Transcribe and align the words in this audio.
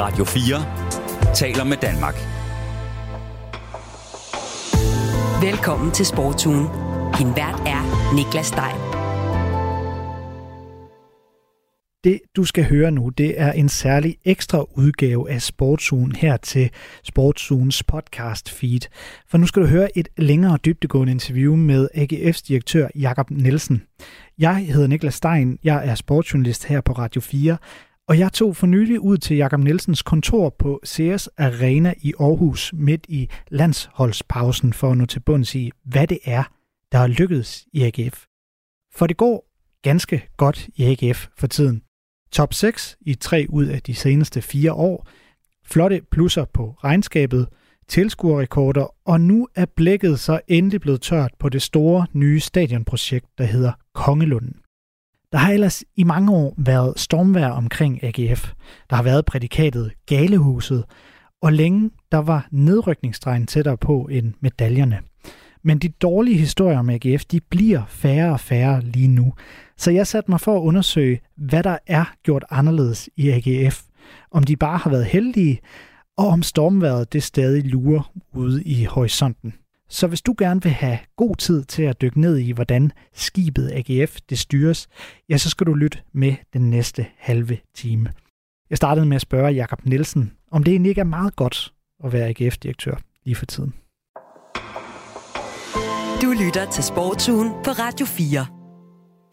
Radio 0.00 0.24
4 0.24 1.34
taler 1.34 1.64
med 1.64 1.76
Danmark. 1.76 2.14
Velkommen 5.42 5.92
til 5.92 6.06
Sportsugen. 6.06 6.66
Din 7.18 7.36
vært 7.36 7.60
er 7.66 8.14
Niklas 8.14 8.46
Stein. 8.46 8.80
Det, 12.04 12.20
du 12.36 12.44
skal 12.44 12.64
høre 12.64 12.90
nu, 12.90 13.08
det 13.08 13.40
er 13.40 13.52
en 13.52 13.68
særlig 13.68 14.16
ekstra 14.24 14.64
udgave 14.76 15.30
af 15.30 15.42
Sportsugen 15.42 16.16
her 16.16 16.36
til 16.36 16.70
Sportsugens 17.04 17.82
podcast 17.82 18.50
feed. 18.50 18.80
For 19.28 19.38
nu 19.38 19.46
skal 19.46 19.62
du 19.62 19.66
høre 19.66 19.98
et 19.98 20.08
længere 20.16 20.58
dybdegående 20.64 21.12
interview 21.12 21.56
med 21.56 21.88
AGF's 21.94 22.42
direktør 22.48 22.88
Jakob 22.94 23.30
Nielsen. 23.30 23.82
Jeg 24.38 24.56
hedder 24.66 24.86
Niklas 24.86 25.14
Stein, 25.14 25.58
jeg 25.64 25.88
er 25.88 25.94
sportsjournalist 25.94 26.64
her 26.64 26.80
på 26.80 26.92
Radio 26.92 27.20
4, 27.20 27.56
og 28.10 28.18
jeg 28.18 28.32
tog 28.32 28.56
for 28.56 28.66
nylig 28.66 29.00
ud 29.00 29.18
til 29.18 29.36
Jakob 29.36 29.60
Nielsens 29.60 30.02
kontor 30.02 30.50
på 30.58 30.80
CS 30.86 31.28
Arena 31.38 31.94
i 32.00 32.12
Aarhus 32.20 32.72
midt 32.72 33.06
i 33.08 33.28
landsholdspausen 33.48 34.72
for 34.72 34.90
at 34.90 34.98
nå 34.98 35.06
til 35.06 35.20
bunds 35.20 35.54
i, 35.54 35.70
hvad 35.84 36.06
det 36.06 36.18
er, 36.24 36.42
der 36.92 36.98
har 36.98 37.06
lykkedes 37.06 37.66
i 37.72 37.82
AGF. 37.82 38.24
For 38.94 39.06
det 39.06 39.16
går 39.16 39.46
ganske 39.82 40.28
godt 40.36 40.68
i 40.76 40.84
AGF 40.84 41.26
for 41.38 41.46
tiden. 41.46 41.82
Top 42.32 42.54
6 42.54 42.96
i 43.00 43.14
tre 43.14 43.46
ud 43.48 43.66
af 43.66 43.82
de 43.82 43.94
seneste 43.94 44.42
fire 44.42 44.72
år, 44.72 45.08
flotte 45.64 46.00
plusser 46.10 46.44
på 46.44 46.74
regnskabet, 46.84 47.48
tilskuerrekorder, 47.88 48.94
og 49.04 49.20
nu 49.20 49.48
er 49.54 49.66
blækket 49.76 50.20
så 50.20 50.40
endelig 50.48 50.80
blevet 50.80 51.00
tørt 51.00 51.32
på 51.38 51.48
det 51.48 51.62
store 51.62 52.06
nye 52.12 52.40
stadionprojekt, 52.40 53.26
der 53.38 53.44
hedder 53.44 53.72
Kongelunden. 53.94 54.56
Der 55.32 55.38
har 55.38 55.52
ellers 55.52 55.84
i 55.96 56.04
mange 56.04 56.32
år 56.32 56.54
været 56.58 57.00
stormvær 57.00 57.48
omkring 57.48 58.04
AGF. 58.04 58.52
Der 58.90 58.96
har 58.96 59.02
været 59.02 59.24
prædikatet 59.24 59.92
Galehuset, 60.06 60.84
og 61.42 61.52
længe 61.52 61.90
der 62.12 62.18
var 62.18 62.48
nedrykningsstregen 62.50 63.46
tættere 63.46 63.76
på 63.76 64.08
end 64.10 64.34
medaljerne. 64.40 64.98
Men 65.62 65.78
de 65.78 65.88
dårlige 65.88 66.38
historier 66.38 66.78
om 66.78 66.90
AGF, 66.90 67.24
de 67.24 67.40
bliver 67.40 67.82
færre 67.88 68.32
og 68.32 68.40
færre 68.40 68.80
lige 68.80 69.08
nu. 69.08 69.32
Så 69.76 69.90
jeg 69.90 70.06
satte 70.06 70.30
mig 70.30 70.40
for 70.40 70.56
at 70.56 70.62
undersøge, 70.62 71.20
hvad 71.36 71.62
der 71.62 71.78
er 71.86 72.04
gjort 72.22 72.44
anderledes 72.50 73.10
i 73.16 73.30
AGF. 73.30 73.82
Om 74.30 74.44
de 74.44 74.56
bare 74.56 74.78
har 74.78 74.90
været 74.90 75.04
heldige, 75.04 75.60
og 76.18 76.28
om 76.28 76.42
stormværet 76.42 77.12
det 77.12 77.22
stadig 77.22 77.64
lurer 77.64 78.12
ude 78.34 78.64
i 78.64 78.84
horisonten. 78.84 79.54
Så 79.90 80.06
hvis 80.06 80.22
du 80.22 80.34
gerne 80.38 80.62
vil 80.62 80.72
have 80.72 80.98
god 81.16 81.36
tid 81.36 81.64
til 81.64 81.82
at 81.82 82.00
dykke 82.00 82.20
ned 82.20 82.38
i, 82.38 82.52
hvordan 82.52 82.92
skibet 83.14 83.72
AGF 83.72 84.16
det 84.30 84.38
styres, 84.38 84.88
ja, 85.28 85.38
så 85.38 85.50
skal 85.50 85.66
du 85.66 85.74
lytte 85.74 85.98
med 86.12 86.34
den 86.52 86.70
næste 86.70 87.06
halve 87.18 87.58
time. 87.74 88.10
Jeg 88.70 88.76
startede 88.76 89.06
med 89.06 89.16
at 89.16 89.20
spørge 89.20 89.52
Jakob 89.52 89.86
Nielsen, 89.86 90.32
om 90.50 90.64
det 90.64 90.72
egentlig 90.72 90.90
ikke 90.90 91.00
er 91.00 91.04
meget 91.04 91.36
godt 91.36 91.72
at 92.04 92.12
være 92.12 92.28
AGF-direktør 92.28 92.94
lige 93.24 93.34
for 93.34 93.46
tiden. 93.46 93.74
Du 96.22 96.34
lytter 96.44 96.70
til 96.72 96.84
Sportsugen 96.84 97.50
på 97.64 97.70
Radio 97.70 98.06
4. 98.06 98.46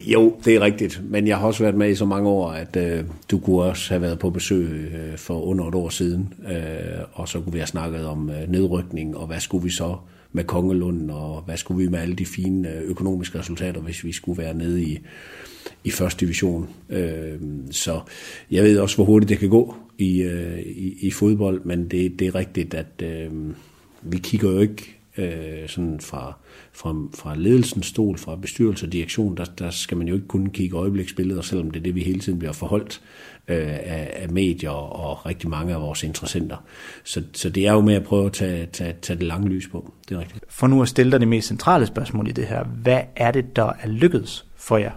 Jo, 0.00 0.40
det 0.44 0.56
er 0.56 0.60
rigtigt, 0.60 1.00
men 1.04 1.26
jeg 1.26 1.38
har 1.38 1.46
også 1.46 1.62
været 1.62 1.74
med 1.74 1.90
i 1.90 1.94
så 1.94 2.04
mange 2.04 2.28
år, 2.28 2.50
at 2.50 2.76
øh, 2.76 3.04
du 3.30 3.38
kunne 3.38 3.62
også 3.62 3.88
have 3.88 4.02
været 4.02 4.18
på 4.18 4.30
besøg 4.30 4.70
øh, 4.70 5.18
for 5.18 5.40
under 5.40 5.68
et 5.68 5.74
år 5.74 5.88
siden, 5.88 6.34
øh, 6.48 7.04
og 7.12 7.28
så 7.28 7.40
kunne 7.40 7.52
vi 7.52 7.58
have 7.58 7.66
snakket 7.66 8.06
om 8.06 8.30
øh, 8.30 8.48
nedrykning, 8.48 9.16
og 9.16 9.26
hvad 9.26 9.40
skulle 9.40 9.64
vi 9.64 9.70
så 9.70 9.96
med 10.32 10.44
Kongelund, 10.44 11.10
og 11.10 11.42
hvad 11.42 11.56
skulle 11.56 11.84
vi 11.84 11.90
med 11.90 11.98
alle 11.98 12.14
de 12.14 12.26
fine 12.26 12.74
øh, 12.74 12.82
økonomiske 12.82 13.38
resultater, 13.38 13.80
hvis 13.80 14.04
vi 14.04 14.12
skulle 14.12 14.42
være 14.42 14.54
nede 14.54 14.82
i, 14.82 14.98
i 15.84 15.90
første 15.90 16.24
division. 16.26 16.68
Øh, 16.88 17.40
så 17.70 18.00
jeg 18.50 18.64
ved 18.64 18.78
også, 18.78 18.96
hvor 18.96 19.04
hurtigt 19.04 19.28
det 19.28 19.38
kan 19.38 19.48
gå 19.48 19.74
i, 19.98 20.22
øh, 20.22 20.58
i, 20.58 20.96
i 21.00 21.10
fodbold, 21.10 21.64
men 21.64 21.88
det, 21.88 22.18
det 22.18 22.26
er 22.26 22.34
rigtigt, 22.34 22.74
at 22.74 23.02
øh, 23.02 23.30
vi 24.02 24.18
kigger 24.18 24.50
jo 24.50 24.58
ikke 24.58 24.98
øh, 25.18 25.68
sådan 25.68 26.00
fra, 26.00 26.38
fra, 26.72 26.94
fra 27.14 27.34
ledelsens 27.36 27.86
stol, 27.86 28.18
fra 28.18 28.36
bestyrelse 28.36 28.86
og 28.86 28.92
direktion, 28.92 29.36
der, 29.36 29.44
der 29.44 29.70
skal 29.70 29.96
man 29.96 30.08
jo 30.08 30.14
ikke 30.14 30.26
kun 30.26 30.46
kigge 30.46 30.76
øjebliksbilleder, 30.76 31.42
selvom 31.42 31.70
det 31.70 31.80
er 31.80 31.84
det, 31.84 31.94
vi 31.94 32.02
hele 32.02 32.20
tiden 32.20 32.38
bliver 32.38 32.52
forholdt 32.52 33.00
øh, 33.48 33.68
af, 33.68 34.12
af 34.16 34.28
medier 34.28 34.70
og 34.70 35.26
rigtig 35.26 35.48
mange 35.48 35.74
af 35.74 35.80
vores 35.80 36.02
interessenter. 36.02 36.56
Så, 37.04 37.22
så 37.32 37.50
det 37.50 37.66
er 37.66 37.72
jo 37.72 37.80
med 37.80 37.94
at 37.94 38.04
prøve 38.04 38.26
at 38.26 38.32
tage, 38.32 38.66
tage, 38.66 38.94
tage 39.02 39.18
det 39.18 39.26
lange 39.26 39.48
lys 39.48 39.68
på. 39.68 39.92
Det 40.08 40.14
er 40.14 40.20
rigtigt. 40.20 40.44
For 40.48 40.66
nu 40.66 40.82
at 40.82 40.88
stille 40.88 41.12
dig 41.12 41.20
det 41.20 41.28
mest 41.28 41.48
centrale 41.48 41.86
spørgsmål 41.86 42.28
i 42.28 42.32
det 42.32 42.46
her. 42.46 42.64
Hvad 42.64 43.00
er 43.16 43.30
det, 43.30 43.56
der 43.56 43.72
er 43.82 43.88
lykkedes 43.88 44.46
for 44.56 44.76
jer? 44.76 44.92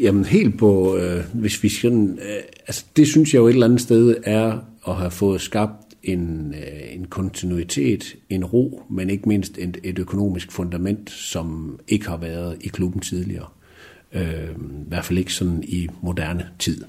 Jamen 0.00 0.24
helt 0.24 0.58
på, 0.58 0.96
øh, 0.96 1.24
hvis 1.34 1.62
vi 1.62 1.68
skal, 1.68 1.92
øh, 1.92 2.42
altså 2.66 2.84
det 2.96 3.08
synes 3.08 3.34
jeg 3.34 3.40
jo 3.40 3.46
et 3.46 3.52
eller 3.52 3.66
andet 3.66 3.80
sted 3.80 4.16
er 4.24 4.58
at 4.88 4.94
have 4.94 5.10
fået 5.10 5.40
skabt 5.40 5.84
en, 6.02 6.54
øh, 6.58 6.94
en 6.94 7.04
kontinuitet, 7.04 8.16
en 8.30 8.44
ro, 8.44 8.82
men 8.90 9.10
ikke 9.10 9.28
mindst 9.28 9.58
et, 9.58 9.78
et 9.82 9.98
økonomisk 9.98 10.52
fundament, 10.52 11.10
som 11.10 11.78
ikke 11.88 12.08
har 12.08 12.16
været 12.16 12.56
i 12.60 12.68
klubben 12.68 13.00
tidligere. 13.00 13.46
Øh, 14.12 14.50
I 14.50 14.88
hvert 14.88 15.04
fald 15.04 15.18
ikke 15.18 15.32
sådan 15.32 15.64
i 15.66 15.88
moderne 16.02 16.48
tid. 16.58 16.84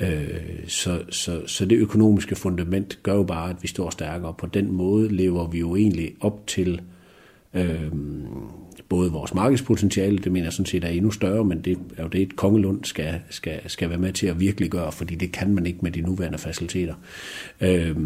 Øh, 0.00 0.66
så, 0.66 1.02
så, 1.10 1.46
så 1.46 1.64
det 1.64 1.76
økonomiske 1.76 2.36
fundament 2.36 2.98
gør 3.02 3.14
jo 3.14 3.22
bare, 3.22 3.50
at 3.50 3.56
vi 3.62 3.68
står 3.68 3.90
stærkere. 3.90 4.34
På 4.38 4.46
den 4.46 4.72
måde 4.72 5.08
lever 5.08 5.50
vi 5.50 5.58
jo 5.58 5.76
egentlig 5.76 6.14
op 6.20 6.46
til 6.46 6.80
øh, 7.54 7.92
både 8.88 9.12
vores 9.12 9.34
markedspotentiale, 9.34 10.18
det 10.18 10.32
mener 10.32 10.46
jeg 10.46 10.52
sådan 10.52 10.66
set 10.66 10.84
er 10.84 10.88
endnu 10.88 11.10
større, 11.10 11.44
men 11.44 11.60
det 11.60 11.78
er 11.96 12.02
jo 12.02 12.08
det, 12.08 12.22
et 12.22 12.36
kongelund 12.36 12.84
skal, 12.84 13.20
skal, 13.30 13.60
skal 13.66 13.88
være 13.88 13.98
med 13.98 14.12
til 14.12 14.26
at 14.26 14.40
virkelig 14.40 14.70
gøre, 14.70 14.92
fordi 14.92 15.14
det 15.14 15.32
kan 15.32 15.54
man 15.54 15.66
ikke 15.66 15.78
med 15.82 15.90
de 15.90 16.00
nuværende 16.00 16.38
faciliteter. 16.38 16.94
Øh, 17.60 17.96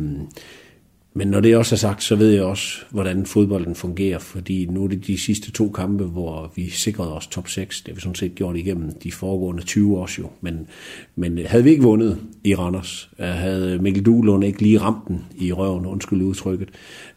men 1.17 1.29
når 1.29 1.41
det 1.41 1.57
også 1.57 1.75
er 1.75 1.79
sagt, 1.79 2.03
så 2.03 2.17
ved 2.17 2.31
jeg 2.31 2.43
også, 2.43 2.79
hvordan 2.91 3.27
fodbolden 3.27 3.75
fungerer, 3.75 4.19
fordi 4.19 4.67
nu 4.67 4.85
er 4.85 4.89
det 4.89 5.07
de 5.07 5.19
sidste 5.19 5.53
to 5.53 5.69
kampe, 5.69 6.05
hvor 6.05 6.53
vi 6.57 6.71
sikrede 6.71 7.15
os 7.15 7.27
top 7.27 7.49
6. 7.49 7.81
Det 7.81 7.89
har 7.89 7.95
vi 7.95 8.01
sådan 8.01 8.15
set 8.15 8.35
gjort 8.35 8.57
igennem 8.57 8.93
de 9.03 9.13
foregående 9.13 9.63
20 9.63 9.99
år 9.99 10.11
jo. 10.19 10.31
Men, 10.41 10.67
men 11.15 11.39
havde 11.47 11.65
vi 11.65 11.71
ikke 11.71 11.83
vundet 11.83 12.19
i 12.45 12.55
Randers, 12.55 13.11
øh, 13.19 13.27
havde 13.27 13.79
Mikkel 13.79 14.07
Duhlund 14.07 14.45
ikke 14.45 14.63
lige 14.63 14.81
ramt 14.81 15.09
den 15.09 15.25
i 15.39 15.53
røven, 15.53 15.87
undskyld 15.87 16.23
udtrykket, 16.23 16.69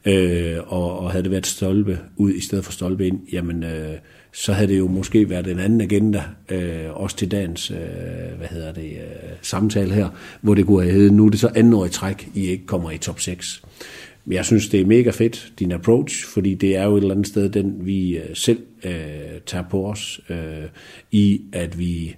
øh, 0.05 0.57
og, 0.67 0.99
og 0.99 1.11
havde 1.11 1.23
det 1.23 1.31
været 1.31 1.47
stolpe 1.47 1.99
ud 2.17 2.33
i 2.33 2.41
stedet 2.41 2.65
for 2.65 2.71
stolpe 2.71 3.07
ind, 3.07 3.19
jamen 3.31 3.63
øh, 3.63 3.93
så 4.31 4.53
havde 4.53 4.67
det 4.67 4.77
jo 4.77 4.87
måske 4.87 5.29
været 5.29 5.47
en 5.47 5.59
anden 5.59 5.81
agenda, 5.81 6.23
øh, 6.49 7.01
også 7.01 7.17
til 7.17 7.31
dagens 7.31 7.71
øh, 7.71 7.77
hvad 8.37 8.47
hedder 8.47 8.71
det, 8.73 8.91
øh, 8.91 9.29
samtale 9.41 9.93
her, 9.93 10.09
hvor 10.41 10.55
det 10.55 10.65
kunne 10.65 10.83
have 10.83 10.93
heddet, 10.93 11.13
nu 11.13 11.25
er 11.25 11.29
det 11.29 11.39
så 11.39 11.49
anden 11.55 11.73
år 11.73 11.85
i 11.85 11.89
træk, 11.89 12.29
I 12.35 12.47
ikke 12.47 12.65
kommer 12.65 12.91
i 12.91 12.97
top 12.97 13.19
6. 13.19 13.63
Men 14.25 14.35
jeg 14.35 14.45
synes, 14.45 14.69
det 14.69 14.81
er 14.81 14.85
mega 14.85 15.09
fedt, 15.09 15.53
din 15.59 15.71
approach, 15.71 16.25
fordi 16.25 16.55
det 16.55 16.75
er 16.75 16.83
jo 16.83 16.95
et 16.95 17.01
eller 17.01 17.13
andet 17.13 17.27
sted, 17.27 17.49
den 17.49 17.85
vi 17.85 18.17
øh, 18.17 18.35
selv 18.35 18.59
øh, 18.83 18.91
tager 19.45 19.63
på 19.69 19.85
os, 19.85 20.21
øh, 20.29 20.37
i 21.11 21.41
at 21.53 21.79
vi, 21.79 22.15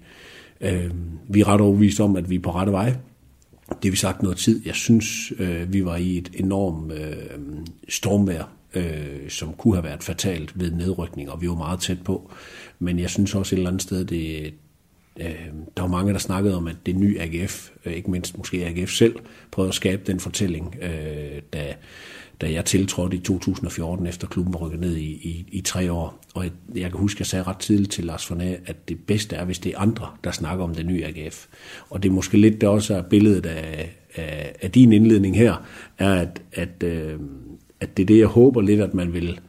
øh, 0.62 0.92
vi 1.30 1.40
er 1.40 1.48
ret 1.48 1.62
overbevist 1.62 2.00
om, 2.00 2.16
at 2.16 2.30
vi 2.30 2.36
er 2.36 2.40
på 2.40 2.52
rette 2.52 2.72
vej. 2.72 2.94
Det 3.70 3.84
har 3.84 3.92
vi 3.92 3.98
sagt 3.98 4.24
noget 4.24 4.38
tid. 4.38 4.62
Jeg 4.66 4.76
synes, 4.76 5.34
øh, 5.40 5.74
vi 5.74 5.86
var 5.86 5.96
i 5.96 6.18
et 6.18 6.32
enormt 6.34 6.94
øh, 6.94 7.16
stormvejr, 7.90 8.46
øh, 8.74 9.30
som 9.30 9.54
kunne 9.54 9.76
have 9.76 9.84
været 9.84 10.04
fatalt 10.04 10.60
ved 10.60 10.72
nedrykning, 10.72 11.32
og 11.32 11.42
vi 11.42 11.50
var 11.50 11.56
meget 11.56 11.80
tæt 11.80 12.04
på. 12.04 12.32
Men 12.80 13.00
jeg 13.00 13.10
synes 13.10 13.36
også 13.36 13.56
et 13.56 13.58
eller 13.58 13.70
andet 13.70 13.82
sted, 13.82 14.06
det, 14.06 14.54
Øh, 15.20 15.46
der 15.78 15.82
var 15.82 15.90
mange, 15.90 16.14
der 16.14 16.20
snakkede 16.20 16.56
om, 16.58 16.68
at 16.68 16.76
det 16.86 16.96
nye 16.96 17.18
AGF, 17.20 17.70
øh, 17.86 17.94
ikke 17.94 18.12
mindst 18.12 18.38
måske 18.38 18.66
AGF 18.66 18.92
selv, 18.92 19.16
prøvede 19.52 19.70
at 19.70 19.76
skabe 19.76 20.02
den 20.08 20.20
fortælling, 20.20 20.76
øh, 20.82 21.42
da, 21.54 21.74
da 22.42 22.52
jeg 22.52 22.66
tiltrådte 22.66 23.18
i 23.18 23.20
2014, 23.20 24.08
efter 24.08 24.28
klubben 24.28 24.54
var 24.54 24.60
rykket 24.60 24.80
ned 24.80 24.96
i, 24.96 25.10
i, 25.12 25.46
i 25.52 25.62
tre 25.62 25.92
år. 25.92 26.22
Og 26.34 26.44
jeg, 26.44 26.52
jeg 26.76 26.92
kan 26.92 27.00
huske, 27.00 27.18
at 27.18 27.20
jeg 27.20 27.28
sagde 27.28 27.44
ret 27.44 27.58
tidligt 27.58 27.92
til 27.92 28.04
Lars 28.04 28.26
Fornæ, 28.26 28.56
at 28.66 28.90
det 28.90 29.00
bedste 29.00 29.36
er, 29.36 29.46
hvis 29.46 29.60
det 29.60 29.74
er 29.74 29.80
andre, 29.80 30.08
der 30.24 30.32
snakker 30.32 30.64
om 30.64 30.76
det 30.76 30.86
nye 30.86 31.06
AGF. 31.06 31.48
Og 31.90 32.04
det 32.04 32.10
er 32.10 32.14
måske 32.14 32.38
lidt, 32.38 32.62
der 32.62 32.68
også 32.68 32.96
er 32.96 33.02
billedet 33.02 33.46
af, 33.46 33.96
af, 34.16 34.56
af 34.62 34.72
din 34.72 34.94
indledning 34.94 35.38
her, 35.38 35.66
er, 35.98 36.14
at, 36.14 36.42
at, 36.54 36.84
øh, 36.84 37.20
at 37.82 37.98
det 37.98 38.04
er 38.04 38.08
det, 38.08 38.20
jeg 38.20 38.28
håber 38.28 38.62
lidt, 38.62 38.82
at 38.82 38.94
man 38.94 39.14
vil 39.14 39.40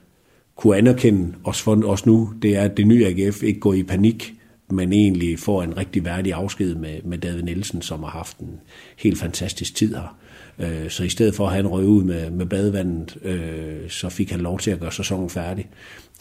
kunne 0.57 0.77
anerkende 0.77 1.35
os 1.45 1.63
for 1.63 1.85
os 1.87 2.07
nu, 2.07 2.33
det 2.43 2.57
er, 2.57 2.63
at 2.63 2.77
det 2.77 2.87
nye 2.87 3.07
AGF 3.07 3.43
ikke 3.43 3.61
går 3.61 3.75
i 3.75 3.83
panik, 3.83 4.35
men 4.71 4.93
egentlig 4.93 5.39
får 5.39 5.63
en 5.63 5.77
rigtig 5.77 6.05
værdig 6.05 6.33
afsked 6.33 6.75
med, 6.75 7.03
med 7.05 7.19
David 7.19 7.43
Nielsen, 7.43 7.83
som 7.83 8.03
har 8.03 8.11
haft 8.11 8.39
en 8.39 8.61
helt 8.99 9.19
fantastisk 9.19 9.75
tid 9.75 9.95
her. 9.95 10.17
Øh, 10.59 10.91
så 10.91 11.05
i 11.05 11.09
stedet 11.09 11.35
for 11.35 11.47
at 11.47 11.53
han 11.53 11.67
røg 11.67 11.85
ud 11.85 12.05
med, 12.05 12.31
med 12.31 12.47
badevandet, 12.47 13.17
øh, 13.23 13.91
så 13.91 14.09
fik 14.09 14.31
han 14.31 14.41
lov 14.41 14.59
til 14.59 14.71
at 14.71 14.81
gøre 14.81 14.93
sæsonen 14.93 15.31
færdig. 15.31 15.69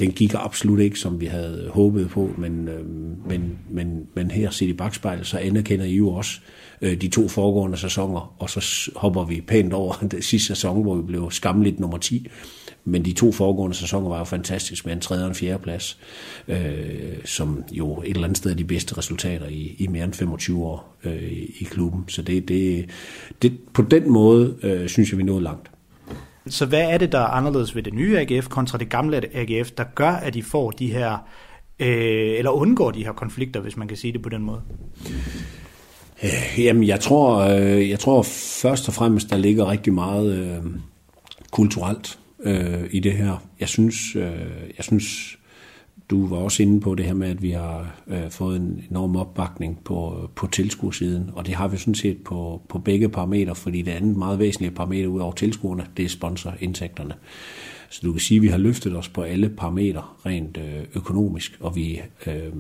Den 0.02 0.12
gik 0.12 0.34
absolut 0.34 0.80
ikke, 0.80 1.00
som 1.00 1.22
vi 1.22 1.26
havde 1.26 1.70
håbet 1.74 2.10
på, 2.10 2.30
men, 2.38 2.68
øh, 2.68 2.86
men, 3.28 3.60
men, 3.70 4.08
men 4.16 4.32
her 4.32 4.50
set 4.50 4.68
i 4.68 4.74
bagspejlet, 4.74 5.28
så 5.28 5.38
anerkender 5.38 5.86
I 5.86 5.96
jo 5.96 6.10
også 6.10 6.40
øh, 6.82 7.02
de 7.02 7.08
to 7.08 7.28
foregående 7.28 7.78
sæsoner, 7.78 8.36
og 8.40 8.50
så 8.50 8.92
hopper 8.96 9.26
vi 9.26 9.42
pænt 9.42 9.74
over 9.74 9.94
den 10.02 10.22
sidste 10.22 10.48
sæson, 10.48 10.82
hvor 10.82 10.96
vi 10.96 11.02
blev 11.02 11.32
skamligt 11.32 11.80
nummer 11.80 11.98
10. 11.98 12.28
Men 12.86 13.06
de 13.06 13.14
to 13.14 13.32
foregående 13.32 13.76
sæsoner 13.76 14.10
var 14.10 14.18
jo 14.18 14.24
fantastisk 14.24 14.86
med 14.86 14.94
en 14.94 15.00
tredje 15.00 15.24
og 15.24 15.30
en 15.30 15.36
fjerde 15.36 15.64
plads, 15.64 15.98
øh, 16.48 17.18
som 17.26 17.64
jo 17.72 18.02
et 18.02 18.10
eller 18.10 18.24
andet 18.24 18.38
sted 18.38 18.52
er 18.52 18.56
de 18.56 18.64
bedste 18.64 18.98
resultater 18.98 19.48
i, 19.48 19.76
i 19.80 19.88
mere 19.88 20.04
end 20.04 20.14
25 20.14 20.66
år. 20.66 20.98
øh, 21.04 21.32
i 21.60 21.68
klubben. 21.70 22.04
Så 22.08 22.22
det, 22.22 22.48
det, 22.48 22.90
det, 23.42 23.54
på 23.74 23.82
den 23.82 24.12
måde 24.12 24.56
øh, 24.64 24.90
synes 24.90 25.12
jeg, 25.12 25.18
vi 25.18 25.24
nåede 25.24 25.44
langt. 25.44 25.71
Så 26.48 26.66
hvad 26.66 26.82
er 26.82 26.98
det, 26.98 27.12
der 27.12 27.20
er 27.20 27.28
anderledes 27.28 27.76
ved 27.76 27.84
det 27.84 27.94
nye 27.94 28.18
AGF 28.20 28.48
kontra 28.48 28.78
det 28.78 28.90
gamle 28.90 29.22
AGF, 29.34 29.72
der 29.72 29.84
gør, 29.96 30.12
at 30.12 30.34
de 30.34 30.44
får 30.44 30.72
de 30.72 30.92
her, 30.92 31.18
øh, 31.80 32.38
eller 32.38 32.52
undgår 32.52 32.92
de 32.92 33.04
her 33.04 33.12
konflikter, 33.12 33.60
hvis 33.60 33.78
man 33.78 33.88
kan 33.88 33.98
sige 33.98 34.14
det 34.14 34.22
på 34.22 34.30
den 34.30 34.42
måde? 34.42 34.62
Øh, 36.24 36.66
jamen, 36.66 36.84
jeg 36.88 37.00
tror, 37.00 37.38
øh, 37.38 37.90
jeg 37.90 38.00
tror 38.00 38.22
først 38.62 38.88
og 38.88 38.94
fremmest, 38.94 39.30
der 39.30 39.38
ligger 39.38 39.72
rigtig 39.72 39.94
meget 39.94 40.34
øh, 40.34 40.64
kulturelt 41.52 42.20
øh, 42.44 42.84
i 42.92 43.00
det 43.00 43.14
her. 43.14 43.44
Jeg 43.60 43.68
synes, 43.68 43.96
øh, 44.16 44.24
jeg 44.78 44.84
synes 44.84 45.38
du 46.12 46.28
var 46.28 46.38
også 46.38 46.64
inde 46.64 46.80
på 46.80 46.96
det 46.96 47.06
her 47.06 47.14
med, 47.14 47.30
at 47.30 47.42
vi 47.42 47.52
har 47.52 48.02
øh, 48.08 48.30
fået 48.30 48.58
en 48.58 48.84
enorm 48.90 49.16
opbakning 49.16 49.80
på, 49.84 50.30
på 50.36 50.48
tilskuersiden, 50.48 51.30
og 51.34 51.46
det 51.46 51.56
har 51.56 51.68
vi 51.68 51.78
sådan 51.78 51.96
set 51.96 52.18
på, 52.18 52.62
på 52.70 52.80
begge 52.80 53.10
parametre, 53.10 53.56
fordi 53.56 53.82
det 53.82 53.92
andet 53.92 54.18
meget 54.18 54.40
væsentlige 54.40 54.72
parameter 54.72 55.08
ud 55.08 55.20
over 55.20 55.34
tilskuerne, 55.34 55.86
det 55.98 56.06
er 56.06 56.10
sponsorindtægterne. 56.10 57.14
Så 57.90 58.02
du 58.04 58.12
kan 58.12 58.22
sige, 58.22 58.38
at 58.38 58.42
vi 58.42 58.48
har 58.48 58.58
løftet 58.58 58.98
os 58.98 59.10
på 59.10 59.22
alle 59.22 59.50
parametre 59.50 60.04
rent 60.26 60.58
øh, 60.58 60.86
økonomisk, 60.96 61.58
og 61.60 61.76
vi 61.76 62.02
øh, 62.28 62.52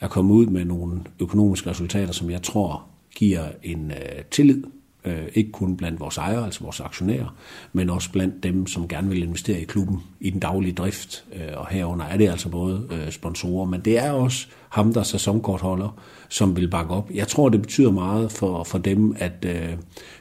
er 0.00 0.08
kommet 0.08 0.34
ud 0.34 0.46
med 0.46 0.64
nogle 0.64 1.00
økonomiske 1.20 1.70
resultater, 1.70 2.12
som 2.12 2.30
jeg 2.30 2.42
tror 2.42 2.84
giver 3.14 3.44
en 3.62 3.90
øh, 3.90 4.24
tillid 4.30 4.62
Øh, 5.04 5.22
ikke 5.34 5.52
kun 5.52 5.76
blandt 5.76 6.00
vores 6.00 6.18
ejere, 6.18 6.44
altså 6.44 6.64
vores 6.64 6.80
aktionærer, 6.80 7.34
men 7.72 7.90
også 7.90 8.12
blandt 8.12 8.42
dem, 8.42 8.66
som 8.66 8.88
gerne 8.88 9.08
vil 9.08 9.22
investere 9.22 9.60
i 9.60 9.64
klubben 9.64 10.02
i 10.20 10.30
den 10.30 10.40
daglige 10.40 10.72
drift. 10.72 11.24
Øh, 11.32 11.56
og 11.56 11.66
herunder 11.70 12.04
er 12.04 12.16
det 12.16 12.28
altså 12.28 12.48
både 12.48 12.88
øh, 12.90 13.12
sponsorer, 13.12 13.66
men 13.66 13.80
det 13.80 13.98
er 13.98 14.12
også 14.12 14.46
ham, 14.68 14.92
der 14.92 15.00
er 15.00 15.04
sæsonkortholder, 15.04 15.98
som 16.28 16.56
vil 16.56 16.68
bakke 16.68 16.94
op. 16.94 17.10
Jeg 17.14 17.28
tror, 17.28 17.48
det 17.48 17.62
betyder 17.62 17.90
meget 17.90 18.32
for, 18.32 18.64
for 18.64 18.78
dem, 18.78 19.16
at 19.18 19.42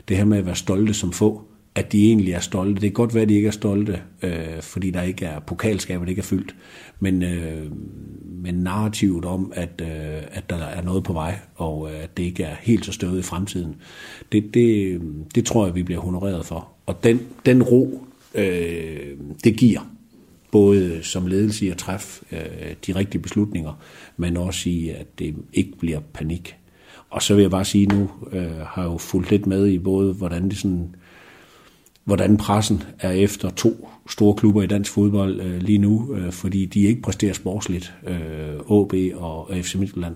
det 0.08 0.18
her 0.18 0.26
med 0.26 0.38
at 0.38 0.46
være 0.46 0.56
stolte 0.56 0.94
som 0.94 1.12
få, 1.12 1.47
at 1.78 1.92
de 1.92 2.08
egentlig 2.08 2.34
er 2.34 2.40
stolte. 2.40 2.74
Det 2.74 2.82
kan 2.82 2.92
godt 2.92 3.14
være, 3.14 3.22
at 3.22 3.30
de 3.30 3.36
ikke 3.36 3.48
er 3.48 3.52
stolte, 3.52 4.02
øh, 4.24 4.62
fordi 4.62 4.92
der 4.92 5.02
ikke 5.02 5.26
er 5.26 5.40
pokalskabet 5.40 6.10
ikke 6.10 6.20
er 6.20 6.24
fyldt. 6.24 6.56
Men, 7.00 7.24
øh, 7.24 7.72
men 8.44 8.56
narrativet 8.56 9.26
om, 9.26 9.52
at, 9.56 9.82
øh, 9.82 10.22
at 10.32 10.50
der 10.50 10.56
er 10.56 10.82
noget 10.82 11.04
på 11.04 11.14
vej, 11.14 11.40
og 11.56 11.90
øh, 11.92 12.04
at 12.04 12.18
det 12.18 12.24
ikke 12.24 12.44
er 12.44 12.56
helt 12.62 12.86
så 12.86 12.92
støvet 12.92 13.20
i 13.20 13.22
fremtiden, 13.22 13.76
det, 14.32 14.54
det, 14.54 15.02
det 15.36 15.46
tror 15.46 15.66
jeg, 15.66 15.76
vi 15.76 15.84
bliver 15.84 16.02
honoreret 16.02 16.46
for. 16.46 16.68
Og 16.86 17.04
den, 17.04 17.20
den 17.46 17.64
ro, 17.64 18.04
øh, 18.36 19.18
det 19.44 19.58
giver, 19.58 19.92
både 20.52 21.04
som 21.04 21.28
ledelse 21.28 21.66
i 21.66 21.70
at 21.70 21.78
træffe 21.78 22.26
øh, 22.32 22.76
de 22.88 22.96
rigtige 22.96 23.22
beslutninger, 23.22 23.74
men 24.18 24.38
også 24.38 24.70
i, 24.70 24.90
at 24.90 25.20
det 25.20 25.36
ikke 25.54 25.78
bliver 25.78 26.00
panik. 26.14 26.56
Og 27.10 27.22
så 27.22 27.36
vil 27.36 27.42
jeg 27.42 27.52
bare 27.52 27.66
sige, 27.66 27.86
nu 27.86 28.10
øh, 28.32 28.58
har 28.58 28.82
jeg 28.82 28.92
jo 28.92 28.98
fulgt 28.98 29.32
lidt 29.32 29.48
med 29.48 29.68
i 29.68 29.80
både, 29.80 30.14
hvordan 30.14 30.50
det 30.50 30.58
sådan 30.58 30.96
hvordan 32.08 32.38
pressen 32.38 32.84
er 33.00 33.12
efter 33.12 33.50
to 33.50 33.90
store 34.10 34.36
klubber 34.36 34.64
i 34.64 34.68
dansk 34.68 34.92
fodbold 34.92 35.42
øh, 35.42 35.62
lige 35.62 35.78
nu, 35.78 36.16
øh, 36.16 36.32
fordi 36.32 36.66
de 36.66 36.82
ikke 36.82 37.02
præsterer 37.02 37.34
sportsligt, 37.34 37.94
øh, 38.08 38.80
AB 38.82 38.94
og 39.16 39.50
FC 39.54 39.76
Midtjylland. 39.76 40.16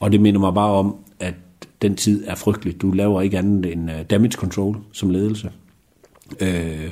Og 0.00 0.12
det 0.12 0.20
minder 0.20 0.40
mig 0.40 0.54
bare 0.54 0.70
om, 0.70 0.96
at 1.20 1.34
den 1.82 1.96
tid 1.96 2.24
er 2.26 2.34
frygtelig. 2.34 2.80
Du 2.80 2.90
laver 2.90 3.22
ikke 3.22 3.38
andet 3.38 3.72
end 3.72 3.90
øh, 3.90 4.02
damage 4.10 4.32
control 4.32 4.76
som 4.92 5.10
ledelse. 5.10 5.50
Øh, 6.40 6.90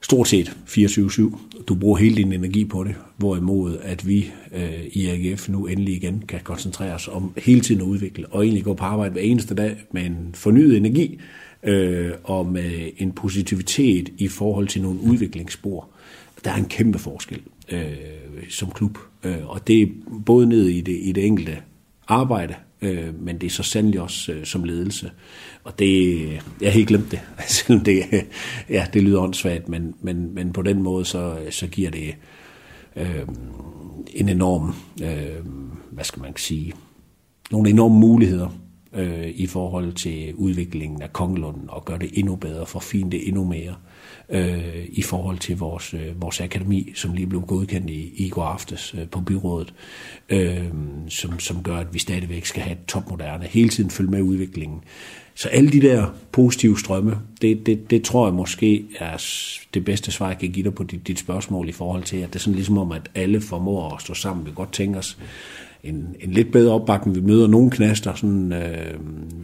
stort 0.00 0.28
set 0.28 0.56
24-7. 0.66 1.38
Du 1.68 1.74
bruger 1.74 1.96
hele 1.96 2.16
din 2.16 2.32
energi 2.32 2.64
på 2.64 2.84
det, 2.84 2.94
hvorimod 3.16 3.78
at 3.82 4.08
vi 4.08 4.30
øh, 4.54 4.84
i 4.92 5.06
AGF 5.06 5.48
nu 5.48 5.66
endelig 5.66 5.94
igen 5.94 6.22
kan 6.28 6.40
koncentrere 6.44 6.94
os 6.94 7.08
om 7.08 7.32
hele 7.36 7.60
tiden 7.60 7.80
at 7.80 7.86
udvikle, 7.86 8.26
og 8.26 8.42
egentlig 8.42 8.64
gå 8.64 8.74
på 8.74 8.84
arbejde 8.84 9.12
hver 9.12 9.22
eneste 9.22 9.54
dag 9.54 9.76
med 9.92 10.02
en 10.02 10.30
fornyet 10.34 10.76
energi, 10.76 11.18
øh, 11.62 12.10
og 12.24 12.46
med 12.46 12.90
en 12.96 13.12
positivitet 13.12 14.08
i 14.18 14.28
forhold 14.28 14.68
til 14.68 14.82
nogle 14.82 15.00
udviklingsspor. 15.00 15.88
Der 16.44 16.50
er 16.50 16.56
en 16.56 16.68
kæmpe 16.68 16.98
forskel 16.98 17.40
øh, 17.72 17.92
som 18.48 18.70
klub, 18.70 18.98
øh, 19.24 19.46
og 19.46 19.66
det 19.66 19.82
er 19.82 19.86
både 20.26 20.46
ned 20.46 20.66
i 20.66 20.80
det, 20.80 20.98
i 21.02 21.12
det 21.12 21.26
enkelte 21.26 21.58
arbejde, 22.08 22.54
øh, 22.82 23.20
men 23.20 23.38
det 23.38 23.46
er 23.46 23.50
så 23.50 23.62
sandelig 23.62 24.00
også 24.00 24.32
øh, 24.32 24.44
som 24.44 24.64
ledelse. 24.64 25.10
Og 25.64 25.78
det, 25.78 26.22
jeg 26.60 26.68
har 26.68 26.70
helt 26.70 26.88
glemt 26.88 27.10
det, 27.10 27.20
selvom 27.46 27.84
det, 27.84 28.04
øh, 28.12 28.22
ja, 28.70 28.86
det 28.92 29.02
lyder 29.02 29.20
åndssvagt, 29.20 29.68
men, 29.68 29.94
men, 30.00 30.34
men 30.34 30.52
på 30.52 30.62
den 30.62 30.82
måde, 30.82 31.04
så, 31.04 31.38
så 31.50 31.66
giver 31.66 31.90
det 31.90 32.14
øh, 32.96 33.26
en 34.14 34.28
enorm, 34.28 34.74
øh, 35.02 35.44
hvad 35.90 36.04
skal 36.04 36.22
man 36.22 36.36
sige, 36.36 36.72
nogle 37.50 37.70
enorme 37.70 37.98
muligheder 37.98 38.48
øh, 38.98 39.28
i 39.34 39.46
forhold 39.46 39.92
til 39.92 40.34
udviklingen 40.34 41.02
af 41.02 41.12
Kongelunden 41.12 41.64
og 41.68 41.84
gøre 41.84 41.98
det 41.98 42.10
endnu 42.12 42.36
bedre, 42.36 42.66
forfine 42.66 43.10
det 43.10 43.28
endnu 43.28 43.44
mere 43.44 43.74
øh, 44.28 44.86
i 44.88 45.02
forhold 45.02 45.38
til 45.38 45.58
vores, 45.58 45.94
øh, 45.94 46.22
vores 46.22 46.40
akademi, 46.40 46.92
som 46.94 47.12
lige 47.12 47.26
blev 47.26 47.42
godkendt 47.42 47.90
i, 47.90 48.12
i 48.16 48.28
går 48.28 48.44
aftes 48.44 48.94
øh, 48.98 49.08
på 49.08 49.20
byrådet, 49.20 49.74
øh, 50.28 50.64
som, 51.08 51.38
som 51.38 51.62
gør, 51.62 51.76
at 51.76 51.94
vi 51.94 51.98
stadigvæk 51.98 52.46
skal 52.46 52.62
have 52.62 52.72
et 52.72 52.86
topmoderne, 52.88 53.44
hele 53.44 53.68
tiden 53.68 53.90
følge 53.90 54.10
med 54.10 54.22
udviklingen. 54.22 54.80
Så 55.34 55.48
alle 55.48 55.70
de 55.70 55.80
der 55.80 56.06
positive 56.32 56.78
strømme, 56.78 57.18
det, 57.42 57.66
det, 57.66 57.90
det 57.90 58.02
tror 58.02 58.26
jeg 58.26 58.34
måske 58.34 58.84
er 58.98 59.22
det 59.74 59.84
bedste 59.84 60.12
svar, 60.12 60.28
jeg 60.28 60.38
kan 60.38 60.50
give 60.50 60.64
dig 60.64 60.74
på 60.74 60.82
dit, 60.82 61.06
dit 61.06 61.18
spørgsmål 61.18 61.68
i 61.68 61.72
forhold 61.72 62.02
til, 62.02 62.16
at 62.16 62.28
det 62.28 62.34
er 62.34 62.40
sådan 62.40 62.54
ligesom 62.54 62.78
om, 62.78 62.92
at 62.92 63.10
alle 63.14 63.40
formår 63.40 63.94
at 63.94 64.02
stå 64.02 64.14
sammen. 64.14 64.46
Vi 64.46 64.50
godt 64.54 64.72
tænke 64.72 64.98
os, 64.98 65.18
en, 65.82 66.16
en 66.20 66.30
lidt 66.30 66.52
bedre 66.52 66.72
opbakning. 66.72 67.16
Vi 67.16 67.20
møder 67.20 67.46
nogle 67.46 67.70
knaster 67.70 68.14
sådan, 68.14 68.52
øh, 68.52 69.00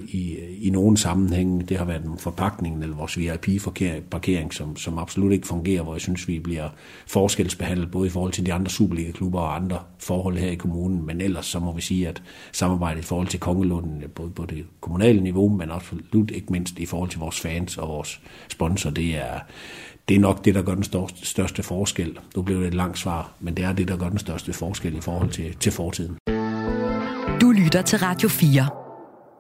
i, 0.08 0.36
i 0.60 0.70
nogle 0.70 0.96
sammenhænge. 0.96 1.62
Det 1.62 1.76
har 1.76 1.84
været 1.84 2.02
forpakningen 2.18 2.82
eller 2.82 2.96
vores 2.96 3.18
VIP-parkering, 3.18 4.54
som, 4.54 4.76
som 4.76 4.98
absolut 4.98 5.32
ikke 5.32 5.46
fungerer, 5.46 5.82
hvor 5.82 5.94
jeg 5.94 6.00
synes, 6.00 6.28
vi 6.28 6.38
bliver 6.38 6.68
forskelsbehandlet 7.06 7.90
både 7.90 8.06
i 8.06 8.10
forhold 8.10 8.32
til 8.32 8.46
de 8.46 8.52
andre 8.52 8.70
Superliga-klubber 8.70 9.40
og 9.40 9.56
andre 9.56 9.78
forhold 9.98 10.36
her 10.36 10.50
i 10.50 10.54
kommunen. 10.54 11.06
Men 11.06 11.20
ellers 11.20 11.46
så 11.46 11.58
må 11.58 11.72
vi 11.72 11.80
sige, 11.80 12.08
at 12.08 12.22
samarbejdet 12.52 13.00
i 13.00 13.04
forhold 13.04 13.28
til 13.28 13.40
Kongelunden, 13.40 14.02
både 14.14 14.30
på 14.30 14.46
det 14.46 14.64
kommunale 14.84 15.20
niveau, 15.20 15.48
men 15.48 15.70
absolut 15.70 16.30
ikke 16.30 16.52
mindst 16.52 16.78
i 16.78 16.86
forhold 16.86 17.10
til 17.10 17.20
vores 17.20 17.40
fans 17.40 17.78
og 17.78 17.88
vores 17.88 18.20
sponsor, 18.48 18.90
det 18.90 19.16
er, 19.16 19.40
det 20.08 20.16
er 20.16 20.20
nok 20.20 20.44
det, 20.44 20.54
der 20.54 20.62
gør 20.62 20.74
den 20.74 20.84
største, 20.84 21.26
største 21.26 21.62
forskel. 21.62 22.18
Nu 22.36 22.42
blev 22.42 22.60
det 22.60 22.66
et 22.66 22.74
langt 22.74 22.98
svar, 22.98 23.32
men 23.40 23.56
det 23.56 23.64
er 23.64 23.72
det, 23.72 23.88
der 23.88 23.96
gør 23.96 24.08
den 24.08 24.18
største 24.18 24.52
forskel 24.52 24.96
i 24.96 25.00
forhold 25.00 25.30
til, 25.30 25.56
til 25.56 25.72
fortiden. 25.72 26.16
Du 27.40 27.50
lytter 27.50 27.82
til 27.82 27.98
Radio 27.98 28.28
4. 28.28 28.68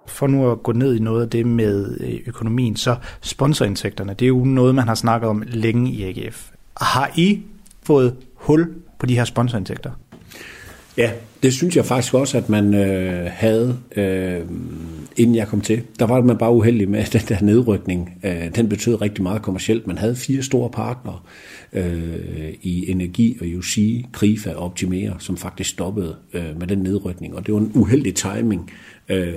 For 0.06 0.26
nu 0.26 0.50
at 0.50 0.62
gå 0.62 0.72
ned 0.72 0.94
i 0.94 0.98
noget 0.98 1.22
af 1.22 1.30
det 1.30 1.46
med 1.46 2.00
øh, 2.00 2.20
økonomien, 2.26 2.76
så 2.76 2.96
sponsorindtægterne, 3.20 4.14
det 4.14 4.24
er 4.24 4.28
jo 4.28 4.44
noget, 4.44 4.74
man 4.74 4.88
har 4.88 4.94
snakket 4.94 5.28
om 5.28 5.42
længe 5.46 5.90
i 5.90 6.02
AGF. 6.04 6.50
Har 6.76 7.10
I 7.16 7.42
fået 7.82 8.16
hul 8.34 8.74
på 8.98 9.06
de 9.06 9.14
her 9.14 9.24
sponsorindtægter? 9.24 9.90
Ja, 10.96 11.12
det 11.42 11.52
synes 11.52 11.76
jeg 11.76 11.84
faktisk 11.84 12.14
også, 12.14 12.38
at 12.38 12.48
man 12.48 12.74
øh, 12.74 13.26
havde, 13.30 13.78
øh, 13.96 14.40
inden 15.16 15.36
jeg 15.36 15.48
kom 15.48 15.60
til. 15.60 15.82
Der 15.98 16.06
var 16.06 16.22
man 16.22 16.38
bare 16.38 16.52
uheldig 16.52 16.88
med, 16.88 17.00
at 17.00 17.12
den 17.12 17.20
der 17.28 17.44
nedrykning, 17.44 18.10
øh, 18.24 18.54
den 18.56 18.68
betød 18.68 19.02
rigtig 19.02 19.22
meget 19.22 19.42
kommercielt. 19.42 19.86
Man 19.86 19.98
havde 19.98 20.16
fire 20.16 20.42
store 20.42 20.70
partnere 20.70 21.18
øh, 21.72 22.52
i 22.62 22.90
Energi 22.90 23.38
og 23.40 23.46
UC, 23.58 24.04
Krifa 24.12 24.50
og 24.54 24.64
Optimere, 24.64 25.14
som 25.18 25.36
faktisk 25.36 25.70
stoppede 25.70 26.16
øh, 26.34 26.58
med 26.58 26.66
den 26.66 26.78
nedrykning. 26.78 27.34
Og 27.34 27.46
det 27.46 27.54
var 27.54 27.60
en 27.60 27.72
uheldig 27.74 28.14
timing, 28.14 28.70
øh, 29.08 29.34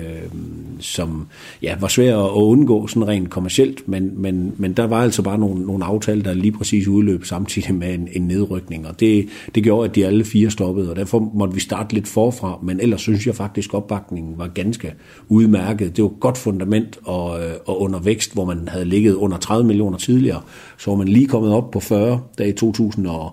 som 0.78 1.26
ja, 1.62 1.76
var 1.80 1.88
svær 1.88 2.16
at 2.16 2.30
undgå 2.30 2.86
sådan 2.86 3.08
rent 3.08 3.30
kommercielt, 3.30 3.88
men, 3.88 4.22
men, 4.22 4.54
men 4.56 4.72
der 4.72 4.86
var 4.86 5.02
altså 5.02 5.22
bare 5.22 5.38
nogle, 5.38 5.66
nogle 5.66 5.84
aftaler, 5.84 6.22
der 6.22 6.34
lige 6.34 6.52
præcis 6.52 6.88
udløb 6.88 7.24
samtidig 7.24 7.74
med 7.74 7.94
en, 7.94 8.08
en 8.12 8.22
nedrykning, 8.22 8.86
og 8.86 9.00
det, 9.00 9.28
det 9.54 9.62
gjorde, 9.62 9.88
at 9.88 9.94
de 9.94 10.06
alle 10.06 10.24
fire 10.24 10.50
stoppede, 10.50 10.90
og 10.90 10.96
derfor 10.96 11.30
måtte 11.34 11.54
vi 11.54 11.60
starte 11.60 11.94
lidt 11.98 12.08
forfra, 12.08 12.58
men 12.62 12.80
ellers 12.80 13.00
synes 13.00 13.26
jeg 13.26 13.34
faktisk, 13.34 13.70
at 13.70 13.74
opbakningen 13.74 14.38
var 14.38 14.46
ganske 14.46 14.94
udmærket. 15.28 15.96
Det 15.96 16.04
var 16.04 16.10
et 16.10 16.20
godt 16.20 16.38
fundament 16.38 16.98
og, 17.04 17.44
øh, 17.44 17.52
og 17.66 17.80
under 17.80 17.98
vækst, 17.98 18.32
hvor 18.32 18.44
man 18.44 18.68
havde 18.68 18.84
ligget 18.84 19.14
under 19.14 19.38
30 19.38 19.66
millioner 19.66 19.98
tidligere, 19.98 20.40
så 20.78 20.90
var 20.90 20.96
man 20.96 21.08
lige 21.08 21.26
kommet 21.26 21.52
op 21.52 21.70
på 21.70 21.80
40, 21.80 22.20
der 22.38 22.44
i 22.44 22.52
2000 22.52 23.06
og, 23.06 23.32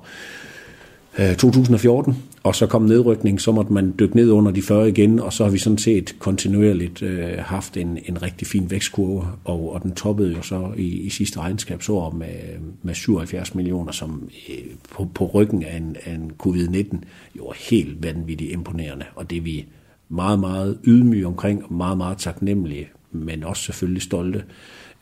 øh, 1.19 1.35
2014, 1.35 2.17
og 2.45 2.55
så 2.55 2.67
kom 2.67 2.81
nedrykning, 2.81 3.41
så 3.41 3.51
måtte 3.51 3.73
man 3.73 3.93
dykke 3.99 4.15
ned 4.15 4.31
under 4.31 4.51
de 4.51 4.61
40 4.61 4.89
igen, 4.89 5.19
og 5.19 5.33
så 5.33 5.43
har 5.43 5.51
vi 5.51 5.57
sådan 5.57 5.77
set 5.77 6.15
kontinuerligt 6.19 7.01
øh, 7.01 7.37
haft 7.39 7.77
en, 7.77 7.99
en 8.05 8.21
rigtig 8.21 8.47
fin 8.47 8.71
vækstkurve, 8.71 9.27
og, 9.43 9.73
og 9.73 9.83
den 9.83 9.91
toppede 9.91 10.31
jo 10.31 10.41
så 10.41 10.71
i, 10.77 11.01
i 11.01 11.09
sidste 11.09 11.39
regnskabsår 11.39 12.11
med, 12.11 12.35
med 12.83 12.93
77 12.93 13.55
millioner, 13.55 13.91
som 13.91 14.29
øh, 14.49 14.55
på, 14.91 15.07
på 15.13 15.25
ryggen 15.25 15.63
af 15.63 15.77
en, 15.77 15.95
af 16.05 16.13
en 16.13 16.31
covid-19 16.43 16.97
jo 17.37 17.45
er 17.45 17.69
helt 17.69 18.03
vanvittigt 18.03 18.51
imponerende, 18.51 19.05
og 19.15 19.29
det 19.29 19.37
er 19.37 19.41
vi 19.41 19.65
meget, 20.09 20.39
meget 20.39 20.77
ydmyge 20.85 21.27
omkring, 21.27 21.63
og 21.63 21.73
meget, 21.73 21.97
meget 21.97 22.17
taknemmelige, 22.17 22.89
men 23.11 23.43
også 23.43 23.63
selvfølgelig 23.63 24.01
stolte 24.01 24.43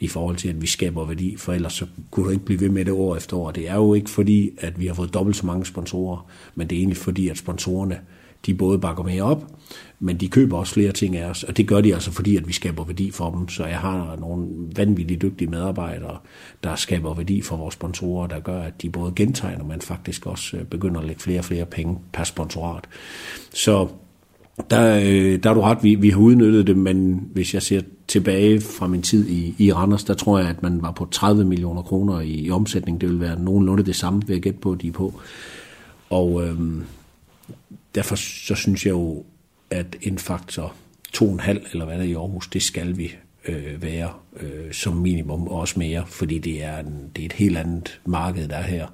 i 0.03 0.07
forhold 0.07 0.35
til, 0.35 0.49
at 0.49 0.61
vi 0.61 0.67
skaber 0.67 1.05
værdi, 1.05 1.35
for 1.37 1.53
ellers 1.53 1.73
så 1.73 1.85
kunne 2.11 2.25
du 2.25 2.31
ikke 2.31 2.45
blive 2.45 2.59
ved 2.59 2.69
med 2.69 2.85
det 2.85 2.93
år 2.93 3.15
efter 3.15 3.37
år. 3.37 3.51
Det 3.51 3.69
er 3.69 3.75
jo 3.75 3.93
ikke 3.93 4.09
fordi, 4.09 4.49
at 4.57 4.79
vi 4.79 4.87
har 4.87 4.93
fået 4.93 5.13
dobbelt 5.13 5.37
så 5.37 5.45
mange 5.45 5.65
sponsorer, 5.65 6.29
men 6.55 6.67
det 6.67 6.75
er 6.75 6.79
egentlig 6.79 6.97
fordi, 6.97 7.29
at 7.29 7.37
sponsorerne 7.37 7.99
de 8.45 8.53
både 8.53 8.79
bakker 8.79 9.03
mere 9.03 9.23
op, 9.23 9.45
men 9.99 10.17
de 10.17 10.27
køber 10.27 10.57
også 10.57 10.73
flere 10.73 10.91
ting 10.91 11.17
af 11.17 11.29
os, 11.29 11.43
og 11.43 11.57
det 11.57 11.67
gør 11.67 11.81
de 11.81 11.93
altså 11.93 12.11
fordi, 12.11 12.35
at 12.35 12.47
vi 12.47 12.53
skaber 12.53 12.83
værdi 12.83 13.11
for 13.11 13.31
dem. 13.31 13.49
Så 13.49 13.65
jeg 13.65 13.79
har 13.79 14.15
nogle 14.19 14.47
vanvittigt 14.75 15.21
dygtige 15.21 15.49
medarbejdere, 15.49 16.17
der 16.63 16.75
skaber 16.75 17.13
værdi 17.13 17.41
for 17.41 17.57
vores 17.57 17.73
sponsorer, 17.73 18.27
der 18.27 18.39
gør, 18.39 18.61
at 18.61 18.81
de 18.81 18.89
både 18.89 19.13
gentegner, 19.15 19.63
men 19.63 19.81
faktisk 19.81 20.25
også 20.25 20.57
øh, 20.57 20.65
begynder 20.65 20.99
at 20.99 21.07
lægge 21.07 21.21
flere 21.21 21.39
og 21.39 21.45
flere 21.45 21.65
penge 21.65 21.97
per 22.13 22.23
sponsorat. 22.23 22.83
Så 23.53 23.87
der, 24.69 24.99
øh, 25.03 25.43
der 25.43 25.49
er 25.49 25.53
du 25.53 25.61
ret, 25.61 25.83
vi, 25.83 25.95
vi 25.95 26.09
har 26.09 26.17
udnyttet 26.17 26.67
det, 26.67 26.77
men 26.77 27.29
hvis 27.33 27.53
jeg 27.53 27.61
ser 27.61 27.81
tilbage 28.07 28.61
fra 28.61 28.87
min 28.87 29.01
tid 29.01 29.29
i, 29.29 29.55
i 29.57 29.73
Randers, 29.73 30.03
der 30.03 30.13
tror 30.13 30.39
jeg, 30.39 30.49
at 30.49 30.63
man 30.63 30.81
var 30.81 30.91
på 30.91 31.05
30 31.11 31.45
millioner 31.45 31.81
kroner 31.81 32.19
i, 32.19 32.31
i 32.31 32.51
omsætning. 32.51 33.01
Det 33.01 33.09
vil 33.09 33.19
være 33.19 33.39
nogenlunde 33.39 33.85
det 33.85 33.95
samme, 33.95 34.21
ved 34.27 34.35
at 34.35 34.41
gætte 34.41 34.59
på, 34.59 34.75
de 34.75 34.87
er 34.87 34.91
på. 34.91 35.13
Og 36.09 36.43
øh, 36.43 36.57
derfor 37.95 38.15
så 38.15 38.55
synes 38.55 38.85
jeg 38.85 38.91
jo, 38.91 39.23
at 39.69 39.95
en 40.01 40.17
faktor 40.17 40.73
2,5 41.17 41.71
eller 41.71 41.85
hvad 41.85 41.95
der 41.95 42.03
er 42.03 42.07
i 42.07 42.13
Aarhus, 42.13 42.47
det 42.47 42.63
skal 42.63 42.97
vi 42.97 43.11
øh, 43.47 43.81
være 43.81 44.09
øh, 44.41 44.71
som 44.71 44.95
minimum, 44.95 45.47
og 45.47 45.59
også 45.59 45.79
mere, 45.79 46.03
fordi 46.07 46.37
det 46.37 46.63
er, 46.63 46.77
en, 46.79 46.93
det 47.15 47.21
er 47.21 47.25
et 47.25 47.33
helt 47.33 47.57
andet 47.57 47.99
marked, 48.05 48.47
der 48.47 48.55
er 48.55 48.63
her. 48.63 48.87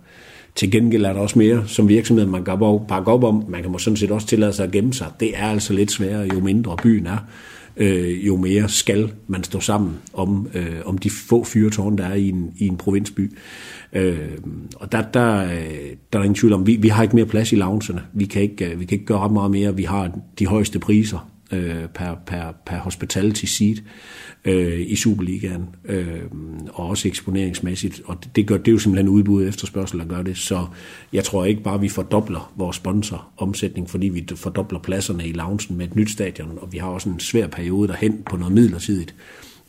Til 0.56 0.72
gengæld 0.72 1.06
er 1.06 1.14
der 1.14 1.20
også 1.20 1.40
mere 1.40 1.68
som 1.68 1.90
virksomhed, 1.90 2.26
man 2.26 2.44
kan 2.44 2.80
pakke 2.88 3.12
op 3.12 3.24
om. 3.24 3.46
Man 3.50 3.62
kan 3.62 3.72
måske 3.72 3.84
sådan 3.84 3.98
set 3.98 4.12
også 4.12 4.28
tillade 4.28 4.54
sig 4.54 4.66
at 4.66 4.72
gemme 4.72 4.94
sig. 4.94 5.08
Det 5.20 5.38
er 5.38 5.46
altså 5.46 5.74
lidt 5.74 5.92
sværere, 5.92 6.28
jo 6.34 6.40
mindre 6.40 6.78
byen 6.84 7.08
er. 7.08 7.18
Øh, 7.78 8.28
jo 8.28 8.38
mere 8.38 8.70
skal 8.70 9.12
man 9.28 9.44
stå 9.44 9.60
sammen 9.60 9.98
om, 10.14 10.50
øh, 10.54 10.76
om 10.86 10.98
de 10.98 11.10
få 11.10 11.44
fyrtårne, 11.44 11.98
der 11.98 12.06
er 12.06 12.14
i 12.14 12.30
en, 12.30 12.54
i 12.58 12.68
en 12.68 12.78
provinsby. 12.78 13.32
Øh, 13.94 14.18
og 14.76 14.92
der, 14.92 15.02
der, 15.02 15.48
der 16.14 16.20
er 16.20 16.24
ingen 16.24 16.36
tvivl 16.36 16.54
om, 16.54 16.68
vi, 16.68 16.76
vi 16.76 16.88
har 16.88 17.04
ikke 17.04 17.16
mere 17.16 17.26
plads 17.26 17.52
i 17.52 17.56
loungerne. 17.56 18.02
Vi 18.14 18.26
kan 18.26 18.42
ikke, 18.42 18.66
øh, 18.66 18.80
vi 18.80 18.86
kan 18.86 18.96
ikke 18.96 19.06
gøre 19.06 19.20
ret 19.20 19.32
meget 19.32 19.52
mere. 19.52 19.76
Vi 19.76 19.84
har 19.84 20.12
de 20.40 20.48
højeste 20.48 20.80
priser 20.80 21.30
øh, 21.52 21.88
per, 21.88 22.16
per, 22.26 22.52
per 22.66 22.78
hospitality 22.78 23.46
seat 23.46 23.84
øh, 24.46 24.80
i 24.80 24.96
Superligaen, 24.96 25.66
øh, 25.86 26.22
og 26.70 26.88
også 26.88 27.08
eksponeringsmæssigt. 27.08 28.02
Og 28.06 28.18
det, 28.24 28.36
det, 28.36 28.48
gør, 28.48 28.58
det 28.58 28.68
er 28.68 28.72
jo 28.72 28.80
simpelthen 28.80 29.10
udbud 29.10 29.48
efterspørgsel, 29.48 30.00
der 30.00 30.06
gør 30.06 30.22
det. 30.22 30.38
Så 30.38 30.66
jeg 31.14 31.24
tror 31.24 31.46
ikke 31.46 31.64
bare, 31.64 31.80
vi 31.80 31.90
fordobler 31.90 32.54
vores 32.56 32.76
sponsoromsætning, 32.76 33.90
fordi 33.90 34.08
vi 34.08 34.28
fordobler 34.36 34.80
pladserne 34.80 35.28
i 35.28 35.32
loungen 35.32 35.78
med 35.78 35.86
et 35.86 35.96
nyt 35.96 36.12
stadion, 36.12 36.58
og 36.62 36.74
vi 36.74 36.78
har 36.78 36.88
også 36.88 37.10
en 37.10 37.20
svær 37.20 37.48
periode 37.48 37.88
derhen 37.88 38.24
på 38.30 38.38
noget 38.38 38.54
midlertidigt. 38.54 39.16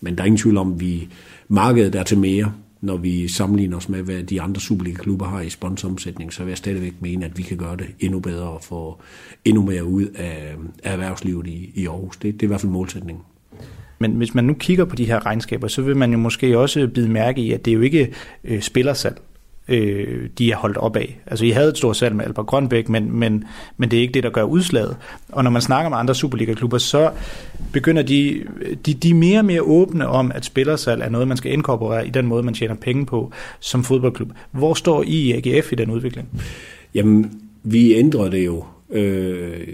Men 0.00 0.16
der 0.16 0.22
er 0.22 0.26
ingen 0.26 0.38
tvivl 0.38 0.56
om, 0.56 0.72
at 0.72 0.80
vi 0.80 1.08
markedet 1.49 1.94
er 1.94 2.02
til 2.02 2.18
mere, 2.18 2.52
når 2.80 2.96
vi 2.96 3.28
sammenligner 3.28 3.76
os 3.76 3.88
med, 3.88 4.02
hvad 4.02 4.22
de 4.22 4.40
andre 4.40 4.60
Superliga-klubber 4.60 5.26
har 5.26 5.40
i 5.40 5.50
sponsoromsætning, 5.50 6.32
så 6.32 6.44
vil 6.44 6.50
jeg 6.50 6.58
stadigvæk 6.58 6.94
mene, 7.00 7.25
at 7.25 7.38
vi 7.38 7.42
kan 7.42 7.56
gøre 7.56 7.76
det 7.76 7.87
endnu 8.00 8.20
bedre 8.20 8.49
og 8.49 8.64
få 8.64 9.00
endnu 9.44 9.62
mere 9.62 9.84
ud 9.84 10.06
af, 10.06 10.54
af 10.82 10.92
erhvervslivet 10.92 11.46
i, 11.46 11.72
i 11.75 11.87
Aarhus. 11.87 12.16
Det, 12.16 12.34
det 12.34 12.42
er 12.42 12.46
i 12.46 12.49
hvert 12.49 12.60
fald 12.60 12.72
målsætningen. 12.72 13.25
Men 13.99 14.12
hvis 14.12 14.34
man 14.34 14.44
nu 14.44 14.54
kigger 14.54 14.84
på 14.84 14.96
de 14.96 15.04
her 15.04 15.26
regnskaber, 15.26 15.68
så 15.68 15.82
vil 15.82 15.96
man 15.96 16.12
jo 16.12 16.18
måske 16.18 16.58
også 16.58 16.88
bide 16.94 17.08
mærke 17.08 17.40
i, 17.40 17.52
at 17.52 17.64
det 17.64 17.70
er 17.70 17.75
jo 17.75 17.80
ikke 17.80 18.14
øh, 18.44 18.60
spillersalg, 18.60 19.20
øh, 19.70 20.28
de 20.38 20.52
er 20.52 20.56
holdt 20.56 20.76
op 20.76 20.96
af. 20.96 21.20
Altså, 21.26 21.44
I 21.44 21.50
havde 21.50 21.68
et 21.68 21.76
stort 21.76 21.96
salg 21.96 22.16
med 22.16 22.24
Albert 22.24 22.46
Grønbæk, 22.46 22.88
men, 22.88 23.18
men, 23.18 23.44
men 23.76 23.90
det 23.90 23.96
er 23.96 24.00
ikke 24.00 24.14
det, 24.14 24.22
der 24.22 24.30
gør 24.30 24.42
udslaget. 24.42 24.96
Og 25.28 25.44
når 25.44 25.50
man 25.50 25.62
snakker 25.62 25.90
med 25.90 25.98
andre 25.98 26.14
Superliga-klubber, 26.14 26.78
så 26.78 27.10
begynder 27.72 28.02
de, 28.02 28.42
de, 28.86 28.94
de 28.94 29.14
mere 29.14 29.38
og 29.38 29.44
mere 29.44 29.62
åbne 29.62 30.08
om, 30.08 30.32
at 30.34 30.44
spillersalg 30.44 31.02
er 31.02 31.08
noget, 31.08 31.28
man 31.28 31.36
skal 31.36 31.52
inkorporere 31.52 32.06
i 32.06 32.10
den 32.10 32.26
måde, 32.26 32.42
man 32.42 32.54
tjener 32.54 32.74
penge 32.74 33.06
på 33.06 33.32
som 33.60 33.84
fodboldklub. 33.84 34.30
Hvor 34.50 34.74
står 34.74 35.02
I 35.02 35.06
i 35.06 35.32
AGF 35.32 35.72
i 35.72 35.74
den 35.74 35.90
udvikling? 35.90 36.28
Jamen, 36.94 37.40
vi 37.62 37.94
ændrede 37.94 38.30
det 38.30 38.46
jo. 38.46 38.64
Øh, 38.90 39.66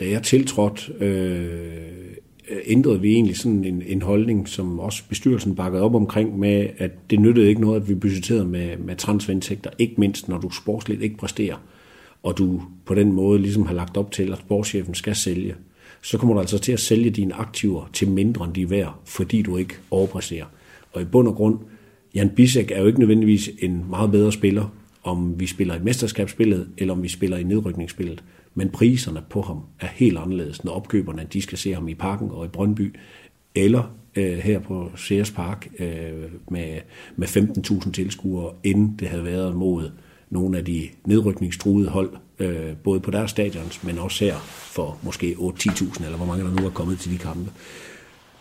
da 0.00 0.10
jeg 0.10 0.22
tiltrådte, 0.22 0.92
øh, 1.04 1.48
Øh, 2.50 2.58
ændrede 2.66 3.00
vi 3.00 3.12
egentlig 3.12 3.36
sådan 3.36 3.64
en, 3.64 3.82
en 3.86 4.02
holdning, 4.02 4.48
som 4.48 4.78
også 4.78 5.02
bestyrelsen 5.08 5.54
bakkede 5.54 5.82
op 5.82 5.94
omkring 5.94 6.38
med, 6.38 6.68
at 6.78 7.10
det 7.10 7.20
nyttede 7.20 7.48
ikke 7.48 7.60
noget, 7.60 7.80
at 7.80 7.88
vi 7.88 7.94
budgetterede 7.94 8.44
med, 8.44 8.76
med 8.76 8.96
transferindtægter, 8.96 9.70
ikke 9.78 9.94
mindst 9.98 10.28
når 10.28 10.38
du 10.38 10.50
sportsligt 10.50 11.02
ikke 11.02 11.16
præsterer, 11.16 11.56
og 12.22 12.38
du 12.38 12.62
på 12.84 12.94
den 12.94 13.12
måde 13.12 13.38
ligesom 13.38 13.66
har 13.66 13.74
lagt 13.74 13.96
op 13.96 14.12
til, 14.12 14.32
at 14.32 14.38
sportschefen 14.38 14.94
skal 14.94 15.16
sælge 15.16 15.54
så 16.02 16.18
kommer 16.18 16.34
du 16.34 16.40
altså 16.40 16.58
til 16.58 16.72
at 16.72 16.80
sælge 16.80 17.10
dine 17.10 17.34
aktiver 17.34 17.90
til 17.92 18.08
mindre 18.08 18.44
end 18.44 18.54
de 18.54 18.62
er 18.62 18.66
værd, 18.66 19.00
fordi 19.04 19.42
du 19.42 19.56
ikke 19.56 19.74
overpræsterer. 19.90 20.44
Og 20.92 21.02
i 21.02 21.04
bund 21.04 21.28
og 21.28 21.34
grund, 21.34 21.58
Jan 22.14 22.30
Bisek 22.30 22.70
er 22.70 22.80
jo 22.80 22.86
ikke 22.86 22.98
nødvendigvis 22.98 23.50
en 23.58 23.84
meget 23.90 24.10
bedre 24.10 24.32
spiller, 24.32 24.74
om 25.02 25.40
vi 25.40 25.46
spiller 25.46 25.74
i 25.74 25.82
mesterskabsspillet, 25.82 26.68
eller 26.78 26.94
om 26.94 27.02
vi 27.02 27.08
spiller 27.08 27.36
i 27.36 27.42
nedrykningsspillet. 27.42 28.24
Men 28.54 28.68
priserne 28.68 29.22
på 29.30 29.42
ham 29.42 29.60
er 29.80 29.86
helt 29.86 30.18
anderledes, 30.18 30.64
når 30.64 30.72
opkøberne 30.72 31.26
de 31.32 31.42
skal 31.42 31.58
se 31.58 31.74
ham 31.74 31.88
i 31.88 31.94
parken 31.94 32.30
og 32.30 32.44
i 32.44 32.48
Brøndby, 32.48 32.94
eller 33.54 33.94
øh, 34.16 34.38
her 34.38 34.58
på 34.58 34.90
Sears 34.96 35.30
Park 35.30 35.68
øh, 35.78 36.12
med, 36.50 36.78
med 37.16 37.28
15.000 37.28 37.90
tilskuere, 37.90 38.52
inden 38.64 38.96
det 38.98 39.08
havde 39.08 39.24
været 39.24 39.56
mod 39.56 39.90
nogle 40.30 40.58
af 40.58 40.64
de 40.64 40.88
nedrykningstruede 41.04 41.88
hold, 41.88 42.10
øh, 42.38 42.76
både 42.84 43.00
på 43.00 43.10
deres 43.10 43.30
stadions, 43.30 43.84
men 43.84 43.98
også 43.98 44.24
her 44.24 44.36
for 44.46 44.98
måske 45.02 45.36
8-10.000, 45.38 46.04
eller 46.04 46.16
hvor 46.16 46.26
mange 46.26 46.44
der 46.44 46.60
nu 46.60 46.66
er 46.66 46.70
kommet 46.70 46.98
til 46.98 47.12
de 47.12 47.18
kampe. 47.18 47.50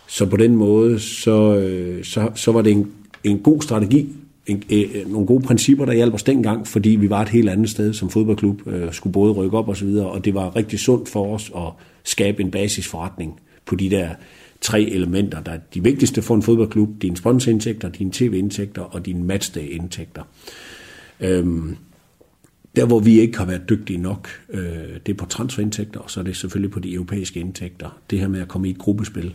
Så 0.07 0.25
på 0.25 0.37
den 0.37 0.55
måde, 0.55 0.99
så, 0.99 1.55
øh, 1.55 2.03
så, 2.03 2.31
så 2.35 2.51
var 2.51 2.61
det 2.61 2.71
en, 2.71 2.91
en 3.23 3.39
god 3.39 3.61
strategi, 3.61 4.15
en, 4.47 4.63
øh, 4.71 5.11
nogle 5.11 5.27
gode 5.27 5.43
principper, 5.43 5.85
der 5.85 5.93
hjalp 5.93 6.13
os 6.13 6.23
dengang, 6.23 6.67
fordi 6.67 6.89
vi 6.89 7.09
var 7.09 7.21
et 7.21 7.29
helt 7.29 7.49
andet 7.49 7.69
sted 7.69 7.93
som 7.93 8.09
fodboldklub, 8.09 8.67
øh, 8.67 8.93
skulle 8.93 9.13
både 9.13 9.33
rykke 9.33 9.57
op 9.57 9.67
og 9.67 9.77
så 9.77 9.85
videre, 9.85 10.09
og 10.09 10.25
det 10.25 10.33
var 10.33 10.55
rigtig 10.55 10.79
sundt 10.79 11.09
for 11.09 11.35
os 11.35 11.51
at 11.55 11.71
skabe 12.03 12.43
en 12.43 12.51
basisforretning 12.51 13.39
på 13.65 13.75
de 13.75 13.89
der 13.89 14.09
tre 14.61 14.81
elementer, 14.81 15.41
der 15.41 15.51
er 15.51 15.59
de 15.73 15.83
vigtigste 15.83 16.21
for 16.21 16.35
en 16.35 16.41
fodboldklub, 16.41 16.89
dine 17.01 17.17
sponsorindtægter, 17.17 17.89
dine 17.89 18.11
tv-indtægter 18.13 18.81
og 18.81 19.05
dine 19.05 19.23
matchday-indtægter. 19.23 20.23
Øhm, 21.19 21.75
der, 22.75 22.85
hvor 22.85 22.99
vi 22.99 23.19
ikke 23.19 23.37
har 23.37 23.45
været 23.45 23.69
dygtige 23.69 23.97
nok, 23.97 24.29
øh, 24.49 24.61
det 25.05 25.09
er 25.09 25.17
på 25.17 25.25
transferindtægter, 25.25 25.99
og 25.99 26.11
så 26.11 26.19
er 26.19 26.23
det 26.23 26.35
selvfølgelig 26.35 26.71
på 26.71 26.79
de 26.79 26.93
europæiske 26.93 27.39
indtægter. 27.39 27.99
Det 28.09 28.19
her 28.19 28.27
med 28.27 28.41
at 28.41 28.47
komme 28.47 28.67
i 28.67 28.71
et 28.71 28.77
gruppespil. 28.77 29.25
Øh, 29.25 29.33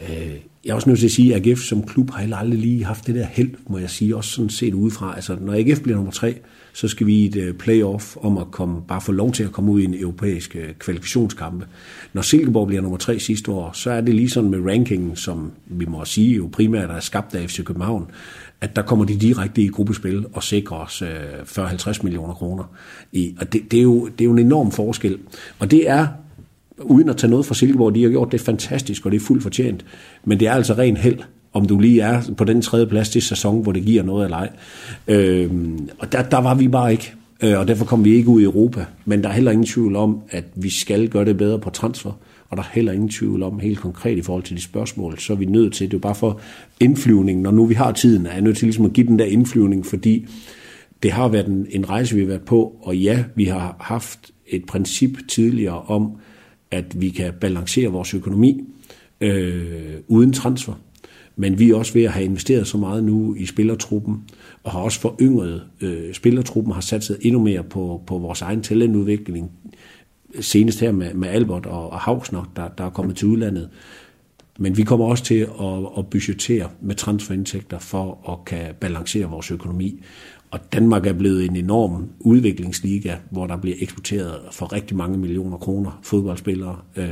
Øh, 0.00 0.34
jeg 0.64 0.70
er 0.70 0.74
også 0.74 0.88
nødt 0.88 0.98
til 0.98 1.06
at 1.06 1.12
sige, 1.12 1.34
at 1.34 1.46
AGF 1.46 1.60
som 1.60 1.82
klub 1.82 2.10
har 2.10 2.20
heller 2.20 2.36
aldrig 2.36 2.60
lige 2.60 2.84
haft 2.84 3.06
det 3.06 3.14
der 3.14 3.26
held, 3.26 3.50
må 3.66 3.78
jeg 3.78 3.90
sige, 3.90 4.16
også 4.16 4.30
sådan 4.30 4.50
set 4.50 4.74
udefra. 4.74 5.14
Altså, 5.16 5.36
når 5.40 5.52
AGF 5.52 5.80
bliver 5.80 5.96
nummer 5.96 6.12
tre, 6.12 6.34
så 6.72 6.88
skal 6.88 7.06
vi 7.06 7.14
i 7.14 7.26
et 7.26 7.36
øh, 7.36 7.54
playoff 7.54 8.16
om 8.16 8.38
at 8.38 8.50
komme, 8.50 8.82
bare 8.88 9.00
få 9.00 9.12
lov 9.12 9.32
til 9.32 9.44
at 9.44 9.52
komme 9.52 9.72
ud 9.72 9.80
i 9.80 9.84
en 9.84 9.94
europæisk 9.94 10.56
øh, 10.56 10.74
kvalifikationskampe. 10.78 11.66
Når 12.12 12.22
Silkeborg 12.22 12.66
bliver 12.66 12.82
nummer 12.82 12.98
tre 12.98 13.18
sidste 13.18 13.50
år, 13.50 13.72
så 13.72 13.90
er 13.90 14.00
det 14.00 14.14
lige 14.14 14.30
sådan 14.30 14.50
med 14.50 14.72
rankingen, 14.72 15.16
som 15.16 15.52
vi 15.66 15.84
må 15.84 16.04
sige 16.04 16.36
jo 16.36 16.48
primært 16.52 16.90
er 16.90 17.00
skabt 17.00 17.34
af 17.34 17.50
FC 17.50 17.64
København, 17.64 18.06
at 18.60 18.76
der 18.76 18.82
kommer 18.82 19.04
de 19.04 19.16
direkte 19.16 19.62
i 19.62 19.68
gruppespil 19.68 20.26
og 20.32 20.42
sikrer 20.42 20.76
os 20.76 21.02
40-50 21.58 22.02
millioner 22.02 22.34
kroner. 22.34 22.64
I, 23.12 23.34
og 23.40 23.52
det, 23.52 23.62
det, 23.70 23.78
er 23.78 23.82
jo, 23.82 24.06
det 24.06 24.20
er 24.20 24.24
jo 24.24 24.32
en 24.32 24.38
enorm 24.38 24.72
forskel. 24.72 25.18
Og 25.58 25.70
det 25.70 25.88
er, 25.88 26.06
uden 26.78 27.08
at 27.08 27.16
tage 27.16 27.30
noget 27.30 27.46
fra 27.46 27.54
Silkeborg, 27.54 27.94
de 27.94 28.02
har 28.02 28.10
gjort 28.10 28.32
det 28.32 28.40
fantastisk, 28.40 29.06
og 29.06 29.12
det 29.12 29.20
er 29.20 29.24
fuldt 29.24 29.42
fortjent. 29.42 29.84
Men 30.24 30.40
det 30.40 30.48
er 30.48 30.52
altså 30.52 30.74
ren 30.74 30.96
held, 30.96 31.18
om 31.52 31.66
du 31.66 31.78
lige 31.78 32.00
er 32.00 32.22
på 32.36 32.44
den 32.44 32.62
tredje 32.62 32.86
plads 32.86 33.08
til 33.08 33.22
sæson, 33.22 33.62
hvor 33.62 33.72
det 33.72 33.84
giver 33.84 34.02
noget 34.02 34.24
eller 34.24 34.36
ej. 34.36 34.50
Øh, 35.08 35.50
og 35.98 36.12
der, 36.12 36.22
der 36.22 36.38
var 36.38 36.54
vi 36.54 36.68
bare 36.68 36.92
ikke. 36.92 37.12
Øh, 37.42 37.58
og 37.58 37.68
derfor 37.68 37.84
kom 37.84 38.04
vi 38.04 38.14
ikke 38.14 38.28
ud 38.28 38.40
i 38.40 38.44
Europa. 38.44 38.84
Men 39.04 39.22
der 39.22 39.28
er 39.28 39.32
heller 39.32 39.50
ingen 39.50 39.66
tvivl 39.66 39.96
om, 39.96 40.20
at 40.30 40.44
vi 40.54 40.70
skal 40.70 41.08
gøre 41.08 41.24
det 41.24 41.36
bedre 41.36 41.58
på 41.58 41.70
transfer 41.70 42.12
og 42.54 42.56
der 42.56 42.62
er 42.62 42.70
heller 42.72 42.92
ingen 42.92 43.08
tvivl 43.08 43.42
om, 43.42 43.58
helt 43.58 43.78
konkret 43.78 44.18
i 44.18 44.22
forhold 44.22 44.42
til 44.42 44.56
de 44.56 44.62
spørgsmål, 44.62 45.18
så 45.18 45.32
er 45.32 45.36
vi 45.36 45.44
nødt 45.44 45.72
til, 45.72 45.86
det 45.86 45.94
er 45.94 45.98
jo 45.98 46.00
bare 46.00 46.14
for 46.14 46.40
indflyvning, 46.80 47.40
når 47.40 47.50
nu 47.50 47.66
vi 47.66 47.74
har 47.74 47.92
tiden, 47.92 48.26
er 48.26 48.32
jeg 48.32 48.40
nødt 48.40 48.56
til 48.56 48.66
ligesom 48.66 48.84
at 48.84 48.92
give 48.92 49.06
den 49.06 49.18
der 49.18 49.24
indflyvning, 49.24 49.86
fordi 49.86 50.26
det 51.02 51.12
har 51.12 51.28
været 51.28 51.46
en, 51.46 51.66
en 51.70 51.90
rejse, 51.90 52.14
vi 52.14 52.20
har 52.20 52.28
været 52.28 52.42
på, 52.42 52.76
og 52.82 52.96
ja, 52.96 53.24
vi 53.34 53.44
har 53.44 53.76
haft 53.80 54.18
et 54.46 54.64
princip 54.66 55.10
tidligere 55.28 55.80
om, 55.80 56.10
at 56.70 57.00
vi 57.00 57.08
kan 57.08 57.32
balancere 57.40 57.88
vores 57.88 58.14
økonomi 58.14 58.64
øh, 59.20 59.94
uden 60.08 60.32
transfer. 60.32 60.74
Men 61.36 61.58
vi 61.58 61.70
er 61.70 61.76
også 61.76 61.92
ved 61.92 62.02
at 62.02 62.12
have 62.12 62.24
investeret 62.24 62.66
så 62.66 62.78
meget 62.78 63.04
nu 63.04 63.34
i 63.34 63.46
spillertruppen, 63.46 64.24
og 64.62 64.72
har 64.72 64.80
også 64.80 65.00
foryngret 65.00 65.62
øh, 65.80 66.14
spillertruppen, 66.14 66.74
har 66.74 66.80
sat 66.80 67.04
sig 67.04 67.16
endnu 67.20 67.40
mere 67.40 67.62
på, 67.62 68.02
på 68.06 68.18
vores 68.18 68.42
egen 68.42 68.62
talentudvikling 68.62 69.50
senest 70.40 70.80
her 70.80 70.92
med, 70.92 71.14
med 71.14 71.28
Albert 71.28 71.66
og, 71.66 71.92
og 71.92 72.00
Hausner, 72.00 72.52
der, 72.56 72.68
der 72.68 72.84
er 72.84 72.90
kommet 72.90 73.16
til 73.16 73.28
udlandet. 73.28 73.68
Men 74.58 74.76
vi 74.76 74.82
kommer 74.82 75.06
også 75.06 75.24
til 75.24 75.38
at, 75.60 75.98
at 75.98 76.06
budgettere 76.06 76.70
med 76.80 76.94
transferindtægter 76.94 77.78
for 77.78 78.30
at 78.32 78.44
kan 78.44 78.74
balancere 78.80 79.26
vores 79.26 79.50
økonomi 79.50 80.02
og 80.54 80.72
Danmark 80.72 81.06
er 81.06 81.12
blevet 81.12 81.44
en 81.44 81.56
enorm 81.56 82.08
udviklingsliga, 82.20 83.14
hvor 83.30 83.46
der 83.46 83.56
bliver 83.56 83.76
eksporteret 83.80 84.40
for 84.52 84.72
rigtig 84.72 84.96
mange 84.96 85.18
millioner 85.18 85.56
kroner 85.56 86.00
fodboldspillere. 86.02 86.76
Øh, 86.96 87.06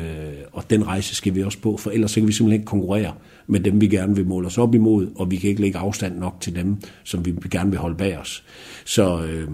og 0.53 0.71
den 0.71 0.87
rejse 0.87 1.15
skal 1.15 1.35
vi 1.35 1.43
også 1.43 1.59
på, 1.59 1.77
for 1.77 1.91
ellers 1.91 2.11
så 2.11 2.21
kan 2.21 2.29
vi 2.29 2.33
simpelthen 2.33 2.61
ikke 2.61 2.67
konkurrere 2.67 3.13
med 3.47 3.61
dem, 3.61 3.81
vi 3.81 3.87
gerne 3.87 4.17
vil 4.17 4.27
måle 4.27 4.47
os 4.47 4.59
op 4.59 4.75
imod, 4.75 5.09
og 5.17 5.31
vi 5.31 5.37
kan 5.37 5.51
ikke 5.51 5.61
lægge 5.61 5.79
afstand 5.79 6.19
nok 6.19 6.37
til 6.41 6.57
dem, 6.57 6.77
som 7.05 7.27
vi 7.27 7.35
gerne 7.51 7.71
vil 7.71 7.79
holde 7.79 7.97
bag 7.97 8.19
os. 8.19 8.45
Så, 8.85 9.25
øh, 9.25 9.49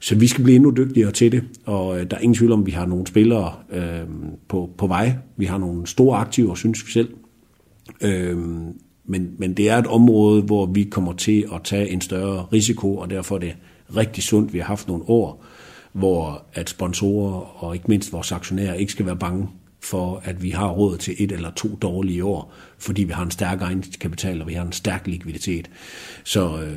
så 0.00 0.14
vi 0.14 0.26
skal 0.26 0.44
blive 0.44 0.56
endnu 0.56 0.70
dygtigere 0.70 1.10
til 1.10 1.32
det, 1.32 1.44
og 1.66 2.00
øh, 2.00 2.10
der 2.10 2.16
er 2.16 2.20
ingen 2.20 2.34
tvivl 2.34 2.52
om, 2.52 2.60
at 2.60 2.66
vi 2.66 2.72
har 2.72 2.86
nogle 2.86 3.06
spillere 3.06 3.52
øh, 3.72 4.00
på, 4.48 4.70
på 4.78 4.86
vej. 4.86 5.12
Vi 5.36 5.44
har 5.44 5.58
nogle 5.58 5.86
store 5.86 6.18
aktiver, 6.18 6.54
synes 6.54 6.86
vi 6.86 6.92
selv. 6.92 7.08
Øh, 8.00 8.38
men, 9.08 9.34
men 9.38 9.54
det 9.54 9.70
er 9.70 9.76
et 9.76 9.86
område, 9.86 10.42
hvor 10.42 10.66
vi 10.66 10.84
kommer 10.84 11.12
til 11.12 11.44
at 11.54 11.62
tage 11.64 11.88
en 11.88 12.00
større 12.00 12.46
risiko, 12.52 12.96
og 12.96 13.10
derfor 13.10 13.34
er 13.34 13.38
det 13.38 13.56
rigtig 13.96 14.22
sundt, 14.22 14.52
vi 14.52 14.58
har 14.58 14.66
haft 14.66 14.88
nogle 14.88 15.04
år, 15.06 15.44
hvor 15.92 16.44
at 16.54 16.70
sponsorer 16.70 17.64
og 17.64 17.74
ikke 17.74 17.86
mindst 17.88 18.12
vores 18.12 18.32
aktionærer 18.32 18.74
ikke 18.74 18.92
skal 18.92 19.06
være 19.06 19.16
bange 19.16 19.48
for, 19.80 20.22
at 20.24 20.42
vi 20.42 20.50
har 20.50 20.68
råd 20.68 20.96
til 20.96 21.14
et 21.18 21.32
eller 21.32 21.50
to 21.50 21.68
dårlige 21.82 22.24
år, 22.24 22.54
fordi 22.78 23.04
vi 23.04 23.12
har 23.12 23.24
en 23.24 23.30
stærk 23.30 23.60
egenkapital, 23.60 24.40
og 24.42 24.48
vi 24.48 24.54
har 24.54 24.64
en 24.64 24.72
stærk 24.72 25.06
likviditet. 25.06 25.70
Så, 26.24 26.62
øh, 26.62 26.76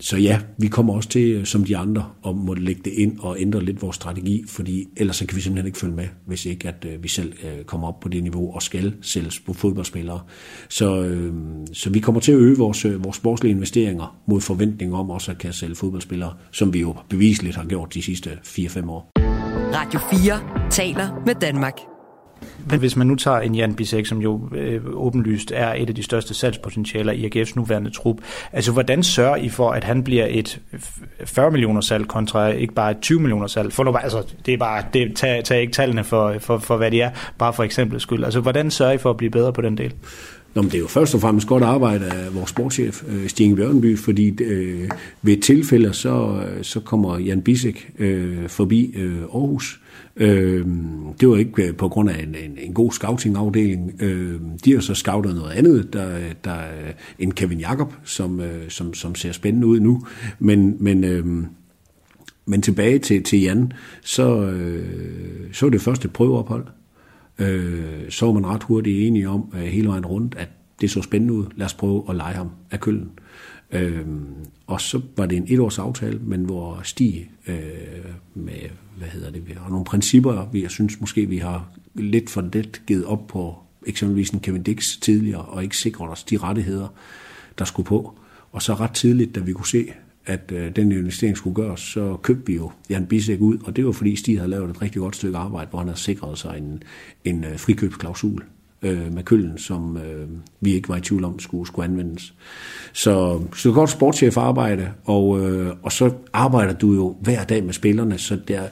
så 0.00 0.16
ja, 0.16 0.40
vi 0.58 0.68
kommer 0.68 0.94
også 0.94 1.08
til, 1.08 1.30
øh, 1.30 1.44
som 1.46 1.64
de 1.64 1.76
andre, 1.76 2.10
at 2.26 2.36
måtte 2.36 2.62
lægge 2.62 2.80
det 2.84 2.92
ind 2.92 3.18
og 3.18 3.40
ændre 3.40 3.64
lidt 3.64 3.82
vores 3.82 3.96
strategi, 3.96 4.44
fordi 4.48 4.88
ellers 4.96 5.16
så 5.16 5.26
kan 5.26 5.36
vi 5.36 5.40
simpelthen 5.40 5.66
ikke 5.66 5.78
følge 5.78 5.94
med, 5.94 6.08
hvis 6.26 6.46
ikke 6.46 6.68
at 6.68 6.86
øh, 6.88 7.02
vi 7.02 7.08
selv 7.08 7.32
øh, 7.44 7.64
kommer 7.64 7.88
op 7.88 8.00
på 8.00 8.08
det 8.08 8.22
niveau 8.22 8.54
og 8.54 8.62
skal 8.62 8.94
sælges 9.02 9.40
på 9.40 9.52
fodboldspillere. 9.52 10.20
Så, 10.68 11.02
øh, 11.02 11.32
så 11.72 11.90
vi 11.90 12.00
kommer 12.00 12.20
til 12.20 12.32
at 12.32 12.38
øge 12.38 12.56
vores, 12.58 12.84
øh, 12.84 13.04
vores 13.04 13.16
sportslige 13.16 13.52
investeringer 13.52 14.16
mod 14.26 14.40
forventning 14.40 14.94
om 14.94 15.10
også 15.10 15.30
at 15.30 15.38
kan 15.38 15.52
sælge 15.52 15.74
fodboldspillere, 15.74 16.34
som 16.52 16.74
vi 16.74 16.80
jo 16.80 16.96
bevisligt 17.08 17.56
har 17.56 17.64
gjort 17.64 17.94
de 17.94 18.02
sidste 18.02 18.30
4-5 18.44 18.90
år. 18.90 19.10
Radio 19.74 20.00
4 20.10 20.70
taler 20.70 21.22
med 21.26 21.34
Danmark. 21.34 21.97
Men 22.70 22.78
hvis 22.78 22.96
man 22.96 23.06
nu 23.06 23.14
tager 23.14 23.38
en 23.38 23.54
Jan 23.54 23.74
Bisek, 23.74 24.06
som 24.06 24.18
jo 24.18 24.48
øh, 24.56 24.80
åbenlyst 24.92 25.52
er 25.54 25.74
et 25.74 25.88
af 25.88 25.94
de 25.94 26.02
største 26.02 26.34
salgspotentialer 26.34 27.12
i 27.12 27.26
AGF's 27.26 27.52
nuværende 27.56 27.90
trup, 27.90 28.16
altså 28.52 28.72
hvordan 28.72 29.02
sørger 29.02 29.36
I 29.36 29.48
for, 29.48 29.70
at 29.70 29.84
han 29.84 30.04
bliver 30.04 30.26
et 30.30 30.60
40 31.24 31.50
millioner 31.50 31.80
salg 31.80 32.08
kontra 32.08 32.48
ikke 32.48 32.74
bare 32.74 32.90
et 32.90 32.96
20 33.00 33.20
millioner 33.20 33.46
salg? 33.46 33.72
For 33.72 33.84
nu, 33.84 33.96
altså, 33.96 34.22
det 34.46 34.54
er 34.54 34.58
bare, 34.58 34.84
det, 34.92 35.16
tag, 35.16 35.44
tag 35.44 35.60
ikke 35.60 35.72
tallene 35.72 36.04
for, 36.04 36.34
for, 36.38 36.58
for, 36.58 36.76
hvad 36.76 36.90
de 36.90 37.00
er, 37.00 37.10
bare 37.38 37.52
for 37.52 37.62
eksempel 37.62 38.00
skyld. 38.00 38.24
Altså 38.24 38.40
hvordan 38.40 38.70
sørger 38.70 38.92
I 38.92 38.98
for 38.98 39.10
at 39.10 39.16
blive 39.16 39.30
bedre 39.30 39.52
på 39.52 39.62
den 39.62 39.78
del? 39.78 39.94
Nå, 40.54 40.62
men 40.62 40.70
det 40.70 40.76
er 40.76 40.80
jo 40.80 40.86
først 40.86 41.14
og 41.14 41.20
fremmest 41.20 41.46
godt 41.46 41.62
arbejde 41.62 42.06
af 42.06 42.34
vores 42.34 42.50
sportschef, 42.50 43.02
øh, 43.08 43.28
Stine 43.28 43.56
Bjørnby, 43.56 43.98
fordi 43.98 44.42
øh, 44.42 44.90
ved 45.22 45.36
tilfælde, 45.36 45.92
så, 45.92 46.42
øh, 46.46 46.64
så 46.64 46.80
kommer 46.80 47.18
Jan 47.18 47.42
Bisek 47.42 47.90
øh, 47.98 48.48
forbi 48.48 48.94
øh, 48.96 49.18
Aarhus, 49.20 49.80
Øh, 50.18 50.66
det 51.20 51.28
var 51.28 51.36
ikke 51.36 51.68
øh, 51.68 51.76
på 51.76 51.88
grund 51.88 52.10
af 52.10 52.22
en, 52.22 52.34
en, 52.34 52.58
en 52.58 52.74
god 52.74 52.92
scouting-afdeling. 52.92 54.02
Øh, 54.02 54.40
de 54.64 54.72
har 54.72 54.80
så 54.80 54.94
scoutet 54.94 55.34
noget 55.34 55.52
andet, 55.52 55.92
der, 55.92 56.18
der 56.44 56.56
øh, 56.58 56.92
en 57.18 57.34
Kevin 57.34 57.58
Jakob, 57.60 57.94
som, 58.04 58.40
øh, 58.40 58.70
som, 58.70 58.94
som 58.94 59.14
ser 59.14 59.32
spændende 59.32 59.66
ud 59.66 59.80
nu. 59.80 60.06
Men, 60.38 60.76
men, 60.80 61.04
øh, 61.04 61.26
men 62.46 62.62
tilbage 62.62 62.98
til, 62.98 63.22
til 63.22 63.40
Jan, 63.40 63.72
så, 64.02 64.40
øh, 64.40 65.52
så 65.52 65.66
var 65.66 65.70
det 65.70 65.80
første 65.80 66.08
prøveophold. 66.08 66.66
Øh, 67.38 68.10
så 68.10 68.26
var 68.26 68.32
man 68.32 68.46
ret 68.46 68.62
hurtigt 68.62 69.06
enige 69.06 69.28
om 69.28 69.52
øh, 69.54 69.60
hele 69.60 69.88
vejen 69.88 70.06
rundt, 70.06 70.34
at 70.38 70.48
det 70.80 70.90
så 70.90 71.02
spændende 71.02 71.34
ud. 71.34 71.44
Lad 71.56 71.66
os 71.66 71.74
prøve 71.74 72.04
at 72.08 72.16
lege 72.16 72.34
ham 72.34 72.48
af 72.70 72.80
køllen. 72.80 73.10
Øhm, 73.72 74.34
og 74.66 74.80
så 74.80 75.00
var 75.16 75.26
det 75.26 75.36
en 75.36 75.46
etårs 75.48 75.78
aftale, 75.78 76.18
men 76.18 76.44
hvor 76.44 76.80
Stig 76.82 77.30
øh, 77.46 77.56
med, 78.34 78.52
hvad 78.96 79.08
hedder 79.08 79.30
det, 79.30 79.48
vi 79.48 79.52
har 79.52 79.70
nogle 79.70 79.84
principper, 79.84 80.48
vi 80.52 80.62
jeg 80.62 80.70
synes 80.70 81.00
måske, 81.00 81.26
vi 81.26 81.38
har 81.38 81.70
lidt 81.94 82.30
for 82.30 82.48
let 82.52 82.82
givet 82.86 83.04
op 83.04 83.26
på 83.26 83.58
eksempelvis 83.86 84.30
en 84.30 84.40
Kevin 84.40 84.62
Dix 84.62 84.96
tidligere, 85.00 85.42
og 85.42 85.62
ikke 85.62 85.76
sikret 85.76 86.10
os 86.10 86.24
de 86.24 86.36
rettigheder, 86.36 86.88
der 87.58 87.64
skulle 87.64 87.86
på. 87.86 88.18
Og 88.52 88.62
så 88.62 88.74
ret 88.74 88.90
tidligt, 88.90 89.34
da 89.34 89.40
vi 89.40 89.52
kunne 89.52 89.66
se, 89.66 89.92
at 90.26 90.52
øh, 90.52 90.76
den 90.76 90.92
investering 90.92 91.36
skulle 91.36 91.54
gøres, 91.54 91.80
så 91.80 92.16
købte 92.22 92.46
vi 92.46 92.54
jo 92.54 92.72
Jan 92.90 93.06
Bisek 93.06 93.40
ud, 93.40 93.58
og 93.64 93.76
det 93.76 93.86
var 93.86 93.92
fordi 93.92 94.16
Stig 94.16 94.38
havde 94.38 94.50
lavet 94.50 94.70
et 94.70 94.82
rigtig 94.82 95.00
godt 95.00 95.16
stykke 95.16 95.38
arbejde, 95.38 95.70
hvor 95.70 95.78
han 95.78 95.88
havde 95.88 96.00
sikret 96.00 96.38
sig 96.38 96.58
en, 96.58 96.82
en 97.24 97.44
øh, 97.44 97.58
frikøbsklausul 97.58 98.44
øh, 98.82 99.12
med 99.12 99.22
køllen, 99.22 99.58
som 99.58 99.96
øh, 99.96 100.28
vi 100.60 100.74
ikke 100.74 100.88
var 100.88 100.96
i 100.96 101.00
tvivl 101.00 101.24
om 101.24 101.38
skulle, 101.38 101.66
skulle 101.66 101.84
anvendes. 101.88 102.34
Så, 102.92 103.42
så 103.56 103.72
godt 103.72 103.90
sportschef 103.90 104.36
arbejde, 104.36 104.90
og, 105.04 105.40
øh, 105.40 105.74
og 105.82 105.92
så 105.92 106.12
arbejder 106.32 106.72
du 106.72 106.94
jo 106.94 107.16
hver 107.20 107.44
dag 107.44 107.64
med 107.64 107.72
spillerne, 107.72 108.18
så 108.18 108.38
det 108.48 108.56
er, 108.56 108.68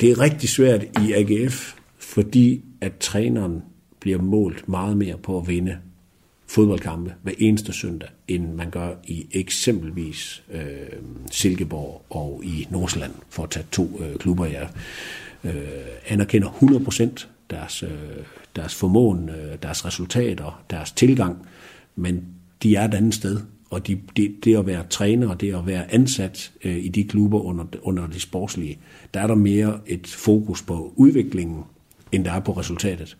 det 0.00 0.10
er 0.10 0.20
rigtig 0.20 0.48
svært 0.48 0.82
i 0.82 1.12
AGF, 1.12 1.74
fordi 1.98 2.64
at 2.80 2.96
træneren 2.96 3.62
bliver 4.00 4.22
målt 4.22 4.68
meget 4.68 4.96
mere 4.96 5.16
på 5.16 5.38
at 5.38 5.48
vinde 5.48 5.76
fodboldkampe 6.46 7.14
hver 7.22 7.32
eneste 7.38 7.72
søndag, 7.72 8.08
end 8.28 8.54
man 8.54 8.70
gør 8.70 8.90
i 9.04 9.26
eksempelvis 9.32 10.42
øh, 10.52 10.60
Silkeborg 11.30 12.04
og 12.10 12.40
i 12.44 12.66
Nordsjælland, 12.70 13.12
for 13.28 13.42
at 13.42 13.50
tage 13.50 13.66
to 13.72 14.00
øh, 14.02 14.16
klubber, 14.16 14.46
jeg 14.46 14.68
øh, 15.44 15.52
anerkender 16.06 16.48
100% 16.48 17.26
deres, 17.50 17.82
øh, 17.82 17.90
deres 18.56 18.74
formåen, 18.74 19.28
øh, 19.28 19.56
deres 19.62 19.84
resultater, 19.84 20.62
deres 20.70 20.92
tilgang, 20.92 21.46
men 21.96 22.24
de 22.62 22.76
er 22.76 22.84
et 22.84 22.94
andet 22.94 23.14
sted, 23.14 23.40
og 23.70 23.86
de, 23.86 24.00
de, 24.16 24.34
det 24.44 24.56
at 24.56 24.66
være 24.66 24.84
træner, 24.90 25.28
og 25.28 25.40
det 25.40 25.54
at 25.54 25.66
være 25.66 25.94
ansat 25.94 26.52
øh, 26.64 26.76
i 26.76 26.88
de 26.88 27.04
klubber 27.04 27.40
under, 27.40 27.64
under 27.82 28.06
de 28.06 28.20
sportslige, 28.20 28.78
der 29.14 29.20
er 29.20 29.26
der 29.26 29.34
mere 29.34 29.80
et 29.86 30.06
fokus 30.06 30.62
på 30.62 30.92
udviklingen, 30.96 31.64
end 32.12 32.24
der 32.24 32.32
er 32.32 32.40
på 32.40 32.52
resultatet. 32.52 33.16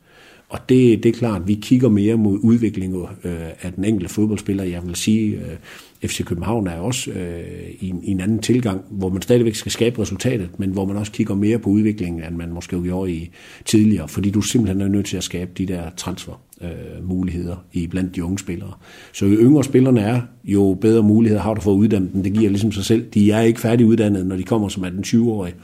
Og 0.48 0.58
det, 0.68 1.02
det 1.02 1.08
er 1.08 1.18
klart, 1.18 1.42
at 1.42 1.48
vi 1.48 1.54
kigger 1.54 1.88
mere 1.88 2.16
mod 2.16 2.38
udviklingen 2.42 3.02
øh, 3.24 3.40
af 3.62 3.72
den 3.72 3.84
enkelte 3.84 4.14
fodboldspiller. 4.14 4.64
Jeg 4.64 4.86
vil 4.86 4.96
sige, 4.96 5.36
øh, 5.36 6.08
FC 6.08 6.24
København 6.24 6.66
er 6.66 6.78
også 6.78 7.10
øh, 7.10 7.70
i, 7.80 7.88
en, 7.88 8.04
i 8.04 8.10
en 8.10 8.20
anden 8.20 8.38
tilgang, 8.38 8.80
hvor 8.90 9.08
man 9.08 9.22
stadigvæk 9.22 9.54
skal 9.54 9.72
skabe 9.72 10.02
resultatet, 10.02 10.48
men 10.58 10.70
hvor 10.70 10.84
man 10.84 10.96
også 10.96 11.12
kigger 11.12 11.34
mere 11.34 11.58
på 11.58 11.70
udviklingen, 11.70 12.24
end 12.24 12.36
man 12.36 12.52
måske 12.52 12.82
gjorde 12.82 13.12
i 13.12 13.30
tidligere, 13.64 14.08
fordi 14.08 14.30
du 14.30 14.40
simpelthen 14.40 14.80
er 14.80 14.88
nødt 14.88 15.06
til 15.06 15.16
at 15.16 15.24
skabe 15.24 15.50
de 15.58 15.66
der 15.66 15.82
transfer 15.96 16.40
øh, 16.60 17.08
muligheder 17.08 17.56
i 17.72 17.86
blandt 17.86 18.16
de 18.16 18.24
unge 18.24 18.38
spillere. 18.38 18.72
Så 19.12 19.26
jo 19.26 19.36
yngre 19.36 19.64
spillerne 19.64 20.00
er, 20.00 20.20
jo 20.44 20.78
bedre 20.80 21.02
muligheder 21.02 21.42
har 21.42 21.54
du 21.54 21.60
for 21.60 21.72
at 21.72 21.76
uddanne 21.76 22.10
dem. 22.12 22.22
Det 22.22 22.32
giver 22.32 22.50
ligesom 22.50 22.72
sig 22.72 22.84
selv. 22.84 23.06
De 23.14 23.30
er 23.30 23.40
ikke 23.40 23.60
færdiguddannede, 23.60 24.28
når 24.28 24.36
de 24.36 24.42
kommer 24.42 24.68
som 24.68 24.84
18-20-årige 24.84 25.54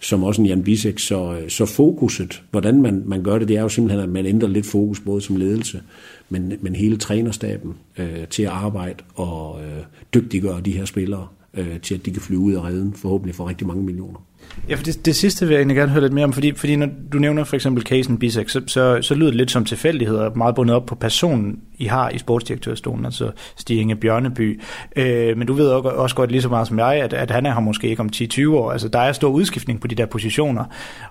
som 0.00 0.24
også 0.24 0.42
en 0.42 0.46
Jan 0.46 0.62
Bisek. 0.62 0.98
Så, 0.98 1.38
øh, 1.42 1.50
så 1.50 1.66
fokuset, 1.66 2.42
hvordan 2.50 2.82
man, 2.82 3.02
man 3.06 3.22
gør 3.22 3.38
det, 3.38 3.48
det 3.48 3.56
er 3.56 3.62
jo 3.62 3.68
simpelthen, 3.68 4.02
at 4.02 4.08
man 4.08 4.26
ændrer 4.26 4.48
lidt 4.48 4.66
fokus, 4.66 5.00
både 5.00 5.20
som 5.20 5.36
ledelse, 5.36 5.82
men, 6.28 6.52
men 6.60 6.76
hele 6.76 6.96
trænerstaben 6.96 7.74
øh, 7.98 8.28
til 8.30 8.42
at 8.42 8.48
arbejde 8.48 9.04
og 9.14 9.60
øh, 9.62 9.82
dygtiggøre 10.14 10.60
de 10.60 10.72
her 10.72 10.84
spillere 10.84 11.26
øh, 11.54 11.80
til, 11.80 11.94
at 11.94 12.06
de 12.06 12.10
kan 12.10 12.22
flyve 12.22 12.40
ud 12.40 12.52
af 12.52 12.62
redden, 12.62 12.92
forhåbentlig 12.92 13.34
for 13.34 13.48
rigtig 13.48 13.66
mange 13.66 13.82
millioner. 13.82 14.27
Ja, 14.68 14.74
for 14.74 14.82
det, 14.82 15.06
det 15.06 15.16
sidste 15.16 15.46
vil 15.46 15.52
jeg 15.52 15.60
egentlig 15.60 15.76
gerne 15.76 15.92
høre 15.92 16.00
lidt 16.00 16.12
mere 16.12 16.24
om, 16.24 16.32
fordi, 16.32 16.52
fordi 16.56 16.76
når 16.76 16.88
du 17.12 17.18
nævner 17.18 17.44
for 17.44 17.56
eksempel 17.56 17.82
casen 17.84 18.18
Bisek, 18.18 18.48
så, 18.48 18.60
så, 18.66 18.98
så 19.02 19.14
lyder 19.14 19.30
det 19.30 19.36
lidt 19.36 19.50
som 19.50 19.64
tilfældigheder, 19.64 20.34
meget 20.34 20.54
bundet 20.54 20.76
op 20.76 20.86
på 20.86 20.94
personen, 20.94 21.58
I 21.78 21.84
har 21.84 22.10
i 22.10 22.18
sportsdirektørstolen, 22.18 23.04
altså 23.04 23.30
Stig 23.56 23.80
Inge 23.80 23.96
Bjørneby. 23.96 24.60
Øh, 24.96 25.38
men 25.38 25.46
du 25.46 25.52
ved 25.52 25.68
også 25.68 26.16
godt 26.16 26.30
lige 26.30 26.42
så 26.42 26.48
meget 26.48 26.68
som 26.68 26.78
jeg, 26.78 26.94
at, 26.94 27.12
at 27.12 27.30
han 27.30 27.46
er 27.46 27.54
her 27.54 27.60
måske 27.60 27.88
ikke 27.88 28.00
om 28.00 28.10
10-20 28.16 28.48
år. 28.48 28.72
Altså 28.72 28.88
der 28.88 28.98
er 28.98 29.12
stor 29.12 29.28
udskiftning 29.28 29.80
på 29.80 29.86
de 29.86 29.94
der 29.94 30.06
positioner, 30.06 30.64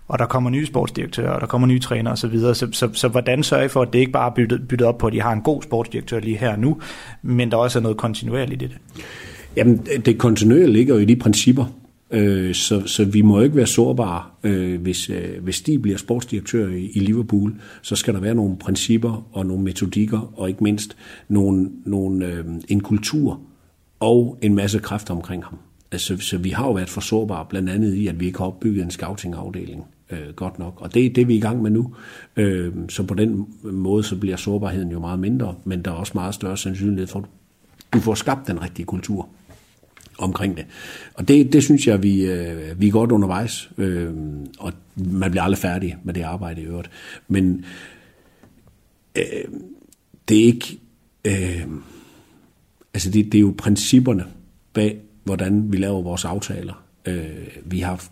og 0.08 0.20
der 0.20 0.26
kommer 0.26 0.50
nye 0.50 0.66
sportsdirektører, 0.66 1.32
og 1.32 1.42
der 1.42 1.48
kommer 1.48 1.68
nye 1.68 1.80
trænere 1.80 2.14
osv. 2.14 2.20
Så, 2.22 2.28
videre. 2.28 2.56
så, 2.56 2.68
så, 2.72 2.90
så 2.94 3.08
hvordan 3.08 3.44
sørger 3.44 3.66
I 3.66 3.68
for, 3.68 3.82
at 3.82 3.94
det 3.94 4.00
ikke 4.00 4.12
bare 4.12 4.30
er 4.30 4.36
byttet, 4.36 4.68
byttet 4.68 4.88
op 4.88 4.98
på, 4.98 5.08
at 5.08 5.14
I 5.14 5.18
har 5.18 5.32
en 5.32 5.42
god 5.42 5.62
sportsdirektør 5.62 6.20
lige 6.20 6.38
her 6.38 6.56
nu, 6.56 6.78
men 7.22 7.52
der 7.52 7.58
også 7.58 7.80
er 7.80 7.84
noget 7.84 7.98
kontinuerligt 7.98 8.62
i 8.62 8.66
det? 8.66 8.78
Jamen, 9.56 9.78
det 10.06 10.18
kontinuerlige 10.18 10.74
ligger 10.74 10.96
jo 10.96 11.00
i 11.00 11.06
de 11.06 11.16
principper, 11.16 11.66
Øh, 12.12 12.56
så, 12.56 12.88
så 12.88 13.06
vi 13.06 13.22
må 13.22 13.42
ikke 13.42 13.56
være 13.56 13.68
sårbare. 13.68 14.24
Øh, 14.44 14.82
hvis, 14.82 15.10
øh, 15.10 15.44
hvis 15.44 15.62
de 15.62 15.80
bliver 15.80 15.98
sportsdirektør 15.98 16.68
i, 16.68 16.92
i 16.94 17.00
Liverpool, 17.00 17.56
så 17.82 17.96
skal 17.96 18.14
der 18.14 18.20
være 18.20 18.36
nogle 18.36 18.58
principper 18.58 19.28
og 19.32 19.46
nogle 19.46 19.64
metodikker, 19.64 20.34
og 20.40 20.50
ikke 20.50 20.64
mindst 20.64 20.98
nogle, 21.28 21.70
nogle, 21.86 22.26
øh, 22.26 22.46
en 22.68 22.80
kultur 22.80 23.42
og 24.00 24.38
en 24.42 24.56
masse 24.56 24.80
kræfter 24.80 25.14
omkring 25.14 25.44
ham. 25.44 25.58
Altså, 25.92 26.18
så 26.18 26.38
vi 26.38 26.50
har 26.50 26.66
jo 26.66 26.72
været 26.72 26.90
for 26.90 27.02
sårbare, 27.02 27.46
blandt 27.50 27.70
andet 27.70 27.94
i, 27.94 28.08
at 28.08 28.20
vi 28.20 28.26
ikke 28.26 28.38
har 28.38 28.46
opbygget 28.46 28.84
en 28.84 28.92
scouting-afdeling 28.92 29.84
øh, 30.10 30.34
godt 30.36 30.60
nok. 30.60 30.82
Og 30.82 30.94
det, 30.94 31.16
det 31.16 31.22
er 31.22 31.26
vi 31.26 31.36
i 31.36 31.40
gang 31.40 31.62
med 31.62 31.72
nu. 31.72 31.94
Øh, 32.36 32.74
så 32.90 33.04
på 33.04 33.14
den 33.14 33.48
måde, 33.64 34.04
så 34.04 34.16
bliver 34.16 34.36
sårbarheden 34.36 34.92
jo 34.92 35.00
meget 35.00 35.20
mindre, 35.20 35.56
men 35.66 35.82
der 35.82 35.92
er 35.92 35.96
også 35.96 36.12
meget 36.16 36.34
større 36.34 36.58
sandsynlighed 36.58 37.08
for, 37.08 37.20
at 37.20 37.26
du 37.94 38.00
får 38.00 38.14
skabt 38.14 38.48
den 38.48 38.62
rigtige 38.62 38.86
kultur 38.86 39.30
omkring 40.18 40.58
det. 40.58 40.66
Og 41.14 41.28
det, 41.28 41.54
det 41.54 41.64
synes 41.64 41.88
jeg, 41.88 42.04
vi, 42.04 42.26
øh, 42.26 42.82
vi 42.82 42.88
er 42.88 42.92
godt 42.92 43.12
undervejs, 43.12 43.70
øh, 43.78 44.14
og 44.60 44.74
man 44.96 45.32
bliver 45.32 45.44
aldrig 45.44 45.58
færdig 45.58 45.98
med 46.04 46.14
det 46.14 46.22
arbejde 46.22 46.62
i 46.62 46.66
øvrigt. 46.66 46.90
Men 47.28 47.66
øh, 49.18 49.24
det 50.30 50.40
er 50.40 50.46
ikke... 50.46 50.80
Øh, 51.26 51.68
altså 52.94 53.12
det, 53.12 53.26
det 53.26 53.36
er 53.36 53.42
jo 53.42 53.56
principperne 53.58 54.26
bag 54.74 54.98
hvordan 55.28 55.72
vi 55.72 55.78
laver 55.78 56.02
vores 56.02 56.26
aftaler. 56.26 56.84
Øh, 57.06 57.48
vi 57.66 57.80
har 57.80 58.04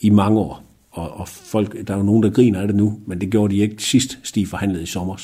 i 0.00 0.10
mange 0.10 0.40
år, 0.40 0.64
og, 0.90 1.10
og 1.10 1.28
folk, 1.28 1.86
der 1.86 1.94
er 1.94 1.98
jo 1.98 2.04
nogen, 2.04 2.22
der 2.22 2.30
griner 2.30 2.60
af 2.60 2.66
det 2.66 2.76
nu, 2.76 3.00
men 3.06 3.20
det 3.20 3.30
gjorde 3.30 3.54
de 3.54 3.60
ikke 3.60 3.82
sidst, 3.82 4.18
Stig 4.22 4.48
forhandlede 4.48 4.82
i 4.82 4.86
sommer. 4.86 5.16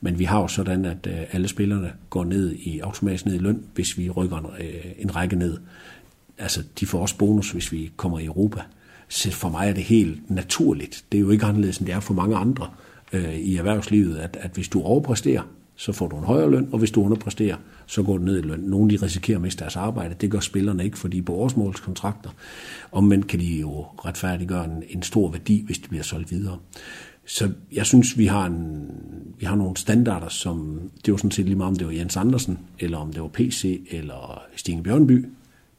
Men 0.00 0.18
vi 0.18 0.24
har 0.24 0.40
jo 0.40 0.48
sådan, 0.48 0.84
at 0.84 1.06
øh, 1.06 1.18
alle 1.32 1.48
spillerne 1.48 1.92
går 2.10 2.24
ned 2.24 2.52
i 2.52 2.78
automatisk 2.78 3.26
ned 3.26 3.34
i 3.34 3.38
løn, 3.38 3.62
hvis 3.74 3.98
vi 3.98 4.10
rykker 4.10 4.36
en, 4.36 4.46
øh, 4.66 4.92
en 4.98 5.16
række 5.16 5.36
ned. 5.36 5.58
Altså, 6.38 6.62
de 6.80 6.86
får 6.86 7.00
også 7.00 7.16
bonus, 7.16 7.50
hvis 7.50 7.72
vi 7.72 7.90
kommer 7.96 8.18
i 8.18 8.24
Europa. 8.24 8.60
Så 9.08 9.30
for 9.30 9.48
mig 9.48 9.68
er 9.68 9.72
det 9.72 9.82
helt 9.82 10.30
naturligt. 10.30 11.04
Det 11.12 11.18
er 11.18 11.22
jo 11.22 11.30
ikke 11.30 11.46
anderledes, 11.46 11.78
end 11.78 11.86
det 11.86 11.94
er 11.94 12.00
for 12.00 12.14
mange 12.14 12.36
andre 12.36 12.70
øh, 13.12 13.34
i 13.34 13.56
erhvervslivet, 13.56 14.16
at, 14.16 14.36
at 14.40 14.50
hvis 14.54 14.68
du 14.68 14.82
overpræsterer, 14.82 15.42
så 15.76 15.92
får 15.92 16.08
du 16.08 16.16
en 16.16 16.24
højere 16.24 16.50
løn, 16.50 16.68
og 16.72 16.78
hvis 16.78 16.90
du 16.90 17.04
underpræsterer, 17.04 17.56
så 17.86 18.02
går 18.02 18.18
du 18.18 18.24
ned 18.24 18.38
i 18.38 18.42
løn. 18.42 18.60
Nogle 18.60 18.90
de 18.90 18.96
risikerer 19.02 19.38
at 19.38 19.42
miste 19.42 19.60
deres 19.60 19.76
arbejde. 19.76 20.14
Det 20.20 20.30
gør 20.30 20.40
spillerne 20.40 20.84
ikke, 20.84 20.98
fordi 20.98 21.22
på 21.22 21.34
årsmålskontrakter. 21.34 22.30
Omvendt 22.92 23.26
kan 23.26 23.40
de 23.40 23.60
jo 23.60 23.86
retfærdiggøre 24.04 24.64
en, 24.64 24.82
en 24.88 25.02
stor 25.02 25.30
værdi, 25.30 25.62
hvis 25.66 25.78
de 25.78 25.88
bliver 25.88 26.04
solgt 26.04 26.30
videre. 26.30 26.58
Så 27.26 27.50
jeg 27.72 27.86
synes, 27.86 28.18
vi 28.18 28.26
har, 28.26 28.46
en, 28.46 28.90
vi 29.38 29.46
har 29.46 29.56
nogle 29.56 29.76
standarder, 29.76 30.28
som 30.28 30.80
det 31.04 31.12
var 31.12 31.18
sådan 31.18 31.30
set 31.30 31.44
lige 31.44 31.56
meget, 31.56 31.70
om 31.70 31.76
det 31.76 31.86
var 31.86 31.92
Jens 31.92 32.16
Andersen, 32.16 32.58
eller 32.78 32.98
om 32.98 33.12
det 33.12 33.22
var 33.22 33.28
PC, 33.28 33.86
eller 33.90 34.42
Stine 34.56 34.82
Bjørnby, 34.82 35.26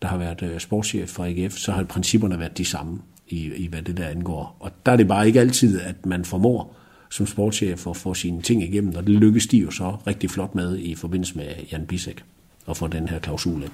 der 0.01 0.07
har 0.07 0.17
været 0.17 0.43
øh, 0.43 0.59
sportschef 0.59 1.09
for 1.09 1.23
AGF, 1.23 1.53
så 1.53 1.71
har 1.71 1.83
principperne 1.83 2.39
været 2.39 2.57
de 2.57 2.65
samme 2.65 2.99
i, 3.27 3.53
i 3.55 3.67
hvad 3.67 3.81
det 3.81 3.97
der 3.97 4.07
angår. 4.07 4.57
Og 4.59 4.71
der 4.85 4.91
er 4.91 4.95
det 4.95 5.07
bare 5.07 5.27
ikke 5.27 5.39
altid, 5.39 5.79
at 5.79 6.05
man 6.05 6.25
formår 6.25 6.77
som 7.09 7.27
sportschef 7.27 7.87
at 7.87 7.97
få 7.97 8.13
sine 8.13 8.41
ting 8.41 8.63
igennem, 8.63 8.95
og 8.95 9.07
det 9.07 9.15
lykkes 9.15 9.47
de 9.47 9.57
jo 9.57 9.71
så 9.71 9.97
rigtig 10.07 10.31
flot 10.31 10.55
med 10.55 10.77
i 10.77 10.95
forbindelse 10.95 11.37
med 11.37 11.47
Jan 11.71 11.85
Bisek 11.85 12.23
og 12.65 12.77
få 12.77 12.87
den 12.87 13.07
her 13.07 13.19
klausul 13.19 13.63
ind. 13.63 13.71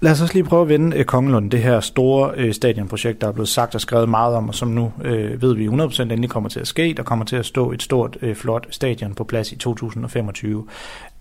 Lad 0.00 0.12
os 0.12 0.20
også 0.20 0.34
lige 0.34 0.44
prøve 0.44 0.62
at 0.62 0.68
vende 0.68 0.96
øh, 0.96 1.04
Kongelund, 1.04 1.50
det 1.50 1.60
her 1.60 1.80
store 1.80 2.32
øh, 2.36 2.54
stadionprojekt, 2.54 3.20
der 3.20 3.28
er 3.28 3.32
blevet 3.32 3.48
sagt 3.48 3.74
og 3.74 3.80
skrevet 3.80 4.08
meget 4.08 4.34
om, 4.34 4.48
og 4.48 4.54
som 4.54 4.68
nu 4.68 4.92
øh, 5.04 5.42
ved 5.42 5.54
vi 5.54 5.66
100% 5.68 6.02
endelig 6.02 6.30
kommer 6.30 6.48
til 6.48 6.60
at 6.60 6.66
ske. 6.66 6.94
Der 6.96 7.02
kommer 7.02 7.24
til 7.24 7.36
at 7.36 7.46
stå 7.46 7.72
et 7.72 7.82
stort, 7.82 8.18
øh, 8.22 8.36
flot 8.36 8.66
stadion 8.70 9.14
på 9.14 9.24
plads 9.24 9.52
i 9.52 9.56
2025. 9.56 10.66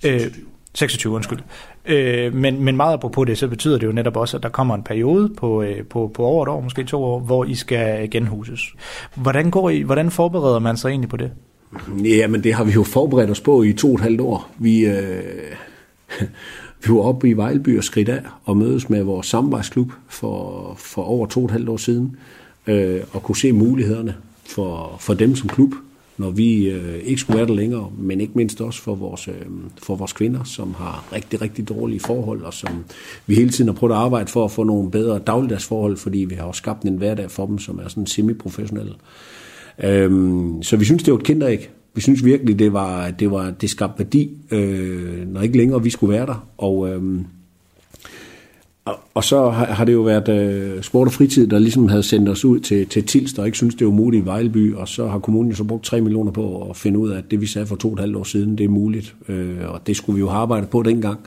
26. 0.02 0.26
Øh, 0.28 0.32
26, 0.74 1.14
undskyld. 1.14 1.40
Øh, 1.86 2.34
men, 2.34 2.64
men 2.64 2.78
meget 2.78 3.00
på 3.00 3.26
det, 3.26 3.38
så 3.38 3.48
betyder 3.48 3.78
det 3.78 3.88
jo 3.88 3.92
netop 3.92 4.18
også, 4.18 4.38
at 4.38 4.44
der 4.44 4.50
kommer 4.50 4.76
en 4.76 4.84
periode 4.84 5.30
på, 5.38 5.62
øh, 5.62 5.86
på, 5.86 6.12
på 6.14 6.24
over 6.24 6.44
et 6.44 6.50
år, 6.50 6.62
måske 6.62 6.84
to 6.84 7.04
år, 7.04 7.20
hvor 7.20 7.46
I 7.46 7.56
skal 7.56 8.04
øh, 8.04 8.10
genhuses. 8.10 8.62
Hvordan, 9.16 9.52
går 9.52 9.70
I, 9.70 9.82
hvordan 9.82 10.12
forbereder 10.12 10.60
man 10.60 10.78
sig 10.78 10.90
egentlig 10.90 11.10
på 11.10 11.18
det? 11.18 11.32
Ja, 12.04 12.28
men 12.28 12.44
det 12.44 12.54
har 12.54 12.64
vi 12.64 12.72
jo 12.72 12.84
forberedt 12.84 13.30
os 13.30 13.42
på 13.42 13.64
i 13.64 13.74
to 13.74 13.88
og 13.88 13.96
et 13.96 14.02
halvt 14.02 14.22
år. 14.22 14.52
Vi, 14.58 14.86
øh, 14.86 15.24
vi 16.86 16.94
var 16.94 17.00
oppe 17.00 17.30
i 17.30 17.34
Vejleby 17.34 17.78
og 17.78 17.84
skridt 17.84 18.10
af 18.10 18.22
og 18.44 18.58
mødes 18.58 18.90
med 18.90 19.04
vores 19.04 19.28
samarbejdsklub 19.28 19.92
for, 20.08 20.76
for 20.78 21.04
over 21.04 21.28
to 21.28 21.40
og 21.40 21.46
et 21.46 21.52
halvt 21.52 21.70
år 21.70 21.78
siden 21.78 22.16
øh, 22.68 23.02
og 23.12 23.24
kunne 23.24 23.38
se 23.38 23.52
mulighederne 23.52 24.16
for, 24.46 24.98
for 25.00 25.14
dem 25.14 25.36
som 25.36 25.50
klub 25.50 25.74
når 26.18 26.30
vi 26.30 26.70
øh, 26.70 26.96
ikke 27.04 27.22
skulle 27.22 27.38
være 27.38 27.48
der 27.48 27.54
længere, 27.54 27.92
men 27.98 28.22
ikke 28.22 28.34
mindst 28.36 28.62
også 28.62 28.82
for 28.82 28.96
vores, 28.96 29.28
øh, 29.28 29.34
for 29.84 29.96
vores 29.96 30.14
kvinder, 30.14 30.44
som 30.44 30.74
har 30.74 31.08
rigtig, 31.14 31.42
rigtig 31.42 31.70
dårlige 31.70 32.00
forhold, 32.00 32.42
og 32.42 32.54
som 32.54 32.86
vi 33.26 33.36
hele 33.36 33.50
tiden 33.50 33.68
har 33.68 33.76
prøvet 33.76 33.94
at 33.94 34.00
arbejde 34.00 34.32
for 34.32 34.46
at 34.46 34.52
få 34.52 34.64
nogle 34.64 34.92
bedre 34.92 35.20
dagligdagsforhold, 35.20 35.98
fordi 35.98 36.20
vi 36.20 36.36
har 36.36 36.44
også 36.44 36.60
skabt 36.60 36.84
en 36.84 36.98
hverdag 36.98 37.32
for 37.32 37.46
dem, 37.46 37.60
som 37.60 37.80
er 37.80 37.88
sådan 37.88 38.06
semi-professionelle. 38.06 38.94
Øhm, 39.84 40.64
så 40.64 40.78
vi 40.78 40.86
synes, 40.86 41.04
det 41.04 41.14
var 41.14 41.20
et 41.20 41.26
kinderæg. 41.26 41.70
Vi 41.98 42.02
synes 42.02 42.26
virkelig, 42.26 42.60
det 42.60 42.74
var, 42.74 43.12
det 43.12 43.32
var 43.32 43.52
det 43.52 43.70
skabte 43.70 44.00
værdi, 44.00 44.32
øh, 44.52 45.28
når 45.28 45.42
ikke 45.42 45.58
længere 45.58 45.84
vi 45.84 45.90
skulle 45.90 46.14
være 46.14 46.26
der. 46.26 46.48
Og, 46.58 46.90
øh, 46.90 47.02
og, 48.86 49.00
og 49.14 49.24
så 49.24 49.50
har, 49.50 49.66
har 49.66 49.86
det 49.86 49.94
jo 49.94 50.02
været 50.02 50.30
øh, 50.30 50.84
sport 50.84 51.08
og 51.08 51.14
fritid, 51.14 51.48
der 51.48 51.60
ligesom 51.60 51.88
havde 51.88 52.04
sendt 52.04 52.30
os 52.30 52.46
ud 52.46 52.60
til, 52.60 52.88
til 52.88 53.04
Tils, 53.04 53.34
der 53.34 53.46
ikke 53.46 53.58
synes 53.58 53.76
det 53.76 53.88
var 53.88 53.94
muligt 53.94 54.24
i 54.24 54.26
Vejleby, 54.26 54.76
og 54.76 54.88
så 54.88 55.08
har 55.08 55.20
kommunen 55.20 55.50
jo 55.50 55.56
så 55.56 55.64
brugt 55.64 55.84
3 55.84 56.02
millioner 56.02 56.32
på 56.32 56.70
at 56.70 56.76
finde 56.76 57.00
ud 57.00 57.10
af, 57.10 57.18
at 57.18 57.32
det 57.32 57.42
vi 57.42 57.46
sagde 57.46 57.68
for 57.68 57.76
to 57.76 57.88
og 57.88 57.94
et 57.94 58.00
halvt 58.00 58.16
år 58.16 58.24
siden, 58.24 58.58
det 58.58 58.64
er 58.64 58.70
muligt, 58.70 59.16
øh, 59.28 59.58
og 59.68 59.88
det 59.88 59.98
skulle 59.98 60.16
vi 60.16 60.20
jo 60.20 60.30
have 60.30 60.42
arbejdet 60.42 60.70
på 60.70 60.84
dengang. 60.84 61.20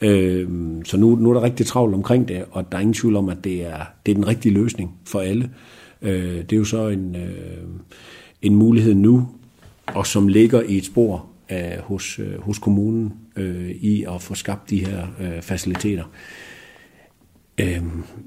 Øh, 0.00 0.48
så 0.84 0.96
nu, 0.96 1.16
nu 1.16 1.30
er 1.30 1.34
der 1.34 1.42
rigtig 1.42 1.66
travlt 1.66 1.94
omkring 1.94 2.28
det, 2.28 2.44
og 2.50 2.72
der 2.72 2.78
er 2.78 2.82
ingen 2.82 2.94
tvivl 2.94 3.16
om, 3.16 3.28
at 3.28 3.44
det 3.44 3.66
er, 3.66 3.78
det 4.06 4.12
er 4.12 4.16
den 4.16 4.28
rigtige 4.28 4.54
løsning 4.54 4.94
for 5.04 5.20
alle. 5.20 5.50
Øh, 6.02 6.36
det 6.36 6.52
er 6.52 6.56
jo 6.56 6.64
så 6.64 6.88
en, 6.88 7.16
øh, 7.16 7.62
en 8.42 8.54
mulighed 8.54 8.94
nu, 8.94 9.28
og 9.86 10.06
som 10.06 10.28
ligger 10.28 10.62
i 10.62 10.76
et 10.76 10.84
spor 10.84 11.26
af, 11.48 11.78
hos, 11.80 12.18
øh, 12.18 12.40
hos 12.40 12.58
kommunen 12.58 13.12
øh, 13.36 13.70
i 13.70 14.04
at 14.04 14.22
få 14.22 14.34
skabt 14.34 14.70
de 14.70 14.86
her 14.86 15.06
øh, 15.20 15.42
faciliteter. 15.42 16.04
Øh, 17.60 17.82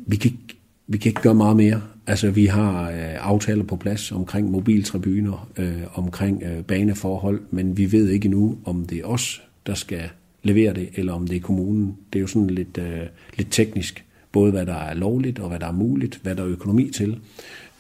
vi, 0.08 0.16
kan 0.16 0.32
ikke, 0.32 0.58
vi 0.88 0.98
kan 0.98 1.10
ikke 1.10 1.22
gøre 1.22 1.36
meget 1.36 1.58
mere. 1.58 1.82
Altså, 2.08 2.32
vi 2.32 2.46
har 2.46 2.90
øh, 2.90 3.28
aftaler 3.28 3.64
på 3.64 3.76
plads 3.76 4.12
omkring 4.12 4.52
mobiltribuner, 4.52 5.50
øh, 5.58 5.82
omkring 5.94 6.44
øh, 6.44 6.64
baneforhold, 6.64 7.42
men 7.52 7.78
vi 7.78 7.92
ved 7.92 8.10
ikke 8.10 8.26
endnu, 8.26 8.58
om 8.66 8.86
det 8.86 8.98
er 8.98 9.06
os, 9.06 9.42
der 9.68 9.74
skal 9.74 10.10
levere 10.44 10.74
det, 10.74 10.90
eller 10.94 11.14
om 11.14 11.28
det 11.28 11.36
er 11.36 11.42
kommunen. 11.42 11.98
Det 12.14 12.20
er 12.20 12.22
jo 12.22 12.28
sådan 12.28 12.50
lidt, 12.50 12.78
øh, 12.78 13.02
lidt 13.38 13.48
teknisk, 13.52 14.06
både 14.32 14.52
hvad 14.52 14.66
der 14.66 14.76
er 14.76 14.94
lovligt 14.94 15.40
og 15.40 15.50
hvad 15.50 15.60
der 15.60 15.68
er 15.68 15.72
muligt, 15.72 16.20
hvad 16.24 16.36
der 16.36 16.44
er 16.44 16.48
økonomi 16.48 16.90
til. 16.90 17.20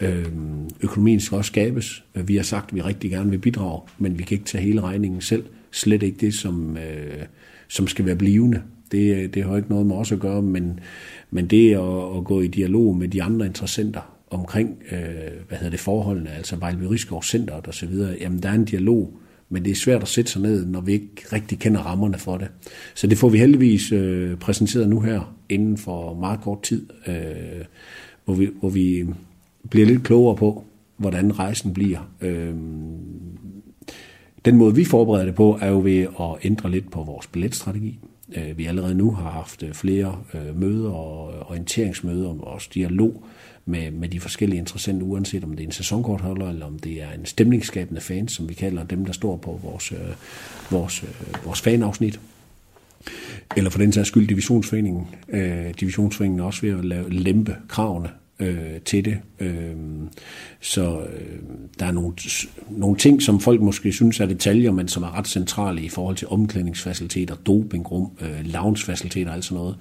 Øh, 0.02 0.26
økonomien 0.82 1.20
skal 1.20 1.36
også 1.36 1.48
skabes. 1.48 2.04
Vi 2.14 2.36
har 2.36 2.44
sagt, 2.44 2.70
at 2.70 2.76
vi 2.76 2.82
rigtig 2.82 3.12
gerne 3.12 3.30
vil 3.30 3.38
bidrage, 3.38 3.82
men 3.98 4.20
vi 4.20 4.24
kan 4.24 4.36
ikke 4.36 4.46
tage 4.46 4.64
hele 4.64 4.82
regningen 4.82 5.22
selv. 5.22 5.44
Slet 5.72 6.04
ikke 6.04 6.18
det, 6.22 6.34
som, 6.34 6.78
øh, 6.78 7.24
som 7.68 7.88
skal 7.88 8.06
være 8.06 8.16
blivende. 8.16 8.62
Det, 8.92 9.34
det 9.34 9.44
har 9.44 9.58
ikke 9.58 9.70
noget 9.70 9.86
med 9.86 9.96
os 9.96 10.12
at 10.12 10.20
gøre, 10.20 10.42
men, 10.42 10.80
men 11.32 11.48
det 11.48 11.74
at, 11.74 12.18
at 12.18 12.24
gå 12.26 12.42
i 12.42 12.48
dialog 12.48 12.98
med 12.98 13.08
de 13.08 13.24
andre 13.24 13.46
interessenter 13.46 14.16
omkring, 14.30 14.84
øh, 14.92 15.00
hvad 15.48 15.58
hedder 15.58 15.70
det, 15.70 15.80
forholdene, 15.80 16.32
altså 16.32 16.56
Vejleby 16.56 16.84
Rigskov 16.84 17.24
Centeret 17.24 17.68
og 17.68 17.74
så 17.74 17.86
videre, 17.86 18.18
jamen 18.22 18.44
der 18.44 18.50
er 18.50 18.54
en 18.54 18.66
dialog, 18.66 19.14
men 19.50 19.66
det 19.66 19.72
er 19.72 19.76
svært 19.76 20.02
at 20.02 20.08
sætte 20.08 20.32
sig 20.32 20.42
ned, 20.42 20.66
når 20.66 20.82
vi 20.82 20.94
ikke 20.94 21.24
rigtig 21.34 21.60
kender 21.60 21.82
rammerne 21.82 22.18
for 22.18 22.38
det. 22.38 22.48
Så 22.96 23.08
det 23.08 23.18
får 23.18 23.30
vi 23.30 23.38
heldigvis 23.38 23.92
øh, 23.92 24.38
præsenteret 24.38 24.90
nu 24.90 25.02
her, 25.02 25.36
inden 25.50 25.78
for 25.78 26.14
meget 26.14 26.42
kort 26.42 26.62
tid, 26.62 26.86
øh, 27.08 27.66
hvor, 28.26 28.34
vi, 28.34 28.50
hvor 28.60 28.70
vi 28.70 29.06
bliver 29.69 29.88
lidt 29.88 30.04
klogere 30.04 30.36
på, 30.36 30.63
hvordan 30.98 31.39
rejsen 31.39 31.74
bliver. 31.74 32.12
Øh, 32.22 32.56
den 34.45 34.58
måde, 34.58 34.76
vi 34.76 34.86
forbereder 34.86 35.26
det 35.26 35.36
på, 35.36 35.58
er 35.62 35.67
jo 35.67 35.80
ved 35.80 36.02
at 36.02 36.45
ændre 36.45 36.72
lidt 36.72 36.91
på 36.91 37.04
vores 37.04 37.28
billetstrategi. 37.28 38.00
Øh, 38.36 38.58
vi 38.58 38.65
allerede 38.65 38.95
nu 38.95 39.12
har 39.12 39.30
haft 39.30 39.63
øh, 39.63 39.74
flere 39.74 40.19
øh, 40.34 40.60
møder 40.60 40.89
og 40.89 41.50
orienteringsmøder 41.50 42.30
og 42.30 42.48
også 42.48 42.69
dialog 42.74 43.24
med, 43.65 43.91
med 43.91 44.10
de 44.10 44.19
forskellige 44.19 44.60
interessenter, 44.60 45.06
uanset 45.06 45.43
om 45.43 45.50
det 45.50 45.60
er 45.60 45.65
en 45.67 45.72
sæsonkortholder, 45.72 46.50
eller 46.50 46.65
om 46.65 46.80
det 46.80 47.02
er 47.02 47.12
en 47.12 47.26
stemningsskabende 47.26 48.02
fan, 48.02 48.28
som 48.28 48.50
vi 48.50 48.54
kalder 48.54 48.84
dem, 48.84 49.06
der 49.06 49.13
står 49.13 49.38
på 49.38 49.60
vores, 49.63 49.93
vores, 50.72 51.06
vores 51.45 51.62
fanafsnit. 51.62 52.19
Eller 53.58 53.69
for 53.69 53.80
den 53.80 53.91
sags 53.91 54.08
skyld 54.08 54.28
divisionsforeningen. 54.28 55.08
divisionsforeningen 55.80 56.39
er 56.39 56.43
også 56.43 56.62
ved 56.62 56.80
at 56.80 56.86
lave, 56.86 57.10
lempe 57.10 57.56
kravene 57.67 58.10
øh, 58.39 58.82
til 58.86 59.06
det. 59.06 59.17
Øh, 59.39 59.75
så 60.62 60.99
øh, 60.99 61.39
der 61.80 61.86
er 61.86 61.91
nogle, 61.91 62.13
nogle 62.69 62.97
ting, 62.97 63.21
som 63.21 63.39
folk 63.39 63.62
måske 63.62 63.91
synes 63.91 64.19
er 64.19 64.25
detaljer, 64.25 64.71
men 64.71 64.88
som 64.88 65.04
er 65.04 65.17
ret 65.17 65.28
centrale 65.28 65.82
i 65.82 65.89
forhold 65.89 66.15
til 66.15 66.28
omklædningsfaciliteter, 66.28 67.36
dopingrum, 67.36 68.12
øh, 68.21 68.45
loungefaciliteter 68.45 69.30
og 69.30 69.36
alt 69.36 69.45
sådan 69.45 69.58
noget. 69.58 69.75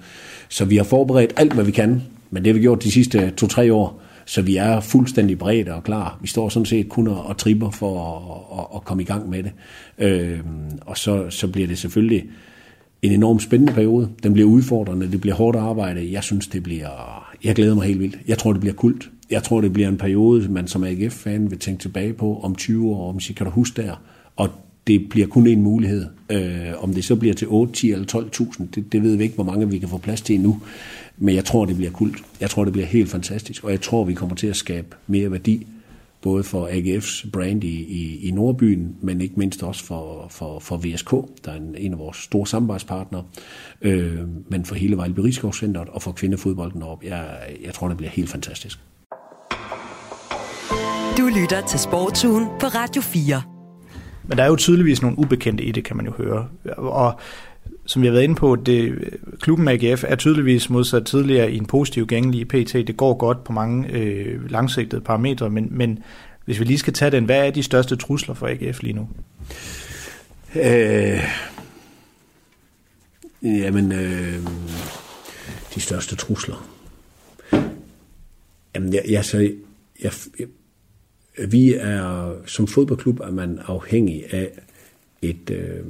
Så 0.49 0.65
vi 0.65 0.77
har 0.77 0.83
forberedt 0.83 1.33
alt, 1.37 1.53
hvad 1.53 1.63
vi 1.63 1.71
kan, 1.71 2.01
men 2.29 2.43
det 2.43 2.49
har 2.49 2.53
vi 2.53 2.61
gjort 2.61 2.83
de 2.83 2.91
sidste 2.91 3.29
to-tre 3.37 3.73
år, 3.73 4.01
så 4.25 4.41
vi 4.41 4.55
er 4.55 4.79
fuldstændig 4.79 5.37
brede 5.37 5.73
og 5.73 5.83
klar. 5.83 6.19
Vi 6.21 6.27
står 6.27 6.49
sådan 6.49 6.65
set 6.65 6.89
kun 6.89 7.07
og, 7.07 7.25
og 7.25 7.37
tripper 7.37 7.69
for 7.69 7.99
at, 7.99 8.59
at, 8.59 8.65
at 8.75 8.83
komme 8.83 9.03
i 9.03 9.05
gang 9.05 9.29
med 9.29 9.43
det. 9.43 9.51
Øh, 9.97 10.39
og 10.81 10.97
så, 10.97 11.29
så 11.29 11.47
bliver 11.47 11.67
det 11.67 11.77
selvfølgelig 11.77 12.25
en 13.01 13.11
enormt 13.11 13.41
spændende 13.41 13.73
periode. 13.73 14.09
Den 14.23 14.33
bliver 14.33 14.49
udfordrende, 14.49 15.11
det 15.11 15.21
bliver 15.21 15.35
hårdt 15.35 15.57
arbejde. 15.57 16.11
Jeg 16.11 16.23
synes, 16.23 16.47
det 16.47 16.63
bliver... 16.63 17.28
Jeg 17.43 17.55
glæder 17.55 17.75
mig 17.75 17.87
helt 17.87 17.99
vildt. 17.99 18.19
Jeg 18.27 18.37
tror, 18.37 18.53
det 18.53 18.61
bliver 18.61 18.75
kult. 18.75 19.09
Jeg 19.29 19.43
tror, 19.43 19.61
det 19.61 19.73
bliver 19.73 19.89
en 19.89 19.97
periode, 19.97 20.49
man 20.49 20.67
som 20.67 20.83
AGF-fan 20.83 21.51
vil 21.51 21.59
tænke 21.59 21.81
tilbage 21.81 22.13
på 22.13 22.39
om 22.39 22.55
20 22.55 22.89
år, 22.89 23.09
om 23.09 23.19
sige, 23.19 23.35
kan 23.35 23.45
du 23.45 23.51
huske 23.51 23.81
der? 23.81 24.01
Og 24.35 24.49
det 24.87 25.09
bliver 25.09 25.27
kun 25.27 25.47
en 25.47 25.61
mulighed. 25.61 26.05
Øh, 26.29 26.83
om 26.83 26.93
det 26.93 27.03
så 27.03 27.15
bliver 27.15 27.33
til 27.33 27.47
8, 27.47 27.73
10 27.73 27.91
eller 27.91 28.05
12.000, 28.39 28.65
det, 28.75 28.91
det 28.91 29.03
ved 29.03 29.15
vi 29.15 29.23
ikke, 29.23 29.35
hvor 29.35 29.43
mange 29.43 29.69
vi 29.69 29.77
kan 29.77 29.89
få 29.89 29.97
plads 29.97 30.21
til 30.21 30.35
endnu. 30.35 30.61
Men 31.17 31.35
jeg 31.35 31.45
tror, 31.45 31.65
det 31.65 31.75
bliver 31.75 31.91
kult. 31.91 32.17
Jeg 32.41 32.49
tror, 32.49 32.63
det 32.63 32.73
bliver 32.73 32.87
helt 32.87 33.09
fantastisk. 33.09 33.63
Og 33.63 33.71
jeg 33.71 33.81
tror, 33.81 34.03
vi 34.03 34.13
kommer 34.13 34.35
til 34.35 34.47
at 34.47 34.55
skabe 34.55 34.87
mere 35.07 35.31
værdi 35.31 35.67
både 36.21 36.43
for 36.43 36.67
AGF's 36.67 37.29
brand 37.31 37.63
i, 37.63 37.83
i, 37.83 38.27
i 38.27 38.31
Nordbyen, 38.31 38.95
men 39.01 39.21
ikke 39.21 39.35
mindst 39.37 39.63
også 39.63 39.83
for, 39.85 40.27
for, 40.29 40.59
for 40.59 40.77
VSK, 40.77 41.11
der 41.45 41.51
er 41.51 41.55
en, 41.55 41.75
en 41.77 41.93
af 41.93 41.99
vores 41.99 42.17
store 42.17 42.47
samarbejdspartnere, 42.47 43.23
øh, 43.81 44.19
men 44.49 44.65
for 44.65 44.75
hele 44.75 44.97
Vejleby 44.97 45.19
Rigskovscenteret 45.19 45.89
og 45.89 46.01
for 46.01 46.11
kvindefodbolden 46.11 46.83
op. 46.83 47.03
Jeg, 47.03 47.39
jeg 47.65 47.73
tror, 47.73 47.87
det 47.87 47.97
bliver 47.97 48.11
helt 48.11 48.29
fantastisk. 48.29 48.79
Du 51.17 51.29
lytter 51.41 51.61
til 51.67 51.79
Sportsugen 51.79 52.45
på 52.59 52.67
Radio 52.67 53.01
4. 53.01 53.41
Men 54.23 54.37
der 54.37 54.43
er 54.43 54.47
jo 54.47 54.55
tydeligvis 54.55 55.01
nogle 55.01 55.19
ubekendte 55.19 55.63
i 55.63 55.71
det, 55.71 55.83
kan 55.83 55.97
man 55.97 56.05
jo 56.05 56.11
høre. 56.11 56.47
Og 56.77 57.19
som 57.89 58.01
vi 58.01 58.07
har 58.07 58.11
været 58.11 58.23
inde 58.23 58.35
på, 58.35 58.55
det, 58.55 59.09
klubben 59.39 59.67
AGF 59.67 60.03
er 60.07 60.15
tydeligvis 60.15 60.69
modsat 60.69 61.05
tidligere 61.05 61.51
i 61.51 61.57
en 61.57 61.65
positiv 61.65 62.07
gængelig 62.07 62.47
PT. 62.47 62.73
Det 62.73 62.97
går 62.97 63.13
godt 63.17 63.43
på 63.43 63.53
mange 63.53 63.89
øh, 63.91 64.51
langsigtede 64.51 65.01
parametre, 65.01 65.49
men, 65.49 65.67
men 65.71 65.99
hvis 66.45 66.59
vi 66.59 66.65
lige 66.65 66.77
skal 66.77 66.93
tage 66.93 67.11
den, 67.11 67.25
hvad 67.25 67.47
er 67.47 67.51
de 67.51 67.63
største 67.63 67.95
trusler 67.95 68.35
for 68.35 68.47
AGF 68.47 68.83
lige 68.83 68.93
nu? 68.93 69.09
Øh, 70.55 71.23
jamen, 73.43 73.91
øh, 73.91 74.39
de 75.75 75.81
største 75.81 76.15
trusler. 76.15 76.69
Jamen, 78.75 78.93
jeg, 78.93 79.03
jeg, 79.09 79.25
så, 79.25 79.37
jeg, 80.01 80.11
jeg, 80.39 80.47
vi 81.51 81.73
er, 81.73 82.33
som 82.45 82.67
fodboldklub 82.67 83.19
er 83.19 83.31
man 83.31 83.59
afhængig 83.65 84.33
af 84.33 84.49
et, 85.21 85.49
øh, 85.49 85.83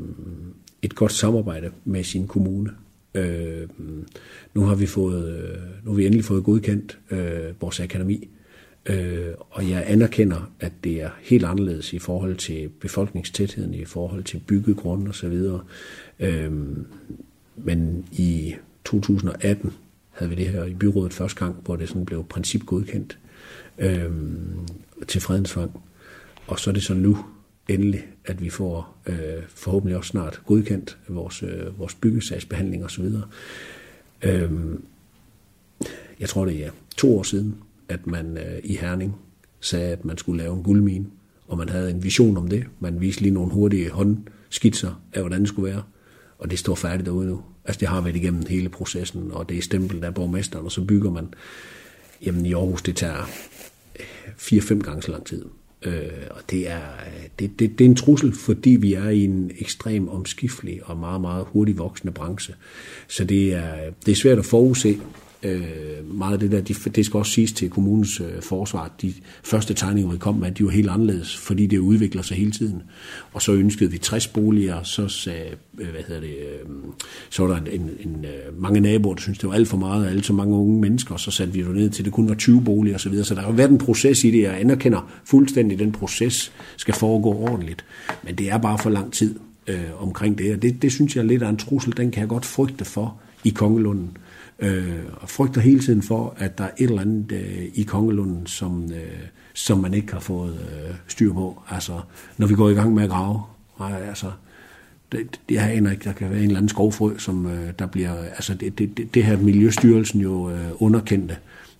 et 0.81 0.95
godt 0.95 1.11
samarbejde 1.11 1.71
med 1.85 2.03
sin 2.03 2.27
kommune. 2.27 2.71
Øh, 3.13 3.67
nu 4.53 4.61
har 4.61 4.75
vi 4.75 4.85
fået, 4.85 5.29
øh, 5.29 5.85
nu 5.85 5.91
har 5.91 5.97
vi 5.97 6.05
endelig 6.05 6.25
fået 6.25 6.43
godkendt 6.43 6.99
øh, 7.11 7.61
vores 7.61 7.79
akademi, 7.79 8.29
øh, 8.85 9.33
og 9.49 9.69
jeg 9.69 9.83
anerkender, 9.87 10.51
at 10.59 10.71
det 10.83 11.01
er 11.01 11.09
helt 11.21 11.45
anderledes 11.45 11.93
i 11.93 11.99
forhold 11.99 12.35
til 12.35 12.69
befolkningstætheden, 12.69 13.73
i 13.73 13.85
forhold 13.85 14.23
til 14.23 14.41
byggegrund 14.47 15.07
og 15.07 15.15
så 15.15 15.27
videre. 15.27 15.63
Øh, 16.19 16.51
men 17.55 18.05
i 18.11 18.55
2018 18.85 19.73
havde 20.11 20.29
vi 20.29 20.35
det 20.35 20.47
her 20.47 20.65
i 20.65 20.73
byrådet 20.73 21.13
første 21.13 21.45
gang, 21.45 21.55
hvor 21.65 21.75
det 21.75 21.87
sådan 21.87 22.05
blev 22.05 22.23
princip 22.23 22.65
godkendt 22.65 23.19
øh, 23.77 24.11
til 25.07 25.21
fredensfang. 25.21 25.81
Og 26.47 26.59
så 26.59 26.69
er 26.69 26.73
det 26.73 26.83
så 26.83 26.93
nu, 26.93 27.17
endelig, 27.69 28.07
at 28.25 28.41
vi 28.41 28.49
får 28.49 28.97
øh, 29.05 29.43
forhåbentlig 29.47 29.97
også 29.97 30.09
snart 30.09 30.41
godkendt 30.45 30.97
vores, 31.07 31.43
øh, 31.43 31.79
vores 31.79 31.95
byggesagsbehandling 31.95 32.85
osv. 32.85 33.05
Øhm, 34.21 34.83
jeg 36.19 36.29
tror, 36.29 36.45
det 36.45 36.65
er 36.65 36.71
to 36.97 37.17
år 37.17 37.23
siden, 37.23 37.55
at 37.89 38.07
man 38.07 38.37
øh, 38.37 38.59
i 38.63 38.75
Herning 38.75 39.15
sagde, 39.59 39.91
at 39.91 40.05
man 40.05 40.17
skulle 40.17 40.43
lave 40.43 40.55
en 40.57 40.63
guldmine, 40.63 41.05
og 41.47 41.57
man 41.57 41.69
havde 41.69 41.91
en 41.91 42.03
vision 42.03 42.37
om 42.37 42.47
det. 42.47 42.65
Man 42.79 43.01
viste 43.01 43.21
lige 43.21 43.33
nogle 43.33 43.51
hurtige 43.51 43.89
håndskitser 43.89 45.01
af, 45.13 45.21
hvordan 45.21 45.39
det 45.39 45.47
skulle 45.47 45.71
være, 45.71 45.83
og 46.39 46.51
det 46.51 46.59
står 46.59 46.75
færdigt 46.75 47.05
derude 47.05 47.27
nu. 47.27 47.41
Altså 47.65 47.79
det 47.79 47.87
har 47.87 48.01
været 48.01 48.15
igennem 48.15 48.45
hele 48.49 48.69
processen, 48.69 49.31
og 49.31 49.49
det 49.49 49.57
er 49.57 49.61
stemplet 49.61 50.03
af 50.03 50.13
borgmesteren, 50.13 50.65
og 50.65 50.71
så 50.71 50.85
bygger 50.85 51.11
man. 51.11 51.33
Jamen 52.25 52.45
i 52.45 52.53
Aarhus, 52.53 52.81
det 52.81 52.95
tager 52.95 53.29
øh, 53.99 54.05
fire-fem 54.37 54.81
gange 54.81 55.01
så 55.01 55.11
lang 55.11 55.25
tid. 55.25 55.45
Øh, 55.81 56.09
og 56.31 56.41
det 56.49 56.69
er, 56.69 56.81
øh, 56.81 57.28
det, 57.39 57.59
det, 57.59 57.79
det 57.79 57.85
er 57.85 57.89
en 57.89 57.95
trussel, 57.95 58.33
fordi 58.33 58.69
vi 58.69 58.93
er 58.93 59.09
i 59.09 59.23
en 59.23 59.51
ekstrem 59.59 60.09
omskiftelig 60.09 60.79
og 60.83 60.97
meget, 60.97 61.21
meget 61.21 61.45
hurtigt 61.51 61.77
voksende 61.77 62.13
branche. 62.13 62.53
Så 63.07 63.23
det 63.23 63.53
er, 63.53 63.73
det 64.05 64.11
er 64.11 64.15
svært 64.15 64.39
at 64.39 64.45
forudse, 64.45 64.97
øh, 65.43 66.17
meget 66.17 66.33
af 66.33 66.39
det 66.39 66.51
der, 66.51 66.61
de, 66.61 66.73
det 66.73 67.05
skal 67.05 67.17
også 67.17 67.31
siges 67.31 67.51
til 67.51 67.69
kommunens 67.69 68.19
øh, 68.19 68.41
forsvar, 68.41 68.91
de 69.01 69.13
første 69.43 69.73
tegninger, 69.73 70.11
vi 70.11 70.17
kom 70.17 70.35
med, 70.35 70.51
de 70.51 70.63
var 70.63 70.71
helt 70.71 70.89
anderledes, 70.89 71.37
fordi 71.37 71.65
det 71.65 71.77
udvikler 71.77 72.21
sig 72.21 72.37
hele 72.37 72.51
tiden. 72.51 72.81
Og 73.33 73.41
så 73.41 73.53
ønskede 73.53 73.91
vi 73.91 73.97
60 73.97 74.27
boliger, 74.27 74.83
så 74.83 75.07
sagde, 75.07 75.55
øh, 75.79 75.89
hvad 75.89 76.01
hedder 76.07 76.21
det, 76.21 76.29
øh, 76.29 76.69
så 77.29 77.45
var 77.45 77.53
der 77.53 77.71
en, 77.71 77.81
en, 77.81 77.89
en, 77.99 78.25
øh, 78.25 78.61
mange 78.61 78.79
naboer, 78.79 79.15
der 79.15 79.21
syntes, 79.21 79.39
det 79.39 79.49
var 79.49 79.55
alt 79.55 79.67
for 79.67 79.77
meget, 79.77 80.05
og 80.05 80.11
alt 80.11 80.25
så 80.25 80.33
mange 80.33 80.55
unge 80.55 80.81
mennesker, 80.81 81.17
så 81.17 81.31
satte 81.31 81.53
vi 81.53 81.61
det 81.61 81.75
ned 81.75 81.89
til, 81.89 82.05
det 82.05 82.13
kun 82.13 82.29
var 82.29 82.35
20 82.35 82.61
boliger 82.61 82.95
osv., 82.95 83.03
så, 83.03 83.09
videre. 83.09 83.25
så 83.25 83.35
der 83.35 83.41
har 83.41 83.51
været 83.51 83.71
en 83.71 83.77
proces 83.77 84.23
i 84.23 84.31
det, 84.31 84.41
jeg 84.41 84.59
anerkender 84.59 85.11
fuldstændig, 85.25 85.79
den 85.79 85.91
proces 85.91 86.51
skal 86.77 86.93
foregå 86.93 87.33
ordentligt, 87.33 87.85
men 88.23 88.35
det 88.35 88.49
er 88.49 88.57
bare 88.57 88.77
for 88.77 88.89
lang 88.89 89.13
tid 89.13 89.39
øh, 89.67 90.03
omkring 90.03 90.37
det, 90.37 90.53
og 90.53 90.61
det, 90.61 90.81
det 90.81 90.91
synes 90.91 91.15
jeg 91.15 91.25
lidt 91.25 91.43
er 91.43 91.49
en 91.49 91.57
trussel, 91.57 91.97
den 91.97 92.11
kan 92.11 92.21
jeg 92.21 92.29
godt 92.29 92.45
frygte 92.45 92.85
for 92.85 93.15
i 93.43 93.49
Kongelunden 93.49 94.17
øh, 94.17 94.28
Øh, 94.61 94.99
og 95.13 95.29
frygter 95.29 95.61
hele 95.61 95.79
tiden 95.79 96.01
for, 96.01 96.35
at 96.37 96.57
der 96.57 96.63
er 96.63 96.71
et 96.77 96.89
eller 96.89 97.01
andet 97.01 97.31
øh, 97.31 97.65
i 97.73 97.83
Kongelunden, 97.83 98.47
som, 98.47 98.91
øh, 98.91 99.27
som 99.53 99.77
man 99.77 99.93
ikke 99.93 100.13
har 100.13 100.19
fået 100.19 100.53
øh, 100.53 100.95
styr 101.07 101.33
på. 101.33 101.61
Altså, 101.69 102.01
når 102.37 102.47
vi 102.47 102.55
går 102.55 102.69
i 102.69 102.73
gang 102.73 102.93
med 102.93 103.03
at 103.03 103.09
grave, 103.09 103.41
nej, 103.79 104.01
altså, 104.07 104.31
det, 105.11 105.39
det 105.49 105.55
jeg 105.55 105.71
aner 105.71 105.91
ikke, 105.91 106.03
der 106.03 106.13
kan 106.13 106.29
være 106.29 106.39
en 106.39 106.45
eller 106.45 106.57
anden 106.57 106.69
skovfrø, 106.69 107.17
som 107.17 107.45
øh, 107.45 107.73
der 107.79 107.85
bliver, 107.85 108.23
altså 108.23 108.53
det, 108.53 108.77
det, 108.77 109.13
det 109.13 109.23
her 109.23 109.37
Miljøstyrelsen 109.37 110.21
jo 110.21 110.49
øh, 110.49 110.69
underkendte, 110.75 111.37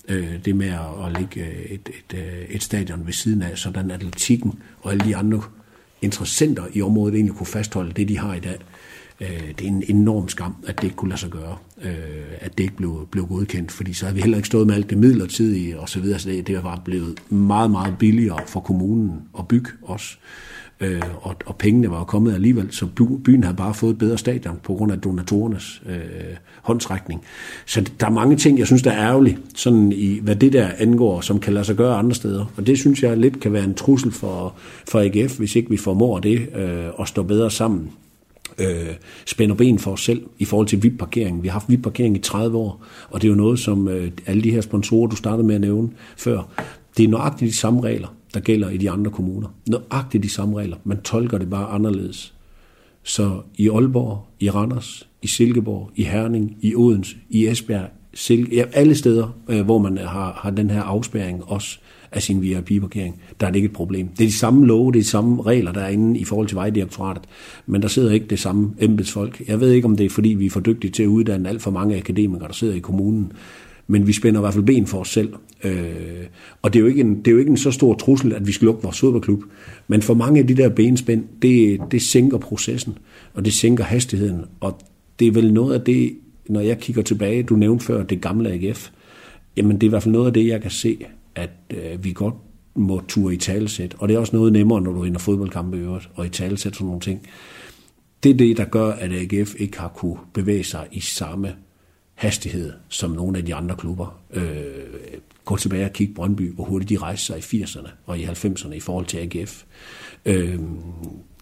øh, 0.08 0.46
det 0.46 0.56
med 0.56 0.68
at, 0.68 1.06
at 1.06 1.20
lægge 1.20 1.42
øh, 1.42 1.66
et, 1.66 1.90
et, 1.90 2.18
øh, 2.18 2.46
et 2.50 2.64
stadion 2.64 3.06
ved 3.06 3.14
siden 3.14 3.42
af, 3.42 3.58
sådan 3.58 3.92
atletikken 3.92 4.60
og 4.82 4.92
alle 4.92 5.06
de 5.06 5.16
andre 5.16 5.42
interessenter 6.02 6.64
i 6.74 6.82
området 6.82 7.16
egentlig 7.16 7.36
kunne 7.36 7.48
fastholde 7.48 7.92
det, 7.92 8.08
de 8.08 8.18
har 8.18 8.34
i 8.34 8.40
dag. 8.40 8.58
Øh, 9.22 9.28
det 9.60 9.62
er 9.62 9.68
en 9.68 9.84
enorm 9.88 10.30
skam, 10.30 10.56
at 10.68 10.78
det 10.78 10.84
ikke 10.84 10.96
kunne 10.96 11.10
lade 11.10 11.20
sig 11.20 11.30
gøre, 11.30 11.58
øh, 11.82 11.92
at 12.40 12.58
det 12.58 12.64
ikke 12.64 12.76
blev, 12.76 13.08
blev 13.12 13.28
godkendt, 13.28 13.72
fordi 13.72 13.94
så 13.94 14.06
havde 14.06 14.16
vi 14.16 14.22
heller 14.22 14.38
ikke 14.38 14.48
stået 14.48 14.68
med 14.68 14.76
alt 14.76 14.90
det 14.90 14.98
midlertidige 14.98 15.80
og 15.80 15.90
så 15.90 16.00
videre, 16.00 16.20
så 16.20 16.30
det, 16.30 16.48
det 16.48 16.64
var 16.64 16.82
blevet 16.86 17.20
meget, 17.30 17.72
meget 17.72 17.96
billigere 18.00 18.40
for 18.48 18.60
kommunen 18.60 19.22
at 19.40 19.48
bygge 19.48 19.70
os, 19.84 20.20
Øh, 20.82 21.02
og, 21.22 21.36
og 21.46 21.56
pengene 21.56 21.92
var 21.92 22.04
kommet 22.04 22.34
alligevel, 22.34 22.68
så 22.72 22.86
byen 23.24 23.44
havde 23.44 23.58
bare 23.58 23.74
fået 23.74 23.92
et 23.92 23.98
bedre 23.98 24.18
stadion 24.18 24.60
på 24.64 24.74
grund 24.74 24.92
af 24.92 25.02
donatorernes 25.02 25.82
øh, 25.90 26.00
håndtrækning. 26.62 27.22
Så 27.66 27.92
der 28.00 28.06
er 28.06 28.12
mange 28.12 28.36
ting, 28.38 28.60
jeg 28.60 28.68
synes, 28.68 28.82
der 28.82 28.92
er 28.92 29.08
ærgerligt, 29.08 29.38
sådan 29.56 29.92
i, 29.92 30.20
hvad 30.20 30.36
det 30.36 30.54
der 30.54 30.68
angår, 30.78 31.22
som 31.22 31.40
kan 31.40 31.54
lade 31.54 31.66
sig 31.66 31.76
gøre 31.76 31.96
andre 31.96 32.16
steder. 32.16 32.46
Og 32.58 32.68
det 32.68 32.80
synes 32.80 33.04
jeg 33.04 33.18
lidt 33.18 33.40
kan 33.40 33.54
være 33.54 33.64
en 33.64 33.74
trussel 33.74 34.12
for, 34.12 34.56
for 34.88 35.00
AGF, 35.00 35.38
hvis 35.38 35.56
ikke 35.56 35.70
vi 35.70 35.78
formår 35.78 36.20
det 36.20 36.56
øh, 36.56 36.86
og 36.94 37.08
stå 37.08 37.24
bedre 37.24 37.52
sammen 37.52 37.92
øh, 38.60 38.96
spænder 39.26 39.56
ben 39.56 39.80
for 39.80 39.92
os 39.92 40.04
selv 40.04 40.22
i 40.40 40.46
forhold 40.46 40.68
til 40.68 40.84
VIP-parkering. 40.84 41.44
Vi 41.44 41.48
har 41.48 41.54
haft 41.54 41.70
VIP-parkering 41.70 42.16
i 42.16 42.20
30 42.20 42.58
år, 42.58 42.84
og 43.10 43.22
det 43.22 43.28
er 43.28 43.32
jo 43.32 43.38
noget, 43.38 43.60
som 43.60 43.88
øh, 43.88 44.12
alle 44.26 44.42
de 44.42 44.52
her 44.52 44.62
sponsorer, 44.62 45.08
du 45.08 45.16
startede 45.16 45.48
med 45.48 45.56
at 45.56 45.62
nævne 45.62 45.90
før, 46.18 46.42
det 46.98 47.04
er 47.04 47.10
nøjagtigt 47.10 47.50
de 47.50 47.58
samme 47.58 47.82
regler, 47.82 48.08
der 48.34 48.40
gælder 48.40 48.70
i 48.70 48.78
de 48.78 48.90
andre 48.90 49.12
kommuner. 49.12 49.48
Nøjagtigt 49.70 50.24
de 50.24 50.30
samme 50.30 50.58
regler. 50.58 50.78
Man 50.84 51.02
tolker 51.02 51.38
det 51.38 51.50
bare 51.50 51.68
anderledes. 51.68 52.34
Så 53.04 53.42
i 53.58 53.70
Aalborg, 53.70 54.28
i 54.40 54.50
Randers, 54.50 55.08
i 55.22 55.28
Silkeborg, 55.28 55.92
i 55.96 56.04
Herning, 56.04 56.58
i 56.62 56.76
Odense, 56.76 57.16
i 57.30 57.48
Esbjerg, 57.48 57.90
Silke, 58.14 58.56
ja, 58.56 58.66
alle 58.74 58.96
steder, 58.96 59.28
øh, 59.50 59.66
hvor 59.66 59.78
man 59.78 59.98
har, 59.98 60.40
har 60.44 60.50
den 60.52 60.70
her 60.70 60.82
afspæring 60.82 61.44
også, 61.44 61.80
af 62.12 62.22
sin 62.22 62.42
VIP-parkering. 62.42 63.22
Der 63.40 63.48
er 63.48 63.52
det 63.52 63.56
ikke 63.56 63.66
et 63.66 63.74
problem. 63.74 64.08
Det 64.08 64.24
er 64.24 64.28
de 64.28 64.38
samme 64.38 64.68
love, 64.68 64.92
det 64.92 65.00
er 65.00 65.04
de 65.04 65.08
samme 65.08 65.44
regler, 65.44 65.72
der 65.72 65.82
er 65.82 65.90
inde 65.90 66.20
i 66.20 66.24
forhold 66.24 66.48
til 66.48 66.56
vejdirektoratet, 66.56 67.24
men 67.66 67.82
der 67.82 67.88
sidder 67.88 68.12
ikke 68.12 68.26
det 68.26 68.40
samme 68.40 68.72
embedsfolk. 68.80 69.42
Jeg 69.48 69.60
ved 69.60 69.72
ikke, 69.72 69.86
om 69.86 69.98
det 69.98 70.06
er 70.06 70.10
fordi, 70.10 70.30
vi 70.30 70.46
er 70.46 70.50
for 70.50 70.60
dygtige 70.60 70.92
til 70.92 71.04
at 71.04 71.08
uddanne 71.08 71.50
alt 71.50 71.62
for 71.62 71.72
mange 71.72 71.98
akademikere, 71.98 72.48
der 72.48 72.54
sidder 72.54 72.74
i 72.74 72.80
kommunen, 72.80 73.32
men 73.88 74.08
vi 74.08 74.14
spænder 74.14 74.40
i 74.40 74.44
hvert 74.44 74.54
fald 74.54 74.66
ben 74.66 74.88
for 74.88 75.00
os 75.00 75.10
selv. 75.10 75.34
Øh, 75.64 76.26
og 76.62 76.74
det 76.74 76.80
er, 76.80 76.82
jo 76.82 76.88
ikke 76.88 77.02
en, 77.02 77.18
det 77.18 77.28
er 77.28 77.32
jo 77.32 77.38
ikke 77.38 77.52
en 77.52 77.58
så 77.58 77.72
stor 77.72 77.94
trussel, 77.94 78.34
at 78.34 78.48
vi 78.48 78.52
skal 78.52 78.66
lukke 78.66 78.84
vores 78.84 79.00
fodboldklub. 79.00 79.44
Men 79.88 80.02
for 80.02 80.14
mange 80.14 80.40
af 80.40 80.48
de 80.48 80.56
der 80.56 80.70
benspænd, 80.70 81.24
det, 81.42 81.80
det 81.92 82.02
sænker 82.02 82.38
processen, 82.38 82.98
og 83.34 83.46
det 83.46 83.54
sænker 83.54 83.84
hastigheden. 83.84 84.46
Og 84.60 84.80
det 85.20 85.28
er 85.28 85.32
vel 85.32 85.54
noget 85.54 85.74
af 85.74 85.82
det, 85.82 86.14
når 86.50 86.62
jeg 86.62 86.80
kigger 86.80 87.02
tilbage, 87.02 87.44
du 87.44 87.56
nævnte 87.56 87.86
før 87.86 88.04
det 88.04 88.22
gamle 88.22 88.52
AGF, 88.52 88.90
jamen 89.58 89.76
det 89.76 89.84
er 89.84 89.88
i 89.88 89.90
hvert 89.90 90.04
fald 90.04 90.14
noget 90.14 90.28
af 90.28 90.34
det, 90.34 90.48
jeg 90.48 90.62
kan 90.62 90.72
se, 90.72 91.06
at 91.36 91.50
øh, 91.70 92.04
vi 92.04 92.14
godt 92.14 92.36
må 92.76 93.02
ture 93.08 93.34
i 93.34 93.38
talesæt. 93.38 93.96
Og 94.00 94.08
det 94.08 94.16
er 94.16 94.20
også 94.20 94.36
noget 94.36 94.54
nemmere, 94.54 94.82
når 94.82 94.92
du 94.92 95.04
ender 95.04 95.20
fodboldkampe 95.20 95.78
i 95.78 95.80
øvrigt, 95.80 96.10
og 96.16 96.26
i 96.26 96.30
talesæt 96.30 96.74
sådan 96.74 96.86
nogle 96.86 97.02
ting. 97.02 97.28
Det 98.24 98.32
er 98.32 98.36
det, 98.38 98.58
der 98.58 98.66
gør, 98.66 98.92
at 98.92 99.12
AGF 99.12 99.56
ikke 99.58 99.80
har 99.80 99.88
kunne 99.88 100.18
bevæge 100.34 100.64
sig 100.64 100.88
i 100.92 101.00
samme 101.00 101.56
hastighed 102.16 102.74
som 102.90 103.12
nogle 103.12 103.38
af 103.38 103.46
de 103.46 103.56
andre 103.56 103.76
klubber. 103.76 104.20
Øh, 104.34 104.64
gå 105.46 105.58
tilbage 105.58 105.86
og 105.86 105.94
kigge 105.94 106.14
Brøndby, 106.14 106.54
hvor 106.54 106.64
hurtigt 106.64 106.90
de 106.90 106.98
rejste 106.98 107.26
sig 107.26 107.38
i 107.38 107.64
80'erne 107.64 107.90
og 108.06 108.20
i 108.20 108.24
90'erne 108.24 108.74
i 108.74 108.80
forhold 108.80 109.06
til 109.06 109.18
AGF. 109.18 109.64
Øh, 110.26 110.60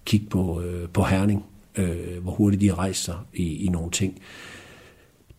kig 0.05 0.27
på, 0.29 0.61
øh, 0.61 0.89
på 0.89 1.03
Herning, 1.03 1.45
øh, 1.75 2.23
hvor 2.23 2.31
hurtigt 2.31 2.61
de 2.61 2.73
rejste 2.73 3.03
sig 3.03 3.15
i, 3.33 3.65
i 3.65 3.67
nogle 3.67 3.91
ting. 3.91 4.21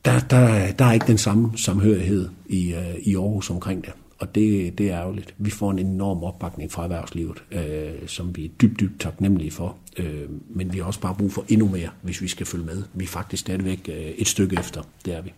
Der, 0.05 0.21
der, 0.21 0.73
der 0.73 0.85
er 0.85 0.93
ikke 0.93 1.07
den 1.07 1.19
samme 1.19 1.59
samhørighed 1.59 2.29
i, 2.47 2.75
øh, 2.75 2.95
i 3.03 3.15
Aarhus 3.15 3.51
omkring 3.51 3.85
det 3.85 3.93
og 4.19 4.35
det, 4.35 4.79
det 4.79 4.91
er 4.91 4.99
ærgerligt. 4.99 5.35
Vi 5.39 5.51
får 5.51 5.71
en 5.71 5.79
enorm 5.79 6.25
opbakning 6.25 6.73
fra 6.73 6.83
erhvervslivet, 6.83 7.43
øh, 7.53 7.61
som 8.07 8.37
vi 8.37 8.45
er 8.45 8.49
dybt, 8.63 8.81
dybt 8.81 9.01
taknemmelige 9.01 9.51
for. 9.51 9.77
Øh, 9.99 10.07
men 10.49 10.73
vi 10.73 10.79
har 10.79 10.85
også 10.85 11.01
bare 11.01 11.15
brug 11.15 11.33
for 11.33 11.45
endnu 11.49 11.69
mere, 11.69 11.89
hvis 12.03 12.23
vi 12.23 12.29
skal 12.29 12.47
følge 12.47 12.65
med. 12.65 12.83
Vi 12.95 13.05
er 13.05 13.09
faktisk 13.09 13.41
stadigvæk 13.41 13.89
øh, 13.89 13.95
et 13.95 14.29
stykke 14.29 14.57
efter, 14.59 14.83
det 15.05 15.15
er 15.15 15.23
vi. 15.23 15.33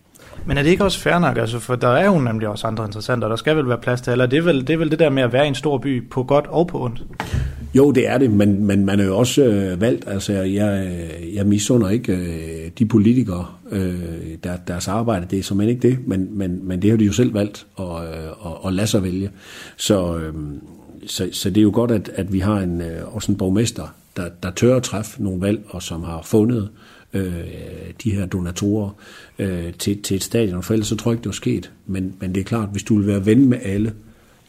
Men 0.46 0.58
er 0.58 0.62
det 0.62 0.70
ikke 0.70 0.84
også 0.84 0.98
fair 0.98 1.18
nok, 1.18 1.36
altså, 1.36 1.58
for 1.58 1.76
der 1.76 1.88
er 1.88 2.06
jo 2.06 2.18
nemlig 2.18 2.48
også 2.48 2.66
andre 2.66 2.84
interessenter, 2.84 3.28
der 3.28 3.36
skal 3.36 3.56
vel 3.56 3.68
være 3.68 3.78
plads 3.78 4.00
til, 4.00 4.10
eller 4.10 4.26
det 4.26 4.38
er 4.38 4.42
vel 4.42 4.60
det, 4.66 4.70
er 4.70 4.76
vel 4.76 4.90
det 4.90 4.98
der 4.98 5.10
med 5.10 5.22
at 5.22 5.32
være 5.32 5.44
i 5.44 5.48
en 5.48 5.54
stor 5.54 5.78
by 5.78 6.08
på 6.08 6.22
godt 6.22 6.46
og 6.46 6.66
på 6.66 6.84
ondt? 6.84 7.04
Jo, 7.74 7.90
det 7.90 8.08
er 8.08 8.18
det, 8.18 8.30
men, 8.30 8.64
men 8.64 8.84
man 8.84 9.00
er 9.00 9.04
jo 9.04 9.18
også 9.18 9.42
øh, 9.42 9.80
valgt, 9.80 10.04
altså 10.08 10.32
jeg, 10.32 10.90
jeg 11.34 11.46
misunder 11.46 11.88
ikke 11.88 12.12
øh, 12.12 12.70
de 12.78 12.86
politikere, 12.86 13.46
øh, 13.70 14.36
der, 14.44 14.56
deres 14.56 14.88
arbejde, 14.88 15.26
det 15.30 15.38
er 15.38 15.42
som 15.42 15.60
ikke 15.60 15.88
det, 15.88 15.98
men, 16.06 16.38
men, 16.38 16.68
men 16.68 16.82
det 16.82 16.90
har 16.90 16.96
de 16.96 17.04
jo 17.04 17.12
selv 17.12 17.34
valgt 17.34 17.66
at, 17.78 17.84
øh, 17.84 18.30
at, 18.46 18.52
at 18.66 18.72
lade 18.72 18.86
sig 18.86 19.02
vælge. 19.02 19.30
Så, 19.76 20.18
øh, 20.18 20.34
så, 21.06 21.28
så 21.32 21.50
det 21.50 21.58
er 21.58 21.62
jo 21.62 21.70
godt, 21.74 21.90
at, 21.90 22.10
at 22.14 22.32
vi 22.32 22.38
har 22.38 22.60
en, 22.60 22.80
øh, 22.80 23.14
også 23.14 23.32
en 23.32 23.38
borgmester, 23.38 23.94
der, 24.16 24.28
der 24.42 24.50
tør 24.50 24.76
at 24.76 24.82
træffe 24.82 25.22
nogle 25.22 25.40
valg, 25.40 25.64
og 25.68 25.82
som 25.82 26.02
har 26.02 26.22
fundet 26.22 26.68
øh, 27.12 27.44
de 28.04 28.10
her 28.10 28.26
donatorer 28.26 28.90
øh, 29.38 29.72
til, 29.72 30.02
til 30.02 30.14
et 30.14 30.24
stadion, 30.24 30.62
for 30.62 30.72
ellers 30.72 30.88
så 30.88 30.96
tror 30.96 31.10
jeg 31.10 31.14
ikke, 31.14 31.22
det 31.22 31.28
var 31.28 31.32
sket. 31.32 31.70
Men, 31.86 32.14
men 32.20 32.34
det 32.34 32.40
er 32.40 32.44
klart, 32.44 32.68
hvis 32.68 32.82
du 32.82 32.96
vil 32.96 33.06
være 33.06 33.26
ven 33.26 33.48
med 33.48 33.58
alle 33.62 33.92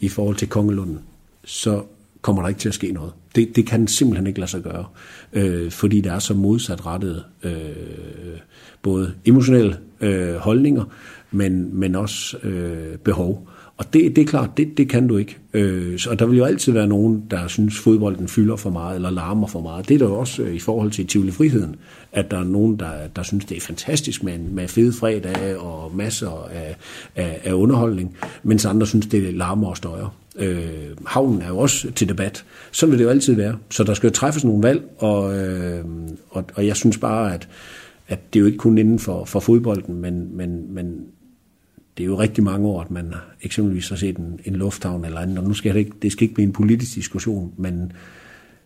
i 0.00 0.08
forhold 0.08 0.36
til 0.36 0.48
Kongelunden, 0.48 0.98
så 1.44 1.82
kommer 2.22 2.42
der 2.42 2.48
ikke 2.48 2.60
til 2.60 2.68
at 2.68 2.74
ske 2.74 2.92
noget. 2.92 3.12
Det, 3.36 3.56
det 3.56 3.66
kan 3.66 3.88
simpelthen 3.88 4.26
ikke 4.26 4.40
lade 4.40 4.50
sig 4.50 4.62
gøre, 4.62 4.84
øh, 5.32 5.70
fordi 5.70 6.00
der 6.00 6.12
er 6.12 6.18
så 6.18 6.34
modsatrettede 6.34 7.22
øh, 7.42 7.52
både 8.82 9.14
emotionelle 9.24 9.78
øh, 10.00 10.34
holdninger, 10.34 10.84
men, 11.30 11.80
men 11.80 11.94
også 11.94 12.36
øh, 12.42 12.98
behov. 12.98 13.48
Og 13.76 13.92
det, 13.92 14.16
det 14.16 14.22
er 14.22 14.26
klart, 14.26 14.56
det, 14.56 14.78
det 14.78 14.88
kan 14.88 15.08
du 15.08 15.16
ikke. 15.16 15.38
Øh, 15.54 15.98
og 16.10 16.18
der 16.18 16.26
vil 16.26 16.38
jo 16.38 16.44
altid 16.44 16.72
være 16.72 16.86
nogen, 16.86 17.24
der 17.30 17.46
synes, 17.46 17.78
fodbolden 17.78 18.28
fylder 18.28 18.56
for 18.56 18.70
meget, 18.70 18.94
eller 18.94 19.10
larmer 19.10 19.46
for 19.46 19.60
meget. 19.60 19.88
Det 19.88 19.94
er 19.94 19.98
der 19.98 20.06
jo 20.06 20.18
også 20.18 20.42
øh, 20.42 20.54
i 20.54 20.58
forhold 20.58 20.90
til 20.90 21.06
Tivoli-friheden, 21.06 21.76
at 22.12 22.30
der 22.30 22.38
er 22.38 22.44
nogen, 22.44 22.76
der, 22.76 22.90
der 23.16 23.22
synes, 23.22 23.44
det 23.44 23.56
er 23.56 23.60
fantastisk 23.60 24.22
med, 24.22 24.38
med 24.38 24.68
fede 24.68 24.92
fredag 24.92 25.56
og 25.56 25.96
masser 25.96 26.48
af, 26.52 26.76
af, 27.16 27.40
af 27.44 27.52
underholdning, 27.52 28.16
mens 28.42 28.64
andre 28.64 28.86
synes, 28.86 29.06
det 29.06 29.34
larmer 29.34 29.68
og 29.68 29.76
støjer. 29.76 30.21
Øh, 30.36 30.96
havnen 31.06 31.42
er 31.42 31.48
jo 31.48 31.58
også 31.58 31.90
til 31.90 32.08
debat. 32.08 32.44
Sådan 32.72 32.90
vil 32.90 32.98
det 32.98 33.04
jo 33.04 33.10
altid 33.10 33.34
være. 33.34 33.58
Så 33.70 33.84
der 33.84 33.94
skal 33.94 34.06
jo 34.06 34.12
træffes 34.12 34.44
nogle 34.44 34.62
valg, 34.62 34.82
og, 34.98 35.38
øh, 35.38 35.84
og, 36.30 36.44
og 36.54 36.66
jeg 36.66 36.76
synes 36.76 36.98
bare, 36.98 37.34
at, 37.34 37.48
at 38.08 38.32
det 38.32 38.38
er 38.38 38.40
jo 38.40 38.46
ikke 38.46 38.58
kun 38.58 38.78
inden 38.78 38.98
for, 38.98 39.24
for 39.24 39.40
fodbolden, 39.40 40.00
men, 40.00 40.36
men, 40.36 40.74
men 40.74 41.06
det 41.98 42.04
er 42.04 42.06
jo 42.06 42.20
rigtig 42.20 42.44
mange 42.44 42.68
år, 42.68 42.80
at 42.80 42.90
man 42.90 43.14
eksempelvis 43.42 43.88
har 43.88 43.96
set 43.96 44.16
en, 44.16 44.40
en 44.44 44.56
lufthavn 44.56 45.04
eller 45.04 45.20
andet, 45.20 45.38
og 45.38 45.44
nu 45.44 45.54
skal 45.54 45.74
det 45.74 45.78
ikke, 45.78 45.92
det 46.02 46.12
skal 46.12 46.22
ikke 46.22 46.34
blive 46.34 46.46
en 46.46 46.52
politisk 46.52 46.94
diskussion, 46.94 47.52
men 47.56 47.92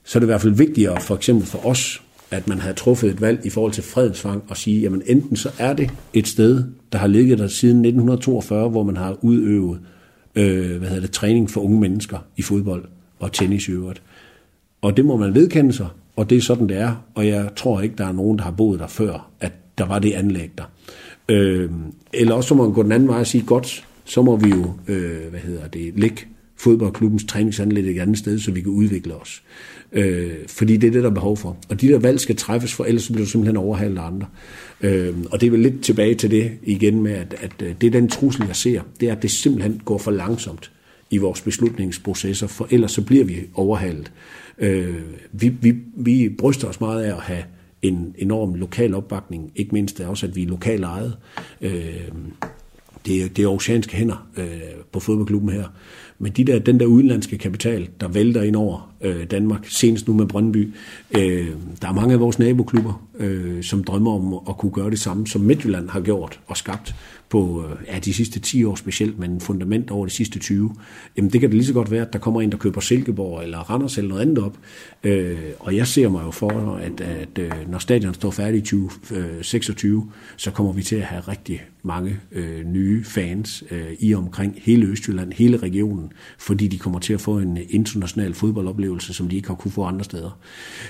så 0.04 0.18
er 0.18 0.20
det 0.20 0.26
i 0.26 0.30
hvert 0.30 0.40
fald 0.40 0.54
vigtigere 0.54 1.00
for 1.00 1.16
eksempel 1.16 1.46
for 1.46 1.66
os, 1.66 2.02
at 2.30 2.48
man 2.48 2.58
havde 2.58 2.74
truffet 2.74 3.10
et 3.10 3.20
valg 3.20 3.46
i 3.46 3.50
forhold 3.50 3.72
til 3.72 3.82
fredensfang 3.82 4.44
og 4.48 4.56
sige, 4.56 4.80
jamen 4.80 5.02
enten 5.06 5.36
så 5.36 5.50
er 5.58 5.72
det 5.72 5.90
et 6.12 6.28
sted, 6.28 6.64
der 6.92 6.98
har 6.98 7.06
ligget 7.06 7.38
der 7.38 7.46
siden 7.46 7.76
1942, 7.76 8.68
hvor 8.68 8.82
man 8.82 8.96
har 8.96 9.16
udøvet 9.24 9.80
øh, 10.36 10.78
hvad 10.78 10.88
hedder 10.88 11.00
det, 11.00 11.10
træning 11.10 11.50
for 11.50 11.60
unge 11.60 11.80
mennesker 11.80 12.18
i 12.36 12.42
fodbold 12.42 12.84
og 13.18 13.32
tennis 13.32 13.68
i 13.68 13.72
øvrigt. 13.72 14.02
Og 14.82 14.96
det 14.96 15.04
må 15.04 15.16
man 15.16 15.34
vedkende 15.34 15.72
sig, 15.72 15.86
og 16.16 16.30
det 16.30 16.38
er 16.38 16.42
sådan, 16.42 16.68
det 16.68 16.76
er. 16.76 17.04
Og 17.14 17.26
jeg 17.26 17.50
tror 17.56 17.80
ikke, 17.80 17.94
der 17.98 18.06
er 18.06 18.12
nogen, 18.12 18.38
der 18.38 18.44
har 18.44 18.50
boet 18.50 18.80
der 18.80 18.86
før, 18.86 19.30
at 19.40 19.52
der 19.78 19.86
var 19.86 19.98
det 19.98 20.12
anlæg 20.12 20.50
der. 20.58 20.64
Øh, 21.28 21.70
eller 22.12 22.34
også 22.34 22.48
så 22.48 22.54
må 22.54 22.62
man 22.62 22.72
gå 22.72 22.82
den 22.82 22.92
anden 22.92 23.08
vej 23.08 23.20
og 23.20 23.26
sige, 23.26 23.44
godt, 23.46 23.86
så 24.04 24.22
må 24.22 24.36
vi 24.36 24.48
jo, 24.48 24.72
øh, 24.88 25.30
hvad 25.30 25.40
hedder 25.40 25.68
det, 25.68 25.92
lægge 25.96 26.26
fodboldklubbens 26.56 27.24
træningsanlæg 27.24 27.96
et 27.96 28.00
andet 28.00 28.18
sted, 28.18 28.38
så 28.38 28.50
vi 28.50 28.60
kan 28.60 28.70
udvikle 28.70 29.14
os. 29.14 29.42
Øh, 29.92 30.32
fordi 30.46 30.76
det 30.76 30.86
er 30.86 30.90
det, 30.90 31.02
der 31.02 31.10
er 31.10 31.14
behov 31.14 31.36
for. 31.36 31.56
Og 31.68 31.80
de 31.80 31.88
der 31.88 31.98
valg 31.98 32.20
skal 32.20 32.36
træffes, 32.36 32.74
for 32.74 32.84
ellers 32.84 33.06
bliver 33.08 33.24
du 33.24 33.30
simpelthen 33.30 33.56
overhalet 33.56 33.98
af 33.98 34.06
andre. 34.06 34.26
Øh, 34.80 35.14
og 35.30 35.40
det 35.40 35.46
er 35.46 35.50
vel 35.50 35.60
lidt 35.60 35.82
tilbage 35.82 36.14
til 36.14 36.30
det 36.30 36.50
igen 36.62 37.02
med, 37.02 37.12
at, 37.12 37.34
at 37.40 37.62
øh, 37.62 37.74
det 37.80 37.86
er 37.86 37.90
den 37.90 38.08
trussel, 38.08 38.44
jeg 38.46 38.56
ser, 38.56 38.82
det 39.00 39.08
er, 39.08 39.16
at 39.16 39.22
det 39.22 39.30
simpelthen 39.30 39.82
går 39.84 39.98
for 39.98 40.10
langsomt 40.10 40.70
i 41.10 41.18
vores 41.18 41.40
beslutningsprocesser, 41.40 42.46
for 42.46 42.68
ellers 42.70 42.92
så 42.92 43.02
bliver 43.02 43.24
vi 43.24 43.36
overhalet. 43.54 44.12
Øh, 44.58 44.94
vi, 45.32 45.48
vi, 45.48 45.74
vi 45.96 46.28
bryster 46.38 46.68
os 46.68 46.80
meget 46.80 47.04
af 47.04 47.16
at 47.16 47.22
have 47.22 47.42
en 47.82 48.14
enorm 48.18 48.54
lokal 48.54 48.94
opbakning, 48.94 49.52
ikke 49.56 49.72
mindst 49.72 50.00
er 50.00 50.06
også, 50.06 50.26
at 50.26 50.36
vi 50.36 50.42
er 50.42 50.46
lokalt 50.46 50.84
ejet. 50.84 51.16
Øh, 51.60 52.08
det, 53.06 53.22
er, 53.22 53.28
det 53.28 53.44
er 53.44 53.48
oceanske 53.48 53.96
hænder 53.96 54.28
øh, 54.36 54.60
på 54.92 55.00
fodboldklubben 55.00 55.50
her. 55.50 55.64
Men 56.18 56.32
de 56.32 56.44
der, 56.44 56.58
den 56.58 56.80
der 56.80 56.86
udenlandske 56.86 57.38
kapital, 57.38 57.88
der 58.00 58.08
vælter 58.08 58.42
ind 58.42 58.56
over 58.56 58.92
øh, 59.00 59.24
Danmark, 59.30 59.66
senest 59.68 60.08
nu 60.08 60.14
med 60.14 60.26
Brøndby, 60.26 60.72
øh, 61.16 61.48
der 61.82 61.88
er 61.88 61.92
mange 61.92 62.14
af 62.14 62.20
vores 62.20 62.38
naboklubber, 62.38 63.06
øh, 63.18 63.62
som 63.62 63.84
drømmer 63.84 64.12
om 64.12 64.40
at 64.48 64.56
kunne 64.56 64.72
gøre 64.72 64.90
det 64.90 65.00
samme, 65.00 65.26
som 65.26 65.40
Midtjylland 65.40 65.88
har 65.88 66.00
gjort 66.00 66.40
og 66.46 66.56
skabt 66.56 66.94
på 67.28 67.64
øh, 67.64 67.86
ja, 67.94 67.98
de 67.98 68.14
sidste 68.14 68.40
10 68.40 68.64
år 68.64 68.74
specielt, 68.74 69.18
men 69.18 69.40
fundament 69.40 69.90
over 69.90 70.06
de 70.06 70.12
sidste 70.12 70.38
20, 70.38 70.74
jamen 71.16 71.30
det 71.30 71.40
kan 71.40 71.50
det 71.50 71.56
lige 71.56 71.66
så 71.66 71.72
godt 71.72 71.90
være, 71.90 72.06
at 72.06 72.12
der 72.12 72.18
kommer 72.18 72.40
en, 72.40 72.52
der 72.52 72.58
køber 72.58 72.80
Silkeborg 72.80 73.42
eller 73.42 73.58
Randers 73.58 73.98
eller 73.98 74.08
noget 74.08 74.22
andet 74.22 74.38
op. 74.38 74.58
Øh, 75.04 75.38
og 75.58 75.76
jeg 75.76 75.86
ser 75.86 76.08
mig 76.08 76.24
jo 76.24 76.30
for, 76.30 76.76
at, 76.76 77.00
at 77.00 77.38
øh, 77.38 77.70
når 77.70 77.78
stadion 77.78 78.14
står 78.14 78.30
færdig 78.30 78.58
i 78.58 78.60
2026, 78.60 79.96
øh, 79.96 80.12
så 80.36 80.50
kommer 80.50 80.72
vi 80.72 80.82
til 80.82 80.96
at 80.96 81.02
have 81.02 81.20
rigtig 81.20 81.64
mange 81.82 82.16
øh, 82.32 82.64
nye 82.64 83.04
fans 83.04 83.64
øh, 83.70 83.92
i 83.98 84.14
omkring 84.14 84.54
hele 84.62 84.86
Østjylland, 84.86 85.32
hele 85.32 85.56
regionen, 85.56 86.12
fordi 86.38 86.68
de 86.68 86.78
kommer 86.78 86.98
til 86.98 87.12
at 87.14 87.20
få 87.20 87.38
en 87.38 87.58
international 87.68 88.34
fodboldoplevelse, 88.34 89.14
som 89.14 89.28
de 89.28 89.36
ikke 89.36 89.48
har 89.48 89.54
kunne 89.54 89.72
få 89.72 89.84
andre 89.84 90.04
steder. 90.04 90.38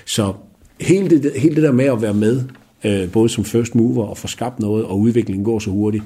Så 0.05 0.33
hele 0.79 1.09
det, 1.09 1.31
hele 1.35 1.55
det 1.55 1.63
der 1.63 1.71
med 1.71 1.85
at 1.85 2.01
være 2.01 2.13
med 2.13 2.43
øh, 2.83 3.11
både 3.11 3.29
som 3.29 3.45
first 3.45 3.75
mover 3.75 4.05
og 4.05 4.17
få 4.17 4.27
skabt 4.27 4.59
noget, 4.59 4.85
og 4.85 4.99
udviklingen 4.99 5.45
går 5.45 5.59
så 5.59 5.69
hurtigt, 5.69 6.03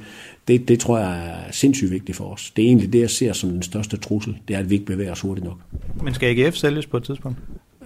det, 0.48 0.68
det 0.68 0.80
tror 0.80 0.98
jeg 0.98 1.28
er 1.28 1.52
sindssygt 1.52 1.92
vigtigt 1.92 2.18
for 2.18 2.26
os. 2.26 2.52
Det 2.56 2.64
er 2.64 2.68
egentlig 2.68 2.94
det, 2.94 3.00
jeg 3.00 3.10
ser 3.10 3.34
som 3.34 3.50
den 3.50 3.64
største 3.64 3.98
trussel, 3.98 4.38
det 4.48 4.56
er, 4.56 4.60
at 4.60 4.70
vi 4.70 4.76
ikke 4.76 4.86
bevæger 4.86 5.12
os 5.12 5.22
hurtigt 5.22 5.46
nok. 5.46 5.58
Men 6.04 6.14
skal 6.14 6.40
AGF 6.40 6.56
sælges 6.56 6.86
på 6.86 6.98
et 6.98 7.04
tidspunkt? 7.04 7.38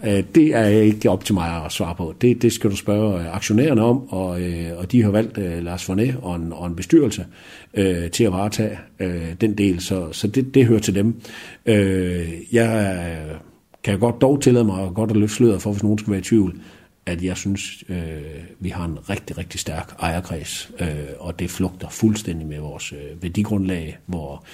Øh, 0.06 0.24
det 0.36 0.56
er 0.56 0.67
ikke 0.67 1.10
op 1.10 1.26
til 1.26 1.34
mig 1.34 1.65
at 1.65 1.71
svare 1.71 1.95
på. 1.95 2.13
Det, 2.21 2.41
det 2.41 2.54
skal 2.54 2.71
du 2.71 2.76
spørge 2.76 3.19
øh, 3.19 3.36
aktionærerne 3.36 3.82
om, 3.82 4.10
og, 4.10 4.41
øh, 4.41 4.78
og 4.78 4.91
de 4.91 5.04
har 5.04 5.12
valgt 5.12 5.63
Lars 5.63 5.84
Fornet 5.84 6.15
og 6.21 6.36
en, 6.36 6.54
og 6.54 6.67
en 6.67 6.76
bestyrelse 6.76 7.26
øh, 7.74 8.12
til 8.12 8.24
at 8.24 8.32
varetage 8.32 8.78
øh, 9.00 9.34
den 9.41 9.58
del, 9.58 9.82
så, 9.82 10.08
så 10.12 10.28
det, 10.28 10.56
det 10.56 10.65
hører 10.65 10.80
til 10.80 10.95
dem. 10.95 11.21
Øh, 11.65 12.28
jeg 12.52 13.17
kan 13.84 14.00
godt 14.00 14.21
dog 14.21 14.41
tillade 14.41 14.65
mig 14.65 14.84
at 14.84 14.93
godt 14.93 15.12
at 15.12 15.17
løfte 15.17 15.36
sløret 15.36 15.62
for, 15.62 15.71
hvis 15.71 15.84
nogen 15.84 15.98
skal 15.98 16.12
være 16.12 16.19
i 16.19 16.24
tvivl 16.24 16.56
at 17.06 17.24
jeg 17.24 17.38
synes, 17.38 17.84
øh, 17.89 18.44
vi 18.60 18.70
har 18.70 18.86
en 18.86 19.10
rigtig, 19.10 19.38
rigtig 19.38 19.60
stærk 19.60 19.96
ejerkreds, 20.00 20.72
øh, 20.80 20.88
og 21.20 21.39
det 21.39 21.52
flugter 21.52 21.89
fuldstændig 21.89 22.48
med 22.48 22.60
vores 22.60 22.94
øh, 22.94 23.24
værdigrundlag, 23.24 23.98
hvor 24.06 24.46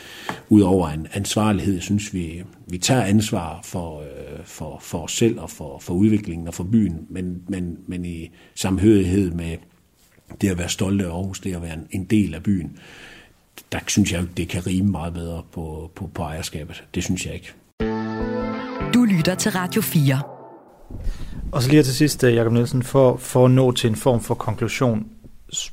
udover 0.50 0.90
en 0.90 1.08
ansvarlighed, 1.14 1.82
synes 1.82 2.14
vi, 2.14 2.44
vi 2.68 2.78
tager 2.78 3.04
ansvar 3.04 3.60
for, 3.64 4.02
øh, 4.02 4.46
for, 4.46 4.80
for 4.82 5.04
os 5.04 5.12
selv 5.18 5.40
og 5.40 5.50
for, 5.50 5.80
for 5.80 5.94
udviklingen 5.94 6.48
og 6.48 6.54
for 6.54 6.64
byen, 6.64 7.08
men, 7.10 7.44
men, 7.48 7.78
men 7.88 8.06
i 8.06 8.32
samhørighed 8.56 9.32
med 9.32 9.58
det 10.42 10.50
at 10.50 10.58
være 10.58 10.70
stolte 10.70 11.06
af 11.06 11.10
Aarhus, 11.10 11.40
det 11.40 11.56
at 11.56 11.62
være 11.62 11.74
en, 11.74 11.88
en 11.92 12.04
del 12.04 12.36
af 12.36 12.44
byen, 12.44 12.78
der 13.72 13.80
synes 13.88 14.14
jeg, 14.14 14.38
det 14.38 14.48
kan 14.48 14.68
rime 14.68 14.92
meget 14.92 15.14
bedre 15.14 15.44
på, 15.52 15.92
på, 15.96 16.10
på 16.14 16.24
ejerskabet. 16.24 16.84
Det 16.96 17.04
synes 17.04 17.26
jeg 17.26 17.34
ikke. 17.34 17.54
Du 18.94 19.04
lytter 19.04 19.36
til 19.36 19.52
Radio 19.52 19.82
4. 19.82 20.22
Og 21.52 21.64
så 21.64 21.70
lige 21.70 21.84
til 21.84 21.94
sidst, 21.94 22.24
øh, 22.24 22.36
Jakob 22.36 22.54
Nielsen, 22.54 22.84
for, 22.84 23.18
for 23.18 23.46
at 23.46 23.52
nå 23.52 23.72
til 23.72 23.90
en 23.90 23.96
form 23.96 24.22
for 24.22 24.34
konklusion. 24.34 25.06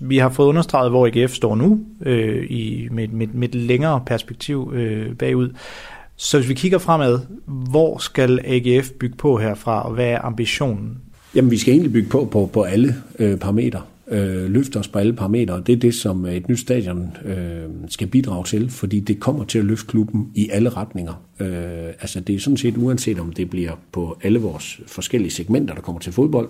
Vi 0.00 0.18
har 0.18 0.28
fået 0.28 0.48
understreget, 0.48 0.90
hvor 0.90 1.06
AGF 1.06 1.32
står 1.32 1.56
nu, 1.56 1.80
øh, 2.06 2.44
i, 2.50 2.88
med, 2.90 3.08
med, 3.08 3.26
med 3.26 3.48
et 3.48 3.54
længere 3.54 4.02
perspektiv 4.06 4.72
øh, 4.74 5.14
bagud. 5.14 5.50
Så 6.16 6.38
hvis 6.38 6.48
vi 6.48 6.54
kigger 6.54 6.78
fremad, 6.78 7.20
hvor 7.46 7.98
skal 7.98 8.40
AGF 8.44 8.90
bygge 8.90 9.16
på 9.16 9.38
herfra, 9.38 9.86
og 9.88 9.94
hvad 9.94 10.06
er 10.06 10.24
ambitionen? 10.24 10.98
Jamen, 11.34 11.50
vi 11.50 11.58
skal 11.58 11.72
egentlig 11.72 11.92
bygge 11.92 12.08
på 12.08 12.28
på, 12.32 12.50
på 12.52 12.62
alle 12.62 12.94
øh, 13.18 13.38
parametre 13.38 13.82
øh, 14.10 14.50
løfte 14.50 14.76
os 14.76 14.88
på 14.88 14.98
alle 14.98 15.12
parametre. 15.12 15.62
Det 15.66 15.72
er 15.72 15.76
det, 15.76 15.94
som 15.94 16.26
øh, 16.26 16.34
et 16.34 16.48
nyt 16.48 16.58
stadion 16.58 17.16
øh, 17.24 17.64
skal 17.88 18.06
bidrage 18.06 18.44
til, 18.44 18.70
fordi 18.70 19.00
det 19.00 19.20
kommer 19.20 19.44
til 19.44 19.58
at 19.58 19.64
løfte 19.64 19.86
klubben 19.86 20.30
i 20.34 20.48
alle 20.52 20.70
retninger. 20.70 21.24
Øh, 21.40 21.88
altså 22.00 22.20
det 22.20 22.34
er 22.34 22.40
sådan 22.40 22.56
set 22.56 22.76
uanset 22.76 23.18
om 23.18 23.32
det 23.32 23.50
bliver 23.50 23.72
på 23.92 24.18
alle 24.22 24.38
vores 24.38 24.80
forskellige 24.86 25.30
segmenter, 25.30 25.74
der 25.74 25.82
kommer 25.82 26.00
til 26.00 26.12
fodbold. 26.12 26.48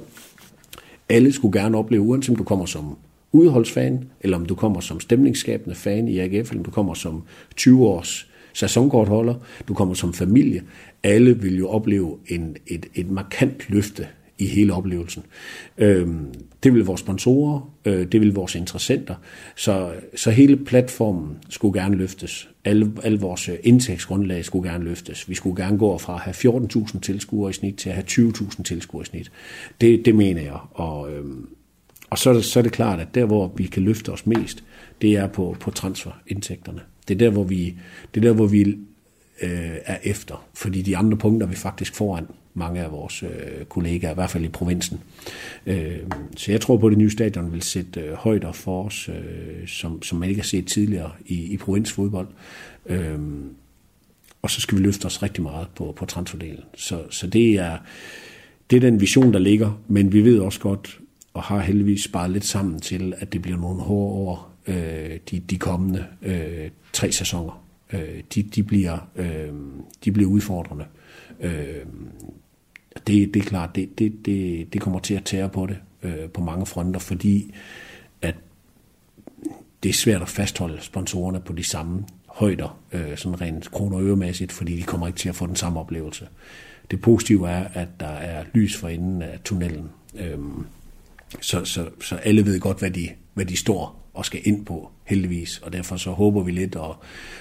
Alle 1.09 1.33
skulle 1.33 1.61
gerne 1.61 1.79
opleve, 1.79 2.03
uanset 2.03 2.31
om 2.31 2.37
du 2.37 2.45
kommer 2.45 2.67
som 2.67 2.97
udholdsfan, 3.33 4.05
eller 4.21 4.37
om 4.37 4.47
du 4.47 4.55
kommer 4.55 4.81
som 4.81 5.01
stemningsskabende 5.01 5.77
fan 5.77 6.09
i 6.09 6.19
AGF, 6.19 6.51
eller 6.51 6.61
om 6.61 6.65
du 6.65 6.71
kommer 6.71 6.95
som 6.95 7.23
20 7.57 7.87
års 7.87 8.29
sæsonkortholder, 8.53 9.35
du 9.69 9.75
kommer 9.75 9.95
som 9.95 10.13
familie. 10.13 10.63
Alle 11.03 11.39
vil 11.39 11.59
jo 11.59 11.69
opleve 11.69 12.17
en, 12.27 12.57
et, 12.67 12.87
et 12.95 13.11
markant 13.11 13.71
løfte 13.71 14.07
i 14.39 14.47
hele 14.47 14.73
oplevelsen. 14.73 15.23
Øhm, 15.79 16.35
det 16.63 16.75
vil 16.75 16.85
vores 16.85 17.01
sponsorer, 17.01 17.71
øh, 17.85 18.07
det 18.13 18.21
vil 18.21 18.35
vores 18.35 18.55
interessenter, 18.55 19.15
så, 19.57 19.93
så 20.17 20.31
hele 20.31 20.57
platformen 20.57 21.37
skulle 21.49 21.81
gerne 21.81 21.97
løftes. 21.97 22.49
Alle, 22.65 22.93
alle 23.03 23.21
vores 23.21 23.49
øh, 23.49 23.57
indtægtsgrundlag 23.63 24.45
skulle 24.45 24.71
gerne 24.71 24.85
løftes. 24.85 25.29
Vi 25.29 25.35
skulle 25.35 25.65
gerne 25.65 25.79
gå 25.79 25.99
fra 25.99 26.15
at 26.15 26.21
have 26.21 26.59
14.000 26.65 27.01
tilskuere 27.01 27.51
i 27.51 27.53
snit 27.53 27.75
til 27.75 27.89
at 27.89 27.95
have 27.95 28.05
20.000 28.09 28.63
tilskuere 28.63 29.03
i 29.03 29.07
snit. 29.07 29.31
Det, 29.81 30.05
det 30.05 30.15
mener 30.15 30.43
jeg. 30.43 30.59
Og, 30.71 31.13
øhm, 31.13 31.49
og 32.11 32.19
så, 32.19 32.31
er 32.31 32.35
det, 32.35 32.45
så 32.45 32.59
er 32.59 32.63
det 32.63 32.73
klart, 32.73 33.01
at 33.01 33.15
der 33.15 33.25
hvor 33.25 33.53
vi 33.57 33.65
kan 33.65 33.83
løfte 33.83 34.13
os 34.13 34.27
mest, 34.27 34.65
det 35.03 35.17
er 35.17 35.27
på, 35.27 35.57
på 35.61 35.71
transferindtægterne. 35.71 36.81
Det 37.09 37.15
er 37.15 37.19
der, 37.19 37.31
hvor 37.31 37.45
vi, 37.45 37.75
det 38.15 38.25
er 38.25 38.29
der, 38.29 38.35
hvor 38.35 38.47
vi 38.47 38.63
øh, 39.43 39.77
er 39.85 39.97
efter, 40.03 40.47
fordi 40.55 40.83
de 40.83 40.97
andre 40.97 41.17
punkter 41.17 41.47
er 41.47 41.51
vi 41.51 41.57
faktisk 41.57 41.95
foran 41.95 42.27
mange 42.59 42.81
af 42.81 42.93
vores 42.93 43.23
øh, 43.23 43.65
kollegaer, 43.69 44.11
i 44.11 44.15
hvert 44.15 44.31
fald 44.31 44.45
i 44.45 44.49
provinsen. 44.49 45.01
Øh, 45.67 45.99
så 46.37 46.53
jeg 46.53 46.61
tror 46.61 46.77
på, 46.77 46.87
at 46.87 46.91
det 46.91 46.99
nye 46.99 47.11
stadion 47.11 47.53
vil 47.53 47.63
sætte 47.63 48.01
øh, 48.01 48.13
højder 48.15 48.53
for 48.53 48.85
os, 48.85 49.09
øh, 49.09 49.69
som, 49.69 50.03
som 50.03 50.19
man 50.19 50.29
ikke 50.29 50.41
har 50.41 50.47
set 50.47 50.67
tidligere 50.67 51.11
i, 51.27 51.53
i 51.53 51.57
provinsfodbold. 51.57 52.29
Øh, 52.87 53.19
og 54.43 54.51
så 54.51 54.61
skal 54.61 54.79
vi 54.79 54.83
løfte 54.83 55.07
os 55.07 55.23
rigtig 55.23 55.43
meget 55.43 55.69
på, 55.77 55.95
på 55.97 56.07
transferdelen. 56.07 56.65
Så, 56.77 57.03
så 57.11 57.27
det, 57.27 57.55
er, 57.55 57.79
det 58.71 58.77
er 58.77 58.81
den 58.81 59.01
vision, 59.01 59.33
der 59.33 59.39
ligger, 59.39 59.81
men 59.89 60.13
vi 60.13 60.25
ved 60.25 60.39
også 60.39 60.61
godt, 60.61 61.01
og 61.35 61.43
har 61.43 61.61
heldigvis 61.61 62.05
sparet 62.05 62.31
lidt 62.31 62.45
sammen 62.45 62.81
til, 62.81 63.15
at 63.19 63.33
det 63.33 63.43
bliver 63.43 63.59
nogle 63.59 63.81
hårde 63.81 64.15
år 64.15 64.53
øh, 64.67 65.19
de, 65.31 65.41
de 65.41 65.59
kommende 65.59 66.05
øh, 66.23 66.71
tre 66.93 67.13
sæsoner. 67.13 67.65
Øh, 67.93 68.23
de, 68.35 68.43
de, 68.43 68.63
bliver, 68.63 68.99
øh, 69.17 69.53
de 70.05 70.13
bliver 70.13 70.31
udfordrende. 70.31 70.85
Øh, 71.41 71.87
det, 73.07 73.35
det 73.35 73.43
er 73.43 73.47
klart, 73.47 73.77
det, 73.77 73.99
det, 73.99 74.27
det, 74.27 74.73
det 74.73 74.81
kommer 74.81 75.01
til 75.01 75.15
at 75.15 75.25
tære 75.25 75.49
på 75.49 75.67
det 75.67 75.79
øh, 76.03 76.29
på 76.29 76.41
mange 76.41 76.67
fronter, 76.67 77.01
fordi 77.01 77.55
at 78.23 78.35
det 79.83 79.89
er 79.89 79.93
svært 79.93 80.23
at 80.23 80.29
fastholde 80.29 80.81
sponsorerne 80.81 81.41
på 81.41 81.53
de 81.53 81.65
samme 81.65 82.05
højder, 82.27 82.79
øh, 82.93 83.17
sådan 83.17 83.41
rent 83.41 83.71
kroner 83.71 83.97
og 83.97 84.05
øremæssigt, 84.05 84.53
fordi 84.53 84.77
de 84.77 84.83
kommer 84.83 85.07
ikke 85.07 85.19
til 85.19 85.29
at 85.29 85.35
få 85.35 85.47
den 85.47 85.57
samme 85.57 85.81
oplevelse. 85.81 86.29
Det 86.91 87.01
positive 87.01 87.49
er, 87.49 87.65
at 87.73 87.89
der 88.01 88.07
er 88.07 88.45
lys 88.55 88.77
for 88.77 88.89
enden 88.89 89.23
af 89.23 89.41
tunnelen. 89.45 89.91
Øh, 90.15 90.39
så, 91.41 91.65
så, 91.65 91.89
så 92.01 92.17
alle 92.17 92.47
ved 92.47 92.61
godt, 92.61 92.79
hvad 92.79 92.91
de, 92.91 93.09
hvad 93.35 93.45
de 93.45 93.57
står 93.57 94.08
og 94.19 94.25
skal 94.25 94.41
ind 94.45 94.65
på, 94.65 94.91
heldigvis. 95.05 95.59
Og 95.59 95.73
derfor 95.73 95.97
så 95.97 96.11
håber 96.11 96.43
vi 96.43 96.51
lidt 96.51 96.77
og, 96.77 96.97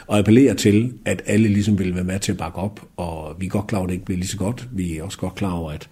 og 0.07 0.17
appellerer 0.17 0.53
til, 0.53 0.93
at 1.05 1.21
alle 1.25 1.47
ligesom 1.47 1.79
vil 1.79 1.95
være 1.95 2.03
med 2.03 2.19
til 2.19 2.31
at 2.31 2.37
bakke 2.37 2.57
op. 2.57 2.87
Og 2.97 3.35
vi 3.39 3.45
er 3.45 3.49
godt 3.49 3.67
klar 3.67 3.79
over, 3.79 3.85
at 3.85 3.89
det 3.89 3.95
ikke 3.95 4.05
bliver 4.05 4.17
lige 4.17 4.27
så 4.27 4.37
godt. 4.37 4.67
Vi 4.71 4.97
er 4.97 5.03
også 5.03 5.17
godt 5.17 5.35
klar 5.35 5.51
over, 5.51 5.71
at, 5.71 5.89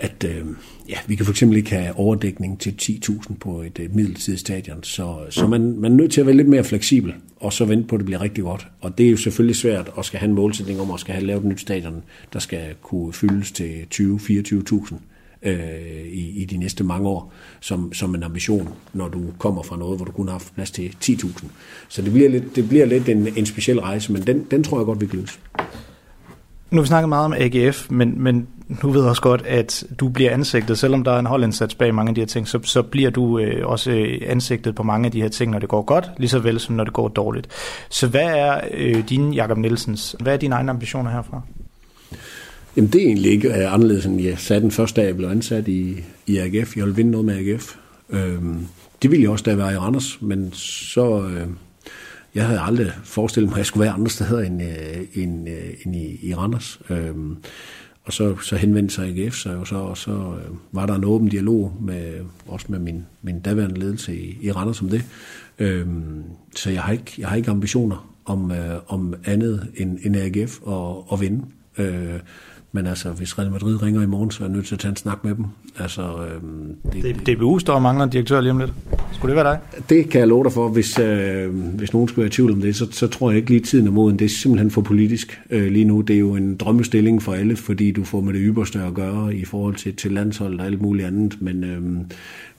at 0.00 0.24
øh, 0.24 0.46
ja, 0.88 0.96
vi 1.06 1.14
kan 1.14 1.26
for 1.26 1.32
eksempel 1.32 1.56
ikke 1.56 1.70
have 1.70 1.98
overdækning 1.98 2.60
til 2.60 2.74
10.000 2.82 3.34
på 3.40 3.62
et, 3.62 3.78
øh, 3.78 3.94
midlertidigt 3.94 4.40
stadion. 4.40 4.82
Så, 4.82 5.16
så 5.30 5.46
man, 5.46 5.80
man 5.80 5.92
er 5.92 5.96
nødt 5.96 6.12
til 6.12 6.20
at 6.20 6.26
være 6.26 6.36
lidt 6.36 6.48
mere 6.48 6.64
fleksibel, 6.64 7.14
og 7.36 7.52
så 7.52 7.64
vente 7.64 7.88
på, 7.88 7.94
at 7.94 7.98
det 7.98 8.06
bliver 8.06 8.20
rigtig 8.20 8.44
godt. 8.44 8.68
Og 8.80 8.98
det 8.98 9.06
er 9.06 9.10
jo 9.10 9.16
selvfølgelig 9.16 9.56
svært 9.56 9.90
at 9.98 10.04
skal 10.04 10.20
have 10.20 10.28
en 10.28 10.34
målsætning 10.34 10.80
om 10.80 10.90
at 10.90 11.00
skal 11.00 11.14
have 11.14 11.26
lavet 11.26 11.40
et 11.40 11.46
nyt 11.46 11.60
stadion, 11.60 12.02
der 12.32 12.38
skal 12.38 12.74
kunne 12.82 13.12
fyldes 13.12 13.52
til 13.52 13.86
20-24.000 13.94 14.94
øh, 15.46 16.06
i, 16.12 16.42
i 16.42 16.44
de 16.44 16.56
næste 16.56 16.84
mange 16.84 17.08
år 17.08 17.32
som, 17.60 17.92
som 17.92 18.14
en 18.14 18.22
ambition, 18.22 18.68
når 18.92 19.08
du 19.08 19.20
kommer 19.38 19.62
fra 19.62 19.76
noget, 19.76 19.98
hvor 19.98 20.04
du 20.04 20.12
kun 20.12 20.26
har 20.26 20.32
haft 20.32 20.54
plads 20.54 20.70
til 20.70 20.96
10.000. 21.04 21.46
Så 21.88 22.02
det 22.02 22.12
bliver 22.12 22.28
lidt, 22.28 22.56
det 22.56 22.68
bliver 22.68 22.86
lidt 22.86 23.08
en, 23.08 23.28
en 23.36 23.46
speciel 23.46 23.80
rejse, 23.80 24.12
men 24.12 24.22
den, 24.26 24.46
den 24.50 24.64
tror 24.64 24.78
jeg 24.78 24.86
godt, 24.86 25.00
vi 25.00 25.06
kan 25.06 25.18
løse. 25.18 25.38
Nu 26.70 26.76
har 26.76 26.82
vi 26.82 26.86
snakket 26.86 27.08
meget 27.08 27.24
om 27.24 27.34
AGF, 27.36 27.90
men, 27.90 28.22
men 28.22 28.46
nu 28.82 28.90
ved 28.90 29.00
jeg 29.00 29.08
også 29.10 29.22
godt, 29.22 29.42
at 29.46 29.84
du 30.00 30.08
bliver 30.08 30.30
ansigtet, 30.30 30.78
selvom 30.78 31.04
der 31.04 31.12
er 31.12 31.18
en 31.18 31.26
holdindsats 31.26 31.74
bag 31.74 31.94
mange 31.94 32.08
af 32.08 32.14
de 32.14 32.20
her 32.20 32.26
ting, 32.26 32.48
så, 32.48 32.58
så 32.62 32.82
bliver 32.82 33.10
du 33.10 33.38
øh, 33.38 33.66
også 33.66 33.90
øh, 33.90 34.20
ansigtet 34.26 34.74
på 34.74 34.82
mange 34.82 35.06
af 35.06 35.12
de 35.12 35.22
her 35.22 35.28
ting, 35.28 35.52
når 35.52 35.58
det 35.58 35.68
går 35.68 35.82
godt, 35.82 36.10
lige 36.18 36.28
så 36.28 36.38
vel 36.38 36.60
som 36.60 36.74
når 36.74 36.84
det 36.84 36.92
går 36.92 37.08
dårligt. 37.08 37.48
Så 37.90 38.08
hvad 38.08 38.24
er 38.24 38.60
øh, 38.74 39.08
din, 39.08 39.34
Jakob 39.34 39.58
Nielsens, 39.58 40.16
hvad 40.20 40.32
er 40.32 40.36
dine 40.36 40.54
egne 40.54 40.70
ambitioner 40.70 41.10
herfra? 41.10 41.42
Jamen 42.76 42.90
det 42.90 43.02
er 43.02 43.06
egentlig 43.06 43.32
ikke 43.32 43.48
uh, 43.48 43.72
anderledes, 43.74 44.06
end 44.06 44.20
jeg 44.20 44.38
sagde 44.38 44.62
den 44.62 44.70
første 44.70 45.00
dag, 45.00 45.06
jeg 45.06 45.16
blev 45.16 45.28
ansat 45.28 45.68
i, 45.68 46.04
i 46.26 46.36
AGF. 46.36 46.76
Jeg 46.76 46.84
ville 46.84 46.96
vinde 46.96 47.10
noget 47.10 47.24
med 47.24 47.36
AGF. 47.36 47.76
Øhm, 48.10 48.66
det 49.02 49.10
ville 49.10 49.22
jeg 49.22 49.30
også, 49.30 49.42
da 49.42 49.54
være 49.54 49.72
i 49.72 49.76
Randers, 49.76 50.18
men 50.22 50.52
så... 50.52 51.28
Øh, 51.28 51.46
jeg 52.34 52.46
havde 52.46 52.60
aldrig 52.60 52.92
forestillet 53.04 53.50
mig, 53.50 53.54
at 53.54 53.58
jeg 53.58 53.66
skulle 53.66 53.84
være 53.84 53.92
andre 53.92 54.10
steder 54.10 54.40
end, 54.40 54.62
øh, 54.62 55.22
end, 55.22 55.48
øh, 55.48 55.74
end 55.86 55.96
i, 55.96 56.18
i 56.22 56.34
Randers. 56.34 56.80
Øhm, 56.90 57.36
og 58.04 58.12
så, 58.12 58.36
så 58.38 58.56
henvendte 58.56 58.94
sig 58.94 59.08
AGF 59.08 59.34
sig 59.34 59.54
jo 59.54 59.64
så, 59.64 59.76
og 59.76 59.98
så 59.98 60.10
øh, 60.10 60.56
var 60.72 60.86
der 60.86 60.94
en 60.94 61.04
åben 61.04 61.28
dialog 61.28 61.76
med, 61.80 62.12
også 62.46 62.66
med 62.68 62.78
min, 62.78 63.06
min 63.22 63.40
daværende 63.40 63.80
ledelse 63.80 64.16
i, 64.16 64.38
i 64.42 64.52
Randers 64.52 64.82
om 64.82 64.88
det. 64.88 65.04
Øhm, 65.58 66.22
så 66.56 66.70
jeg 66.70 66.82
har 66.82 66.92
ikke, 66.92 67.12
jeg 67.18 67.28
har 67.28 67.36
ikke 67.36 67.50
ambitioner 67.50 68.14
om, 68.24 68.52
øh, 68.52 68.78
om 68.86 69.14
andet 69.24 69.68
end, 69.76 69.98
end 70.02 70.16
AGF 70.16 70.58
og, 70.62 71.12
og 71.12 71.20
vinde. 71.20 71.44
Øh, 71.78 72.20
men 72.76 72.86
altså, 72.86 73.10
hvis 73.10 73.38
Real 73.38 73.50
Madrid 73.50 73.82
ringer 73.82 74.02
i 74.02 74.06
morgen, 74.06 74.30
så 74.30 74.44
er 74.44 74.48
jeg 74.48 74.56
nødt 74.56 74.66
til 74.66 74.74
at 74.74 74.78
tage 74.78 74.90
en 74.90 74.96
snak 74.96 75.24
med 75.24 75.34
dem. 75.34 75.44
Altså, 75.78 76.02
øhm, 76.02 76.74
det, 76.92 77.26
det, 77.26 77.36
DBU 77.36 77.58
står 77.58 77.74
og 77.74 77.82
mangler 77.82 78.04
en 78.04 78.10
direktør 78.10 78.40
lige 78.40 78.50
om 78.50 78.58
lidt. 78.58 78.72
Skulle 79.12 79.36
det 79.36 79.44
være 79.44 79.52
dig? 79.52 79.82
Det 79.88 80.10
kan 80.10 80.20
jeg 80.20 80.28
love 80.28 80.44
dig 80.44 80.52
for. 80.52 80.68
Hvis, 80.68 80.98
øh, 80.98 81.54
hvis 81.54 81.92
nogen 81.92 82.08
skulle 82.08 82.22
være 82.22 82.26
i 82.26 82.30
tvivl 82.30 82.52
om 82.52 82.60
det, 82.60 82.76
så, 82.76 82.86
så 82.90 83.06
tror 83.06 83.30
jeg 83.30 83.36
ikke 83.36 83.50
lige 83.50 83.60
tiden 83.60 83.86
er 83.86 83.90
moden. 83.90 84.18
Det 84.18 84.24
er 84.24 84.28
simpelthen 84.28 84.70
for 84.70 84.80
politisk 84.80 85.40
øh, 85.50 85.72
lige 85.72 85.84
nu. 85.84 86.00
Det 86.00 86.16
er 86.16 86.20
jo 86.20 86.34
en 86.34 86.56
drømmestilling 86.56 87.22
for 87.22 87.32
alle, 87.32 87.56
fordi 87.56 87.90
du 87.90 88.04
får 88.04 88.20
med 88.20 88.32
det 88.32 88.42
ypperste 88.44 88.78
at 88.78 88.94
gøre 88.94 89.34
i 89.34 89.44
forhold 89.44 89.74
til, 89.74 89.96
til 89.96 90.12
landshold 90.12 90.60
og 90.60 90.66
alt 90.66 90.82
muligt 90.82 91.06
andet. 91.06 91.36
Men, 91.40 91.64
øh, 91.64 91.82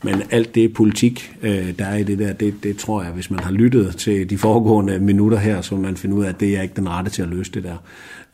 men 0.03 0.23
alt 0.31 0.55
det 0.55 0.73
politik, 0.73 1.35
øh, 1.41 1.73
der 1.79 1.85
er 1.85 1.97
i 1.97 2.03
det 2.03 2.19
der, 2.19 2.33
det, 2.33 2.53
det 2.63 2.77
tror 2.77 3.03
jeg, 3.03 3.11
hvis 3.11 3.31
man 3.31 3.39
har 3.39 3.51
lyttet 3.51 3.95
til 3.95 4.29
de 4.29 4.37
foregående 4.37 4.99
minutter 4.99 5.37
her, 5.37 5.61
så 5.61 5.75
man 5.75 5.97
finde 5.97 6.15
ud 6.15 6.23
af, 6.23 6.29
at 6.29 6.39
det 6.39 6.57
er 6.57 6.61
ikke 6.61 6.75
den 6.75 6.89
rette 6.89 7.11
til 7.11 7.21
at 7.21 7.27
løse 7.27 7.51
det 7.51 7.63
der. 7.63 7.77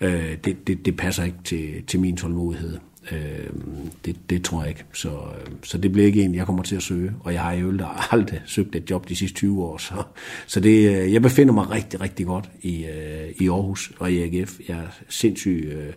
Øh, 0.04 0.38
det, 0.46 0.68
det, 0.68 0.86
det 0.86 0.98
passer 0.98 1.24
ikke 1.24 1.38
til, 1.44 1.84
til 1.88 2.00
min 2.00 2.18
tålmodighed. 2.18 2.78
Øh, 3.12 3.50
det, 4.06 4.16
det 4.30 4.44
tror 4.44 4.62
jeg 4.62 4.70
ikke. 4.70 4.84
Så, 4.94 5.10
øh, 5.10 5.52
så 5.64 5.78
det 5.78 5.92
bliver 5.92 6.08
ikke 6.08 6.24
en, 6.24 6.36
jeg 6.36 6.46
kommer 6.46 6.64
til 6.64 6.76
at 6.76 6.84
søge. 6.84 7.12
Og 7.20 7.34
jeg 7.34 7.42
har 7.42 7.54
jo 7.54 7.80
aldrig 8.12 8.42
søgt 8.46 8.76
et 8.76 8.90
job 8.90 9.10
de 9.10 9.16
sidste 9.16 9.36
20 9.36 9.64
år. 9.64 9.78
Så, 9.78 10.04
så 10.48 10.60
det, 10.60 10.90
øh, 10.90 11.14
jeg 11.14 11.22
befinder 11.22 11.54
mig 11.54 11.72
rigtig, 11.72 12.02
rigtig 12.02 12.26
godt 12.26 12.50
i, 12.62 12.86
øh, 12.86 13.30
i 13.40 13.50
Aarhus 13.50 13.92
og 14.00 14.12
i 14.12 14.22
AGF. 14.22 14.60
Jeg 14.68 14.78
er 14.78 14.88
sindssygt 15.10 15.74
øh, 15.74 15.94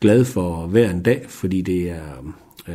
glad 0.00 0.24
for 0.24 0.66
hver 0.66 0.90
en 0.90 1.02
dag, 1.02 1.24
fordi 1.28 1.62
det 1.62 1.90
er 1.90 2.34
øh, 2.68 2.74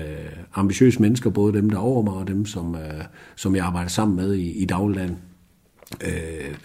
ambitiøse 0.54 1.02
mennesker, 1.02 1.30
både 1.30 1.54
dem, 1.54 1.70
der 1.70 1.78
er 1.78 1.82
over 1.82 2.02
mig, 2.02 2.14
og 2.14 2.28
dem, 2.28 2.46
som, 2.46 2.76
øh, 2.76 3.04
som 3.36 3.56
jeg 3.56 3.66
arbejder 3.66 3.90
sammen 3.90 4.16
med 4.16 4.34
i, 4.34 4.52
i 4.52 4.66
dagligdagen. 4.66 5.18
Øh, 6.04 6.56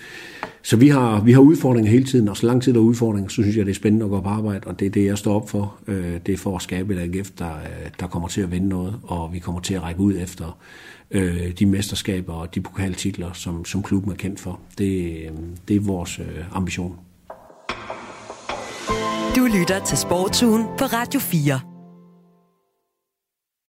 så 0.63 0.77
vi 0.77 0.89
har, 0.89 1.21
vi 1.21 1.33
har 1.33 1.41
udfordringer 1.41 1.91
hele 1.91 2.05
tiden, 2.05 2.29
og 2.29 2.37
så 2.37 2.47
lang 2.47 2.63
tid 2.63 2.73
der 2.73 2.81
er 2.81 2.85
udfordringer, 2.85 3.29
så 3.29 3.43
synes 3.43 3.57
jeg, 3.57 3.67
det 3.67 3.71
er 3.71 3.75
spændende 3.75 4.05
at 4.05 4.11
gå 4.11 4.21
på 4.21 4.29
arbejde, 4.29 4.67
og 4.67 4.81
det 4.81 4.87
er 4.87 4.91
det, 4.91 5.05
jeg 5.05 5.19
står 5.19 5.35
op 5.35 5.51
for. 5.51 5.77
Øh, 5.87 6.21
det 6.27 6.33
er 6.33 6.37
for 6.37 6.57
at 6.57 6.63
skabe 6.63 6.95
et 6.95 6.99
AGF, 6.99 7.31
der, 7.39 7.55
øh, 7.55 7.91
der 8.01 8.07
kommer 8.07 8.29
til 8.29 8.41
at 8.41 8.51
vinde 8.51 8.69
noget, 8.69 8.95
og 9.03 9.33
vi 9.33 9.39
kommer 9.39 9.61
til 9.61 9.75
at 9.75 9.83
række 9.83 10.01
ud 10.01 10.15
efter 10.19 10.59
øh, 11.11 11.53
de 11.59 11.67
mesterskaber 11.67 12.33
og 12.33 12.55
de 12.55 12.61
pokaltitler, 12.61 13.33
som, 13.33 13.65
som 13.65 13.83
klubben 13.83 14.13
er 14.13 14.17
kendt 14.17 14.41
for. 14.41 14.61
Det, 14.79 15.19
det 15.69 15.77
er 15.77 15.81
vores 15.81 16.21
ambition. 16.53 16.97
Du 19.37 19.49
lytter 19.59 19.85
til 19.85 19.99
Sportsugen 19.99 20.65
på 20.79 20.85
Radio 20.85 21.21
4. 21.21 21.70